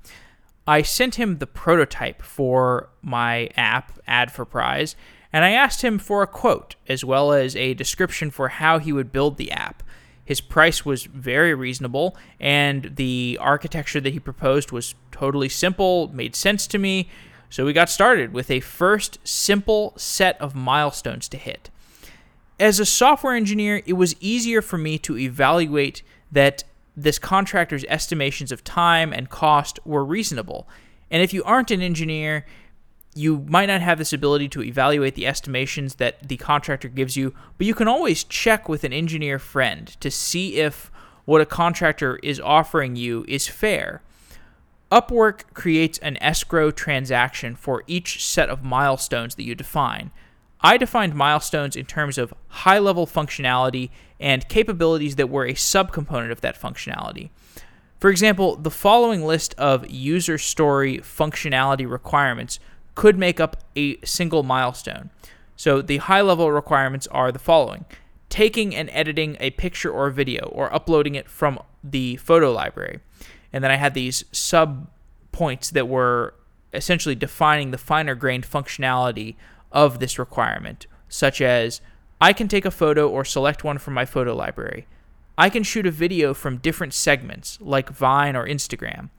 I 0.68 0.82
sent 0.82 1.16
him 1.16 1.38
the 1.38 1.48
prototype 1.48 2.22
for 2.22 2.90
my 3.02 3.50
app, 3.56 3.98
Ad 4.08 4.30
for 4.30 4.44
Prize, 4.44 4.98
and 5.32 5.46
I 5.46 5.52
asked 5.52 5.84
him 5.86 5.98
for 5.98 6.22
a 6.22 6.28
quote 6.28 6.76
as 6.90 7.06
well 7.06 7.32
as 7.32 7.56
a 7.56 7.74
description 7.76 8.30
for 8.30 8.50
how 8.50 8.80
he 8.80 8.92
would 8.92 9.14
build 9.14 9.38
the 9.38 9.50
app. 9.54 9.84
His 10.26 10.42
price 10.42 10.86
was 10.86 11.04
very 11.04 11.54
reasonable, 11.54 12.16
and 12.40 12.96
the 12.96 13.38
architecture 13.42 14.00
that 14.02 14.14
he 14.14 14.20
proposed 14.20 14.72
was 14.72 14.96
totally 15.12 15.50
simple, 15.50 16.10
made 16.14 16.36
sense 16.36 16.66
to 16.68 16.78
me. 16.78 17.10
So 17.50 17.66
we 17.66 17.74
got 17.74 17.90
started 17.90 18.34
with 18.34 18.50
a 18.50 18.62
first 18.62 19.20
simple 19.24 19.94
set 19.98 20.40
of 20.42 20.56
milestones 20.56 21.28
to 21.30 21.38
hit. 21.38 21.70
As 22.60 22.80
a 22.80 22.86
software 22.86 23.36
engineer, 23.36 23.84
it 23.86 23.94
was 23.94 24.16
easier 24.20 24.62
for 24.62 24.78
me 24.78 24.98
to 25.00 25.18
evaluate 25.18 26.04
that 26.32 26.64
this 26.96 27.20
contractor's 27.20 27.86
estimations 27.86 28.52
of 28.52 28.64
time 28.64 29.12
and 29.12 29.30
cost 29.30 29.80
were 29.86 30.06
reasonable. 30.06 30.68
And 31.12 31.22
if 31.22 31.34
you 31.34 31.44
aren't 31.44 31.72
an 31.72 31.82
engineer, 31.82 32.46
you 33.16 33.46
might 33.48 33.68
not 33.68 33.82
have 33.82 33.98
this 33.98 34.14
ability 34.14 34.50
to 34.50 34.64
evaluate 34.64 35.16
the 35.16 35.28
estimations 35.28 35.96
that 35.96 36.28
the 36.28 36.38
contractor 36.38 36.88
gives 36.88 37.16
you, 37.16 37.34
but 37.58 37.68
you 37.68 37.74
can 37.74 37.88
always 37.88 38.24
check 38.24 38.68
with 38.68 38.84
an 38.84 38.94
engineer 38.94 39.40
friend 39.40 39.88
to 40.00 40.10
see 40.10 40.56
if 40.56 40.92
what 41.26 41.42
a 41.42 41.46
contractor 41.46 42.20
is 42.24 42.40
offering 42.40 42.96
you 42.96 43.26
is 43.28 43.48
fair. 43.48 44.02
Upwork 44.92 45.54
creates 45.54 45.98
an 46.00 46.22
escrow 46.22 46.70
transaction 46.70 47.56
for 47.56 47.84
each 47.88 48.24
set 48.24 48.50
of 48.50 48.64
milestones 48.64 49.36
that 49.36 49.44
you 49.44 49.56
define. 49.56 50.12
I 50.62 50.78
defined 50.78 51.16
milestones 51.16 51.76
in 51.76 51.86
terms 51.86 52.18
of 52.18 52.34
high 52.48 52.80
level 52.80 53.06
functionality 53.06 53.90
and 54.20 54.48
capabilities 54.48 55.16
that 55.18 55.30
were 55.30 55.46
a 55.46 55.54
subcomponent 55.54 56.32
of 56.32 56.42
that 56.42 56.60
functionality. 56.60 57.32
For 58.00 58.10
example, 58.10 58.56
the 58.56 58.72
following 58.72 59.26
list 59.26 59.56
of 59.58 59.90
user 59.90 60.38
story 60.38 61.00
functionality 61.00 61.90
requirements 61.90 62.60
could 62.96 63.18
make 63.18 63.40
up 63.40 63.64
a 63.76 64.00
single 64.02 64.44
milestone. 64.44 65.10
So 65.56 65.82
the 65.82 65.98
high 65.98 66.22
level 66.22 66.52
requirements 66.52 67.08
are 67.08 67.32
the 67.32 67.40
following 67.40 67.86
taking 68.30 68.74
and 68.74 68.90
editing 68.92 69.38
a 69.40 69.52
picture 69.52 69.92
or 69.92 70.10
video 70.10 70.46
or 70.54 70.74
uploading 70.74 71.14
it 71.14 71.30
from 71.30 71.60
the 71.84 72.16
photo 72.16 72.52
library. 72.52 73.00
And 73.54 73.64
then 73.64 73.70
I 73.70 73.76
had 73.76 73.94
these 73.94 74.26
sub 74.32 74.88
points 75.32 75.70
that 75.70 75.88
were 75.88 76.34
essentially 76.74 77.14
defining 77.14 77.70
the 77.70 77.78
finer 77.78 78.16
grained 78.16 78.50
functionality 78.50 79.36
of 79.72 80.00
this 80.00 80.18
requirement, 80.18 80.88
such 81.08 81.42
as 81.42 81.80
I 82.20 82.34
can 82.34 82.48
take 82.48 82.66
a 82.66 82.72
photo 82.72 83.08
or 83.08 83.24
select 83.24 83.64
one 83.64 83.78
from 83.78 83.94
my 83.94 84.06
photo 84.06 84.36
library. 84.36 84.88
I 85.38 85.52
can 85.52 85.62
shoot 85.62 85.86
a 85.86 85.92
video 85.92 86.34
from 86.34 86.58
different 86.58 86.96
segments, 86.96 87.60
like 87.62 87.90
Vine 87.90 88.36
or 88.36 88.48
Instagram. 88.48 89.10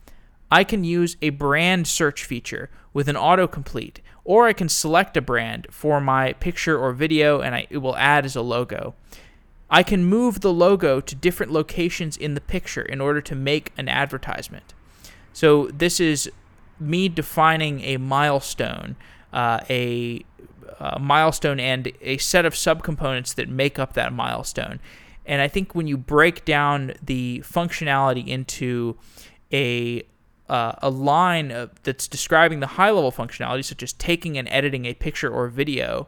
I 0.50 0.64
can 0.64 0.84
use 0.84 1.16
a 1.22 1.30
brand 1.30 1.86
search 1.86 2.24
feature 2.24 2.70
with 2.92 3.08
an 3.08 3.16
autocomplete, 3.16 3.96
or 4.24 4.46
I 4.46 4.52
can 4.52 4.68
select 4.68 5.16
a 5.16 5.20
brand 5.20 5.66
for 5.70 6.00
my 6.00 6.32
picture 6.34 6.78
or 6.78 6.92
video 6.92 7.40
and 7.40 7.54
I, 7.54 7.66
it 7.70 7.78
will 7.78 7.96
add 7.96 8.24
as 8.24 8.36
a 8.36 8.42
logo. 8.42 8.94
I 9.70 9.82
can 9.82 10.04
move 10.04 10.40
the 10.40 10.52
logo 10.52 11.00
to 11.00 11.14
different 11.14 11.50
locations 11.50 12.16
in 12.16 12.34
the 12.34 12.40
picture 12.40 12.82
in 12.82 13.00
order 13.00 13.20
to 13.22 13.34
make 13.34 13.72
an 13.76 13.88
advertisement. 13.88 14.74
So 15.32 15.66
this 15.68 15.98
is 15.98 16.30
me 16.78 17.08
defining 17.08 17.80
a 17.80 17.96
milestone, 17.96 18.96
uh, 19.32 19.60
a, 19.68 20.24
a 20.78 20.98
milestone, 20.98 21.58
and 21.58 21.90
a 22.00 22.18
set 22.18 22.44
of 22.44 22.54
subcomponents 22.54 23.34
that 23.34 23.48
make 23.48 23.78
up 23.78 23.94
that 23.94 24.12
milestone. 24.12 24.80
And 25.26 25.40
I 25.40 25.48
think 25.48 25.74
when 25.74 25.86
you 25.86 25.96
break 25.96 26.44
down 26.44 26.92
the 27.02 27.42
functionality 27.44 28.26
into 28.26 28.96
a 29.52 30.04
uh, 30.48 30.72
a 30.82 30.90
line 30.90 31.50
of, 31.50 31.70
that's 31.82 32.06
describing 32.06 32.60
the 32.60 32.66
high 32.66 32.90
level 32.90 33.12
functionality, 33.12 33.64
such 33.64 33.82
as 33.82 33.92
taking 33.92 34.36
and 34.36 34.48
editing 34.48 34.84
a 34.84 34.94
picture 34.94 35.30
or 35.30 35.48
video, 35.48 36.06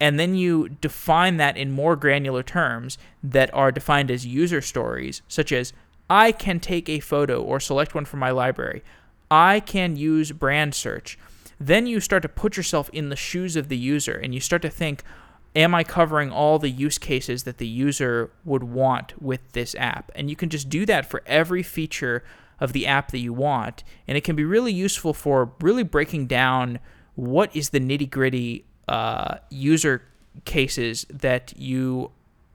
and 0.00 0.18
then 0.18 0.34
you 0.34 0.68
define 0.68 1.36
that 1.36 1.56
in 1.56 1.70
more 1.70 1.94
granular 1.94 2.42
terms 2.42 2.96
that 3.22 3.52
are 3.52 3.70
defined 3.70 4.10
as 4.10 4.26
user 4.26 4.62
stories, 4.62 5.20
such 5.28 5.52
as 5.52 5.74
I 6.08 6.32
can 6.32 6.58
take 6.58 6.88
a 6.88 7.00
photo 7.00 7.42
or 7.42 7.60
select 7.60 7.94
one 7.94 8.06
from 8.06 8.18
my 8.18 8.30
library. 8.30 8.82
I 9.30 9.60
can 9.60 9.96
use 9.96 10.32
brand 10.32 10.74
search. 10.74 11.18
Then 11.60 11.86
you 11.86 12.00
start 12.00 12.22
to 12.22 12.28
put 12.28 12.56
yourself 12.56 12.88
in 12.90 13.10
the 13.10 13.16
shoes 13.16 13.54
of 13.54 13.68
the 13.68 13.76
user 13.76 14.14
and 14.14 14.34
you 14.34 14.40
start 14.40 14.62
to 14.62 14.70
think, 14.70 15.04
am 15.54 15.74
I 15.74 15.84
covering 15.84 16.32
all 16.32 16.58
the 16.58 16.70
use 16.70 16.96
cases 16.96 17.42
that 17.42 17.58
the 17.58 17.66
user 17.66 18.30
would 18.44 18.64
want 18.64 19.20
with 19.20 19.52
this 19.52 19.74
app? 19.74 20.10
And 20.14 20.30
you 20.30 20.36
can 20.36 20.48
just 20.48 20.70
do 20.70 20.86
that 20.86 21.08
for 21.08 21.22
every 21.26 21.62
feature 21.62 22.24
of 22.60 22.72
the 22.72 22.86
app 22.86 23.10
that 23.10 23.18
you 23.18 23.32
want. 23.32 23.82
And 24.06 24.16
it 24.16 24.24
can 24.24 24.36
be 24.36 24.44
really 24.44 24.72
useful 24.72 25.12
for 25.14 25.52
really 25.60 25.82
breaking 25.82 26.26
down 26.28 26.78
what 27.14 27.54
is 27.56 27.70
the 27.70 27.80
nitty 27.80 28.08
gritty 28.10 28.64
uh, 28.86 29.38
user 29.50 30.02
cases 30.44 31.06
that 31.10 31.52
you 31.56 32.10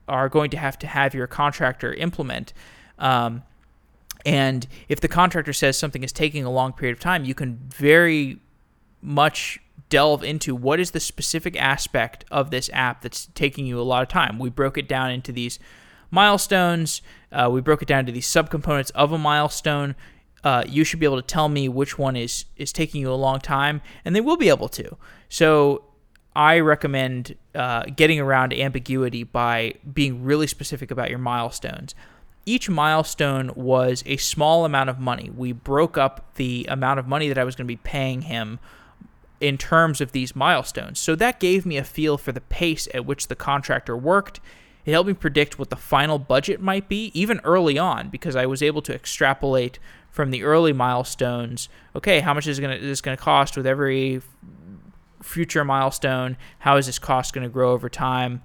are 0.08 0.30
going 0.30 0.52
to 0.52 0.58
have 0.58 0.78
to 0.80 0.88
have 0.88 1.14
your 1.14 1.28
contractor 1.28 1.94
implement. 1.94 2.54
Um, 3.00 3.44
And 4.26 4.68
if 4.90 5.00
the 5.00 5.08
contractor 5.08 5.54
says 5.54 5.78
something 5.78 6.04
is 6.04 6.12
taking 6.12 6.46
a 6.46 6.50
long 6.50 6.74
period 6.74 6.98
of 6.98 7.00
time, 7.00 7.26
you 7.26 7.36
can 7.36 7.60
very 7.70 8.40
much 9.02 9.60
delve 9.90 10.24
into 10.24 10.56
what 10.56 10.80
is 10.80 10.92
the 10.92 11.00
specific 11.00 11.56
aspect 11.62 12.26
of 12.32 12.50
this 12.50 12.70
app 12.74 13.02
that's 13.02 13.28
taking 13.36 13.68
you 13.68 13.80
a 13.80 13.84
lot 13.84 14.02
of 14.02 14.08
time. 14.08 14.40
We 14.40 14.50
broke 14.50 14.80
it 14.80 14.88
down 14.88 15.12
into 15.12 15.32
these 15.32 15.60
milestones. 16.16 17.02
Uh, 17.32 17.50
we 17.52 17.62
broke 17.62 17.82
it 17.82 17.88
down 17.88 18.06
to 18.06 18.12
these 18.12 18.28
subcomponents 18.28 18.92
of 18.96 19.12
a 19.12 19.18
milestone. 19.18 19.96
Uh, 20.44 20.64
you 20.68 20.84
should 20.84 21.00
be 21.00 21.06
able 21.06 21.22
to 21.22 21.28
tell 21.28 21.50
me 21.50 21.68
which 21.70 21.98
one 21.98 22.16
is 22.16 22.46
is 22.56 22.72
taking 22.72 23.02
you 23.02 23.12
a 23.12 23.14
long 23.28 23.40
time, 23.40 23.82
and 24.04 24.16
they 24.16 24.22
will 24.22 24.38
be 24.38 24.50
able 24.50 24.70
to. 24.70 24.98
So 25.30 25.84
I 26.36 26.60
recommend 26.60 27.36
uh, 27.54 27.84
getting 27.96 28.20
around 28.20 28.54
ambiguity 28.54 29.24
by 29.24 29.76
being 29.94 30.24
really 30.24 30.48
specific 30.48 30.92
about 30.92 31.10
your 31.10 31.20
milestones. 31.20 31.96
Each 32.46 32.70
milestone 32.70 33.52
was 33.56 34.04
a 34.06 34.18
small 34.18 34.66
amount 34.66 34.90
of 34.90 35.00
money. 35.00 35.32
We 35.36 35.52
broke 35.52 35.98
up 35.98 36.36
the 36.36 36.68
amount 36.70 37.00
of 37.00 37.08
money 37.08 37.28
that 37.30 37.38
I 37.38 37.44
was 37.44 37.56
going 37.56 37.66
to 37.66 37.72
be 37.72 37.78
paying 37.78 38.24
him 38.24 38.60
in 39.40 39.58
terms 39.58 40.02
of 40.02 40.12
these 40.12 40.36
milestones. 40.36 41.00
So 41.00 41.16
that 41.16 41.40
gave 41.40 41.66
me 41.66 41.78
a 41.78 41.84
feel 41.84 42.18
for 42.18 42.32
the 42.32 42.42
pace 42.42 42.88
at 42.94 43.06
which 43.06 43.28
the 43.28 43.36
contractor 43.36 43.98
worked. 43.98 44.40
It 44.86 44.92
helped 44.92 45.08
me 45.08 45.14
predict 45.14 45.58
what 45.58 45.70
the 45.70 45.76
final 45.76 46.20
budget 46.20 46.62
might 46.62 46.88
be, 46.88 47.12
even 47.14 47.42
early 47.44 47.78
on, 47.78 48.10
because 48.10 48.36
I 48.36 48.46
was 48.46 48.62
able 48.62 48.82
to 48.84 48.94
extrapolate 48.94 49.80
from 50.12 50.32
the 50.32 50.44
early 50.44 50.74
milestones. 50.74 51.68
Okay, 51.96 52.20
how 52.20 52.34
much 52.34 52.48
is 52.48 52.60
going 52.60 52.80
this 52.82 53.02
going 53.02 53.18
to 53.18 53.24
cost 53.24 53.58
with 53.58 53.66
every 53.66 54.22
future 55.22 55.66
milestone? 55.66 56.38
How 56.60 56.78
is 56.78 56.86
this 56.86 57.00
cost 57.00 57.34
going 57.34 57.44
to 57.44 57.50
grow 57.50 57.72
over 57.72 57.90
time? 57.90 58.44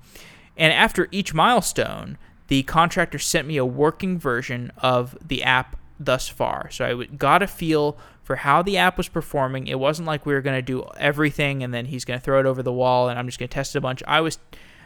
And 0.57 0.73
after 0.73 1.09
each 1.11 1.35
milestone, 1.35 2.19
the 2.49 2.63
contractor 2.65 3.19
sent 3.19 3.47
me 3.47 3.57
a 3.57 3.65
working 3.65 4.19
version 4.19 4.73
of 4.79 5.17
the 5.27 5.43
app 5.45 5.77
thus 6.01 6.29
far. 6.29 6.71
So 6.71 6.85
I 6.85 7.05
got 7.05 7.43
a 7.43 7.47
feel 7.47 7.97
for 8.23 8.37
how 8.37 8.63
the 8.63 8.77
app 8.77 8.97
was 8.97 9.09
performing. 9.09 9.69
It 9.69 9.79
wasn't 9.79 10.07
like 10.07 10.25
we 10.25 10.33
were 10.33 10.41
going 10.41 10.57
to 10.57 10.63
do 10.63 10.85
everything 10.97 11.63
and 11.63 11.73
then 11.73 11.87
he's 11.87 12.05
going 12.05 12.19
to 12.19 12.25
throw 12.25 12.41
it 12.41 12.47
over 12.47 12.63
the 12.63 12.73
wall 12.73 13.09
and 13.09 13.19
I'm 13.19 13.27
just 13.27 13.39
going 13.39 13.49
to 13.49 13.55
test 13.55 13.75
it 13.75 13.79
a 13.79 13.81
bunch. 13.81 14.03
I 14.07 14.21
was 14.21 14.39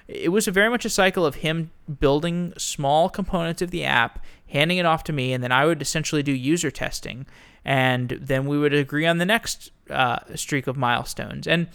it 0.07 0.31
was 0.31 0.47
very 0.47 0.69
much 0.69 0.85
a 0.85 0.91
cycle 0.91 1.25
of 1.25 1.37
him 1.37 1.71
building 1.99 2.53
small 2.59 3.09
components 3.09 3.63
of 3.63 3.71
the 3.71 3.85
app, 3.85 4.23
handing 4.49 4.79
it 4.79 4.87
off 4.87 5.05
to 5.05 5.13
me, 5.13 5.33
and 5.33 5.43
then 5.43 5.53
I 5.53 5.65
would 5.65 5.81
essentially 5.81 6.23
do 6.23 6.33
user 6.33 6.71
testing, 6.71 7.27
and 7.65 8.11
then 8.11 8.47
we 8.47 8.59
would 8.59 8.75
agree 8.75 9.07
on 9.07 9.19
the 9.19 9.25
next 9.25 9.71
uh, 9.91 10.19
streak 10.35 10.67
of 10.67 10.77
milestones. 10.77 11.47
And 11.47 11.69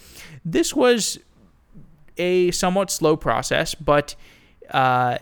this 0.45 0.75
was 0.75 1.19
a 2.17 2.51
somewhat 2.51 2.91
slow 2.91 3.17
process, 3.17 3.73
but 3.73 4.15
uh, 4.71 5.17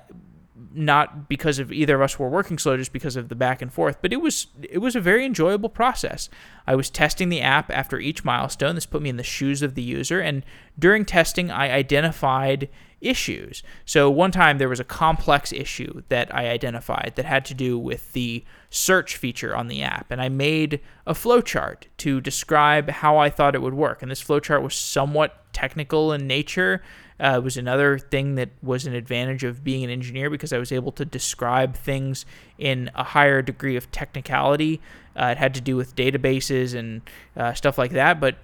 not 0.74 1.30
because 1.30 1.60
of 1.60 1.72
either 1.72 1.96
of 1.96 2.02
us 2.02 2.20
were 2.20 2.30
working 2.30 2.58
slow, 2.58 2.76
just 2.76 2.92
because 2.92 3.16
of 3.16 3.30
the 3.30 3.36
back 3.36 3.62
and 3.62 3.72
forth. 3.72 3.98
But 4.02 4.12
it 4.12 4.18
was 4.18 4.48
it 4.62 4.80
was 4.80 4.96
a 4.96 5.02
very 5.02 5.26
enjoyable 5.26 5.70
process. 5.70 6.30
I 6.66 6.76
was 6.76 6.90
testing 6.90 7.30
the 7.30 7.42
app 7.42 7.72
after 7.72 8.00
each 8.00 8.26
milestone. 8.26 8.76
This 8.76 8.86
put 8.86 9.02
me 9.02 9.10
in 9.10 9.18
the 9.18 9.24
shoes 9.24 9.62
of 9.62 9.76
the 9.76 9.82
user, 9.82 10.20
and 10.20 10.44
during 10.78 11.06
testing, 11.06 11.50
I 11.52 11.72
identified 11.72 12.68
issues. 13.02 13.64
So 13.86 14.10
one 14.10 14.32
time 14.32 14.58
there 14.58 14.70
was 14.70 14.80
a 14.80 14.84
complex 14.84 15.54
issue 15.54 16.02
that 16.10 16.34
I 16.34 16.50
identified 16.50 17.14
that 17.16 17.26
had 17.26 17.46
to 17.46 17.54
do 17.54 17.78
with 17.78 18.14
the 18.14 18.44
search 18.70 19.18
feature 19.18 19.56
on 19.56 19.68
the 19.68 19.84
app, 19.84 20.12
and 20.12 20.22
I 20.22 20.30
made 20.30 20.82
a 21.06 21.14
flowchart 21.14 21.84
to 21.98 22.20
describe 22.20 22.90
how 22.90 23.18
I 23.18 23.30
thought 23.30 23.56
it 23.56 23.62
would 23.62 23.74
work. 23.74 24.02
And 24.02 24.10
this 24.10 24.24
flowchart 24.24 24.62
was 24.62 24.76
somewhat 24.76 25.44
technical 25.54 26.12
in 26.12 26.28
nature. 26.28 26.82
Uh, 27.20 27.36
it 27.38 27.44
was 27.44 27.58
another 27.58 27.98
thing 27.98 28.36
that 28.36 28.50
was 28.62 28.86
an 28.86 28.94
advantage 28.94 29.44
of 29.44 29.64
being 29.64 29.84
an 29.84 29.90
engineer 29.90 30.30
because 30.30 30.54
I 30.54 30.60
was 30.60 30.72
able 30.72 30.92
to 30.94 31.06
describe 31.06 31.76
things 31.76 32.26
in 32.58 32.92
a 32.94 33.04
higher 33.04 33.42
degree 33.42 33.76
of 33.76 33.92
technicality. 33.92 34.82
Uh, 35.16 35.28
it 35.28 35.38
had 35.38 35.54
to 35.56 35.62
do 35.62 35.76
with 35.76 35.96
databases 35.96 36.76
and 36.76 37.02
uh, 37.36 37.54
stuff 37.54 37.78
like 37.78 37.92
that, 37.92 38.20
but 38.20 38.38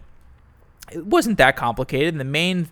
it 0.92 1.06
wasn't 1.06 1.38
that 1.38 1.56
complicated. 1.56 2.14
And 2.14 2.20
the 2.20 2.26
main, 2.26 2.70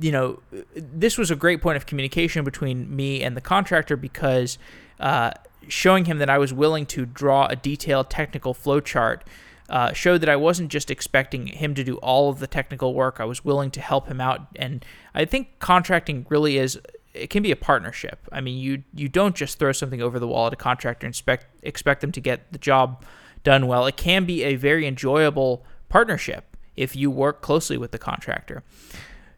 you 0.00 0.12
know, 0.12 0.40
this 0.74 1.18
was 1.18 1.30
a 1.30 1.36
great 1.36 1.62
point 1.62 1.76
of 1.76 1.86
communication 1.86 2.44
between 2.44 2.94
me 2.94 3.22
and 3.22 3.36
the 3.36 3.40
contractor 3.40 3.96
because 3.96 4.58
uh, 5.00 5.32
showing 5.68 6.04
him 6.04 6.18
that 6.18 6.30
I 6.30 6.38
was 6.38 6.52
willing 6.52 6.86
to 6.86 7.06
draw 7.06 7.46
a 7.46 7.56
detailed 7.56 8.10
technical 8.10 8.54
flowchart 8.54 9.22
uh, 9.68 9.92
showed 9.92 10.20
that 10.20 10.28
I 10.28 10.36
wasn't 10.36 10.70
just 10.70 10.90
expecting 10.90 11.46
him 11.46 11.74
to 11.74 11.84
do 11.84 11.96
all 11.96 12.28
of 12.28 12.38
the 12.38 12.46
technical 12.46 12.94
work. 12.94 13.16
I 13.18 13.24
was 13.24 13.44
willing 13.44 13.70
to 13.72 13.80
help 13.80 14.08
him 14.08 14.20
out, 14.20 14.46
and 14.56 14.84
I 15.14 15.24
think 15.24 15.58
contracting 15.58 16.26
really 16.28 16.58
is 16.58 16.78
it 17.14 17.30
can 17.30 17.42
be 17.42 17.50
a 17.50 17.56
partnership. 17.56 18.28
I 18.30 18.40
mean, 18.40 18.58
you 18.58 18.82
you 18.92 19.08
don't 19.08 19.34
just 19.34 19.58
throw 19.58 19.72
something 19.72 20.02
over 20.02 20.18
the 20.18 20.26
wall 20.26 20.48
at 20.48 20.52
a 20.52 20.56
contractor 20.56 21.06
and 21.06 21.12
expect 21.12 21.46
expect 21.62 22.00
them 22.02 22.12
to 22.12 22.20
get 22.20 22.52
the 22.52 22.58
job 22.58 23.04
done 23.42 23.66
well. 23.66 23.86
It 23.86 23.96
can 23.96 24.24
be 24.24 24.42
a 24.44 24.56
very 24.56 24.86
enjoyable 24.86 25.64
partnership 25.88 26.56
if 26.76 26.96
you 26.96 27.10
work 27.10 27.40
closely 27.40 27.78
with 27.78 27.92
the 27.92 27.98
contractor. 27.98 28.62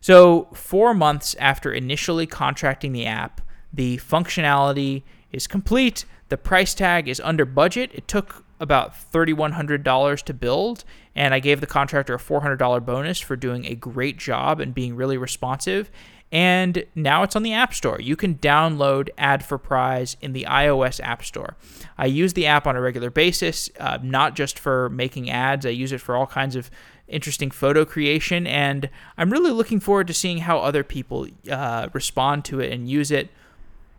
So, 0.00 0.48
four 0.54 0.94
months 0.94 1.34
after 1.38 1.72
initially 1.72 2.26
contracting 2.26 2.92
the 2.92 3.06
app, 3.06 3.40
the 3.72 3.98
functionality 3.98 5.02
is 5.32 5.46
complete. 5.46 6.04
The 6.28 6.36
price 6.36 6.74
tag 6.74 7.08
is 7.08 7.20
under 7.20 7.44
budget. 7.44 7.90
It 7.92 8.08
took 8.08 8.44
about 8.58 8.94
$3,100 9.12 10.22
to 10.22 10.34
build, 10.34 10.84
and 11.14 11.34
I 11.34 11.40
gave 11.40 11.60
the 11.60 11.66
contractor 11.66 12.14
a 12.14 12.18
$400 12.18 12.84
bonus 12.84 13.20
for 13.20 13.36
doing 13.36 13.66
a 13.66 13.74
great 13.74 14.16
job 14.16 14.60
and 14.60 14.74
being 14.74 14.96
really 14.96 15.18
responsive. 15.18 15.90
And 16.32 16.84
now 16.94 17.22
it's 17.22 17.36
on 17.36 17.44
the 17.44 17.52
App 17.52 17.72
Store. 17.72 18.00
You 18.00 18.16
can 18.16 18.34
download 18.36 19.10
Ad 19.16 19.44
for 19.44 19.58
Prize 19.58 20.16
in 20.20 20.32
the 20.32 20.46
iOS 20.48 21.00
App 21.00 21.24
Store. 21.24 21.56
I 21.96 22.06
use 22.06 22.32
the 22.32 22.46
app 22.46 22.66
on 22.66 22.74
a 22.74 22.80
regular 22.80 23.10
basis, 23.10 23.70
uh, 23.78 23.98
not 24.02 24.34
just 24.34 24.58
for 24.58 24.88
making 24.88 25.30
ads, 25.30 25.64
I 25.64 25.70
use 25.70 25.92
it 25.92 26.00
for 26.00 26.16
all 26.16 26.26
kinds 26.26 26.56
of 26.56 26.70
interesting 27.08 27.50
photo 27.50 27.84
creation, 27.84 28.46
and 28.46 28.88
I'm 29.16 29.30
really 29.30 29.50
looking 29.50 29.80
forward 29.80 30.06
to 30.08 30.14
seeing 30.14 30.38
how 30.38 30.58
other 30.58 30.82
people 30.82 31.26
uh, 31.50 31.88
respond 31.92 32.44
to 32.46 32.60
it 32.60 32.72
and 32.72 32.88
use 32.88 33.10
it 33.10 33.30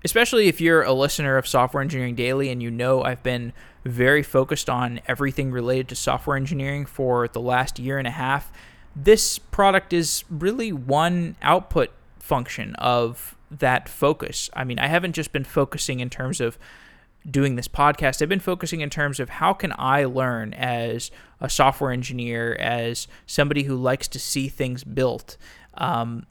especially 0.03 0.47
if 0.47 0.61
you're 0.61 0.83
a 0.83 0.93
listener 0.93 1.37
of 1.37 1.47
Software 1.47 1.81
Engineering 1.81 2.15
Daily 2.15 2.49
and 2.49 2.61
you 2.61 2.71
know 2.71 3.03
I've 3.03 3.23
been 3.23 3.53
very 3.83 4.23
focused 4.23 4.69
on 4.69 4.99
everything 5.07 5.51
related 5.51 5.87
to 5.89 5.95
software 5.95 6.37
engineering 6.37 6.85
for 6.85 7.27
the 7.27 7.41
last 7.41 7.79
year 7.79 7.97
and 7.97 8.07
a 8.07 8.11
half. 8.11 8.51
This 8.95 9.39
product 9.39 9.93
is 9.93 10.23
really 10.29 10.71
one 10.71 11.35
output 11.41 11.91
function 12.19 12.75
of 12.75 13.35
that 13.49 13.87
focus. 13.87 14.49
I 14.53 14.63
mean, 14.63 14.79
I 14.79 14.87
haven't 14.87 15.13
just 15.13 15.31
been 15.31 15.43
focusing 15.43 15.99
in 15.99 16.09
terms 16.09 16.41
of 16.41 16.57
doing 17.29 17.55
this 17.55 17.67
podcast. 17.67 18.21
I've 18.21 18.29
been 18.29 18.39
focusing 18.39 18.81
in 18.81 18.89
terms 18.89 19.19
of 19.19 19.29
how 19.29 19.53
can 19.53 19.73
I 19.77 20.05
learn 20.05 20.53
as 20.53 21.11
a 21.39 21.49
software 21.49 21.91
engineer, 21.91 22.55
as 22.55 23.07
somebody 23.25 23.63
who 23.63 23.75
likes 23.75 24.07
to 24.09 24.19
see 24.19 24.47
things 24.47 24.83
built. 24.83 25.37
Um, 25.75 26.25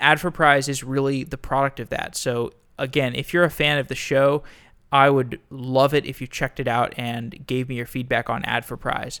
Ad4Prize 0.00 0.68
is 0.68 0.82
really 0.82 1.24
the 1.24 1.38
product 1.38 1.80
of 1.80 1.88
that. 1.90 2.16
So 2.16 2.52
again, 2.78 3.14
if 3.14 3.32
you're 3.32 3.44
a 3.44 3.50
fan 3.50 3.78
of 3.78 3.88
the 3.88 3.94
show, 3.94 4.42
I 4.90 5.08
would 5.08 5.40
love 5.48 5.94
it 5.94 6.04
if 6.04 6.20
you 6.20 6.26
checked 6.26 6.60
it 6.60 6.68
out 6.68 6.92
and 6.98 7.46
gave 7.46 7.68
me 7.68 7.76
your 7.76 7.86
feedback 7.86 8.28
on 8.28 8.42
Ad4Prize. 8.42 9.20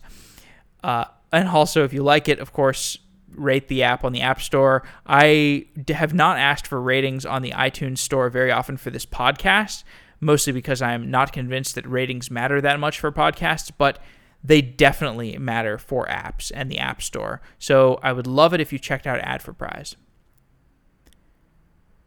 Uh, 0.84 1.06
and 1.32 1.48
also, 1.48 1.84
if 1.84 1.92
you 1.92 2.02
like 2.02 2.28
it, 2.28 2.38
of 2.40 2.52
course, 2.52 2.98
rate 3.34 3.68
the 3.68 3.82
app 3.82 4.04
on 4.04 4.12
the 4.12 4.20
App 4.20 4.40
Store. 4.40 4.82
I 5.06 5.66
have 5.88 6.12
not 6.12 6.38
asked 6.38 6.66
for 6.66 6.80
ratings 6.80 7.24
on 7.24 7.40
the 7.40 7.52
iTunes 7.52 7.98
Store 7.98 8.28
very 8.28 8.50
often 8.50 8.76
for 8.76 8.90
this 8.90 9.06
podcast, 9.06 9.84
mostly 10.22 10.52
because 10.52 10.80
I'm 10.80 11.10
not 11.10 11.32
convinced 11.32 11.74
that 11.74 11.86
ratings 11.86 12.30
matter 12.30 12.60
that 12.60 12.80
much 12.80 13.00
for 13.00 13.10
podcasts, 13.10 13.70
but 13.76 13.98
they 14.42 14.62
definitely 14.62 15.36
matter 15.36 15.76
for 15.78 16.06
apps 16.06 16.50
and 16.54 16.70
the 16.70 16.78
App 16.78 17.02
Store. 17.02 17.42
So 17.58 17.98
I 18.02 18.12
would 18.12 18.26
love 18.26 18.54
it 18.54 18.60
if 18.60 18.72
you 18.72 18.78
checked 18.78 19.06
out 19.06 19.20
Ad4Prize. 19.20 19.96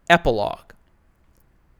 Epilogue. 0.09 0.72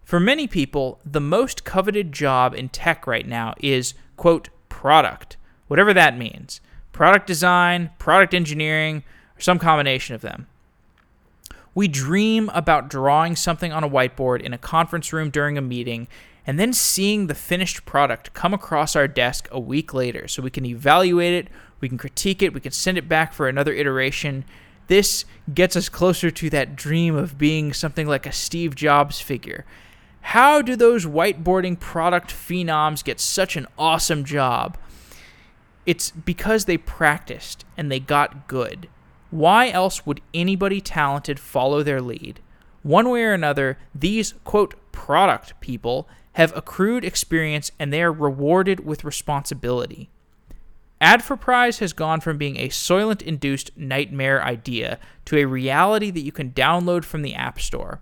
For 0.04 0.20
many 0.20 0.46
people, 0.46 1.00
the 1.06 1.22
most 1.22 1.64
coveted 1.64 2.12
job 2.12 2.54
in 2.54 2.70
tech 2.70 3.08
right 3.08 3.28
now 3.28 3.56
is, 3.60 3.94
quote, 4.18 4.50
product, 4.70 5.38
whatever 5.68 5.94
that 5.94 6.18
means. 6.18 6.60
Product 6.92 7.26
design, 7.26 7.92
product 7.98 8.34
engineering, 8.34 9.04
or 9.38 9.42
some 9.42 9.58
combination 9.58 10.16
of 10.16 10.22
them. 10.22 10.48
We 11.76 11.90
dream 11.90 12.50
about 12.54 12.90
drawing 12.90 13.36
something 13.36 13.74
on 13.74 13.84
a 13.84 13.90
whiteboard 13.90 14.42
in 14.42 14.54
a 14.54 14.58
conference 14.58 15.12
room 15.12 15.30
during 15.30 15.58
a 15.58 15.62
meeting 15.62 16.08
and 16.48 16.58
then 16.58 16.72
seeing 16.72 17.28
the 17.28 17.36
finished 17.36 17.86
product 17.86 18.34
come 18.34 18.54
across 18.54 18.96
our 18.96 19.10
desk 19.10 19.50
a 19.52 19.60
week 19.60 19.94
later 19.94 20.28
so 20.28 20.42
we 20.42 20.50
can 20.50 20.66
evaluate 20.66 21.34
it, 21.34 21.52
we 21.82 21.90
can 21.90 21.98
critique 21.98 22.42
it, 22.42 22.54
we 22.54 22.62
can 22.62 22.72
send 22.72 22.98
it 22.98 23.10
back 23.10 23.34
for 23.34 23.50
another 23.50 23.74
iteration. 23.74 24.46
This 24.88 25.26
gets 25.54 25.76
us 25.76 25.90
closer 25.90 26.32
to 26.32 26.50
that 26.52 26.78
dream 26.78 27.16
of 27.16 27.38
being 27.38 27.74
something 27.74 28.08
like 28.08 28.26
a 28.26 28.32
Steve 28.32 28.74
Jobs 28.76 29.20
figure. 29.20 29.66
How 30.22 30.62
do 30.62 30.78
those 30.78 31.06
whiteboarding 31.06 31.78
product 31.78 32.32
phenoms 32.32 33.04
get 33.04 33.20
such 33.20 33.58
an 33.58 33.68
awesome 33.78 34.24
job? 34.24 34.78
It's 35.86 36.12
because 36.12 36.66
they 36.66 36.78
practiced 36.78 37.66
and 37.76 37.92
they 37.92 38.00
got 38.00 38.48
good. 38.48 38.88
Why 39.36 39.70
else 39.70 40.06
would 40.06 40.22
anybody 40.34 40.80
talented 40.80 41.42
follow 41.42 41.84
their 41.84 42.00
lead? 42.00 42.40
One 42.84 43.10
way 43.10 43.24
or 43.24 43.34
another, 43.34 43.78
these, 43.94 44.34
quote, 44.46 44.76
product 44.94 45.60
people 45.60 46.08
have 46.34 46.56
accrued 46.56 47.04
experience 47.04 47.70
and 47.78 47.92
they 47.92 48.02
are 48.02 48.14
rewarded 48.14 48.86
with 48.86 49.04
responsibility. 49.04 50.10
Adforprize 51.02 51.80
has 51.80 51.92
gone 51.92 52.22
from 52.22 52.38
being 52.38 52.56
a 52.56 52.70
Soylent 52.70 53.22
induced 53.22 53.72
nightmare 53.76 54.42
idea 54.42 55.00
to 55.26 55.38
a 55.38 55.44
reality 55.44 56.12
that 56.12 56.24
you 56.24 56.32
can 56.32 56.52
download 56.52 57.04
from 57.04 57.22
the 57.22 57.36
App 57.36 57.60
Store. 57.60 58.00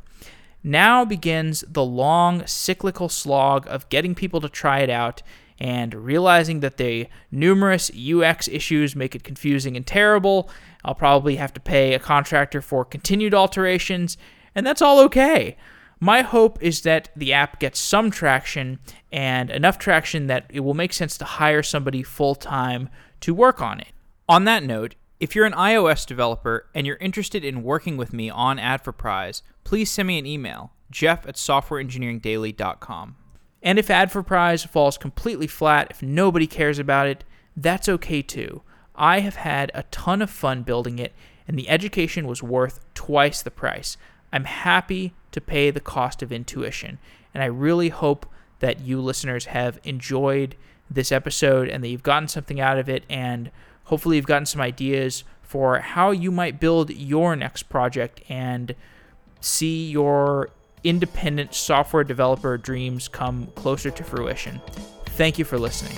Now 0.64 1.04
begins 1.04 1.64
the 1.68 1.84
long 1.84 2.46
cyclical 2.46 3.10
slog 3.10 3.66
of 3.68 3.90
getting 3.90 4.14
people 4.14 4.40
to 4.40 4.50
try 4.50 4.82
it 4.82 4.90
out 4.92 5.24
and 5.60 5.94
realizing 5.94 6.60
that 6.62 6.78
the 6.78 7.08
numerous 7.32 7.92
UX 7.92 8.48
issues 8.48 8.96
make 8.96 9.16
it 9.16 9.24
confusing 9.24 9.76
and 9.76 9.86
terrible. 9.86 10.50
I'll 10.84 10.96
probably 10.96 11.38
have 11.38 11.54
to 11.54 11.60
pay 11.60 11.94
a 11.94 12.00
contractor 12.00 12.62
for 12.62 12.84
continued 12.84 13.34
alterations, 13.34 14.18
and 14.56 14.66
that's 14.66 14.82
all 14.82 15.00
okay. 15.02 15.58
My 16.00 16.22
hope 16.22 16.62
is 16.62 16.82
that 16.82 17.10
the 17.16 17.32
app 17.32 17.60
gets 17.60 17.80
some 17.80 18.12
traction 18.12 18.80
and 19.12 19.50
enough 19.50 19.78
traction 19.78 20.28
that 20.28 20.48
it 20.50 20.60
will 20.60 20.74
make 20.74 20.92
sense 20.92 21.18
to 21.18 21.26
hire 21.26 21.64
somebody 21.64 22.04
full 22.04 22.36
time 22.36 22.90
to 23.22 23.34
work 23.34 23.62
on 23.62 23.80
it. 23.80 23.94
On 24.28 24.44
that 24.44 24.64
note, 24.64 24.96
if 25.22 25.34
you're 25.34 25.46
an 25.46 25.54
iOS 25.54 26.06
developer 26.06 26.68
and 26.76 26.86
you're 26.86 26.98
interested 26.98 27.46
in 27.46 27.64
working 27.64 27.96
with 27.96 28.12
me 28.12 28.30
on 28.30 28.58
Adforprize, 28.58 29.44
please 29.64 29.90
send 29.90 30.08
me 30.10 30.20
an 30.20 30.26
email, 30.26 30.74
jeff 30.92 31.26
at 31.26 31.36
softwareengineeringdaily.com. 31.36 33.16
And 33.64 33.80
if 33.80 33.88
Adforprize 33.88 34.68
falls 34.68 34.98
completely 34.98 35.48
flat, 35.48 35.88
if 35.90 36.04
nobody 36.04 36.46
cares 36.46 36.78
about 36.78 37.08
it, 37.08 37.24
that's 37.56 37.88
okay 37.88 38.22
too. 38.22 38.62
I 38.96 39.22
have 39.22 39.38
had 39.38 39.72
a 39.74 39.84
ton 39.84 40.22
of 40.22 40.30
fun 40.30 40.64
building 40.64 41.00
it, 41.00 41.14
and 41.48 41.58
the 41.58 41.70
education 41.70 42.28
was 42.28 42.44
worth 42.44 42.82
twice 42.94 43.42
the 43.42 43.50
price. 43.50 43.98
I'm 44.32 44.44
happy 44.44 45.14
to 45.32 45.42
pay 45.42 45.72
the 45.72 45.80
cost 45.80 46.22
of 46.22 46.32
intuition, 46.32 47.00
and 47.34 47.42
I 47.42 47.48
really 47.48 47.90
hope 47.90 48.26
that 48.60 48.82
you 48.82 49.00
listeners 49.00 49.46
have 49.46 49.80
enjoyed 49.84 50.56
this 50.90 51.12
episode 51.12 51.70
and 51.70 51.84
that 51.84 51.88
you've 51.88 52.04
gotten 52.04 52.28
something 52.28 52.60
out 52.60 52.78
of 52.78 52.90
it, 52.90 53.04
and 53.10 53.50
hopefully 53.86 54.18
you've 54.18 54.28
gotten 54.28 54.46
some 54.46 54.62
ideas 54.62 55.24
for 55.42 55.80
how 55.80 56.12
you 56.12 56.32
might 56.32 56.60
build 56.60 56.90
your 56.90 57.36
next 57.36 57.64
project 57.64 58.22
and 58.28 58.76
see 59.40 59.90
your 59.90 60.50
independent 60.84 61.54
software 61.54 62.04
developer 62.04 62.58
dreams 62.58 63.08
come 63.08 63.48
closer 63.56 63.92
to 63.92 64.04
fruition. 64.04 64.62
Thank 65.06 65.38
you 65.38 65.46
for 65.46 65.60
listening. 65.60 65.98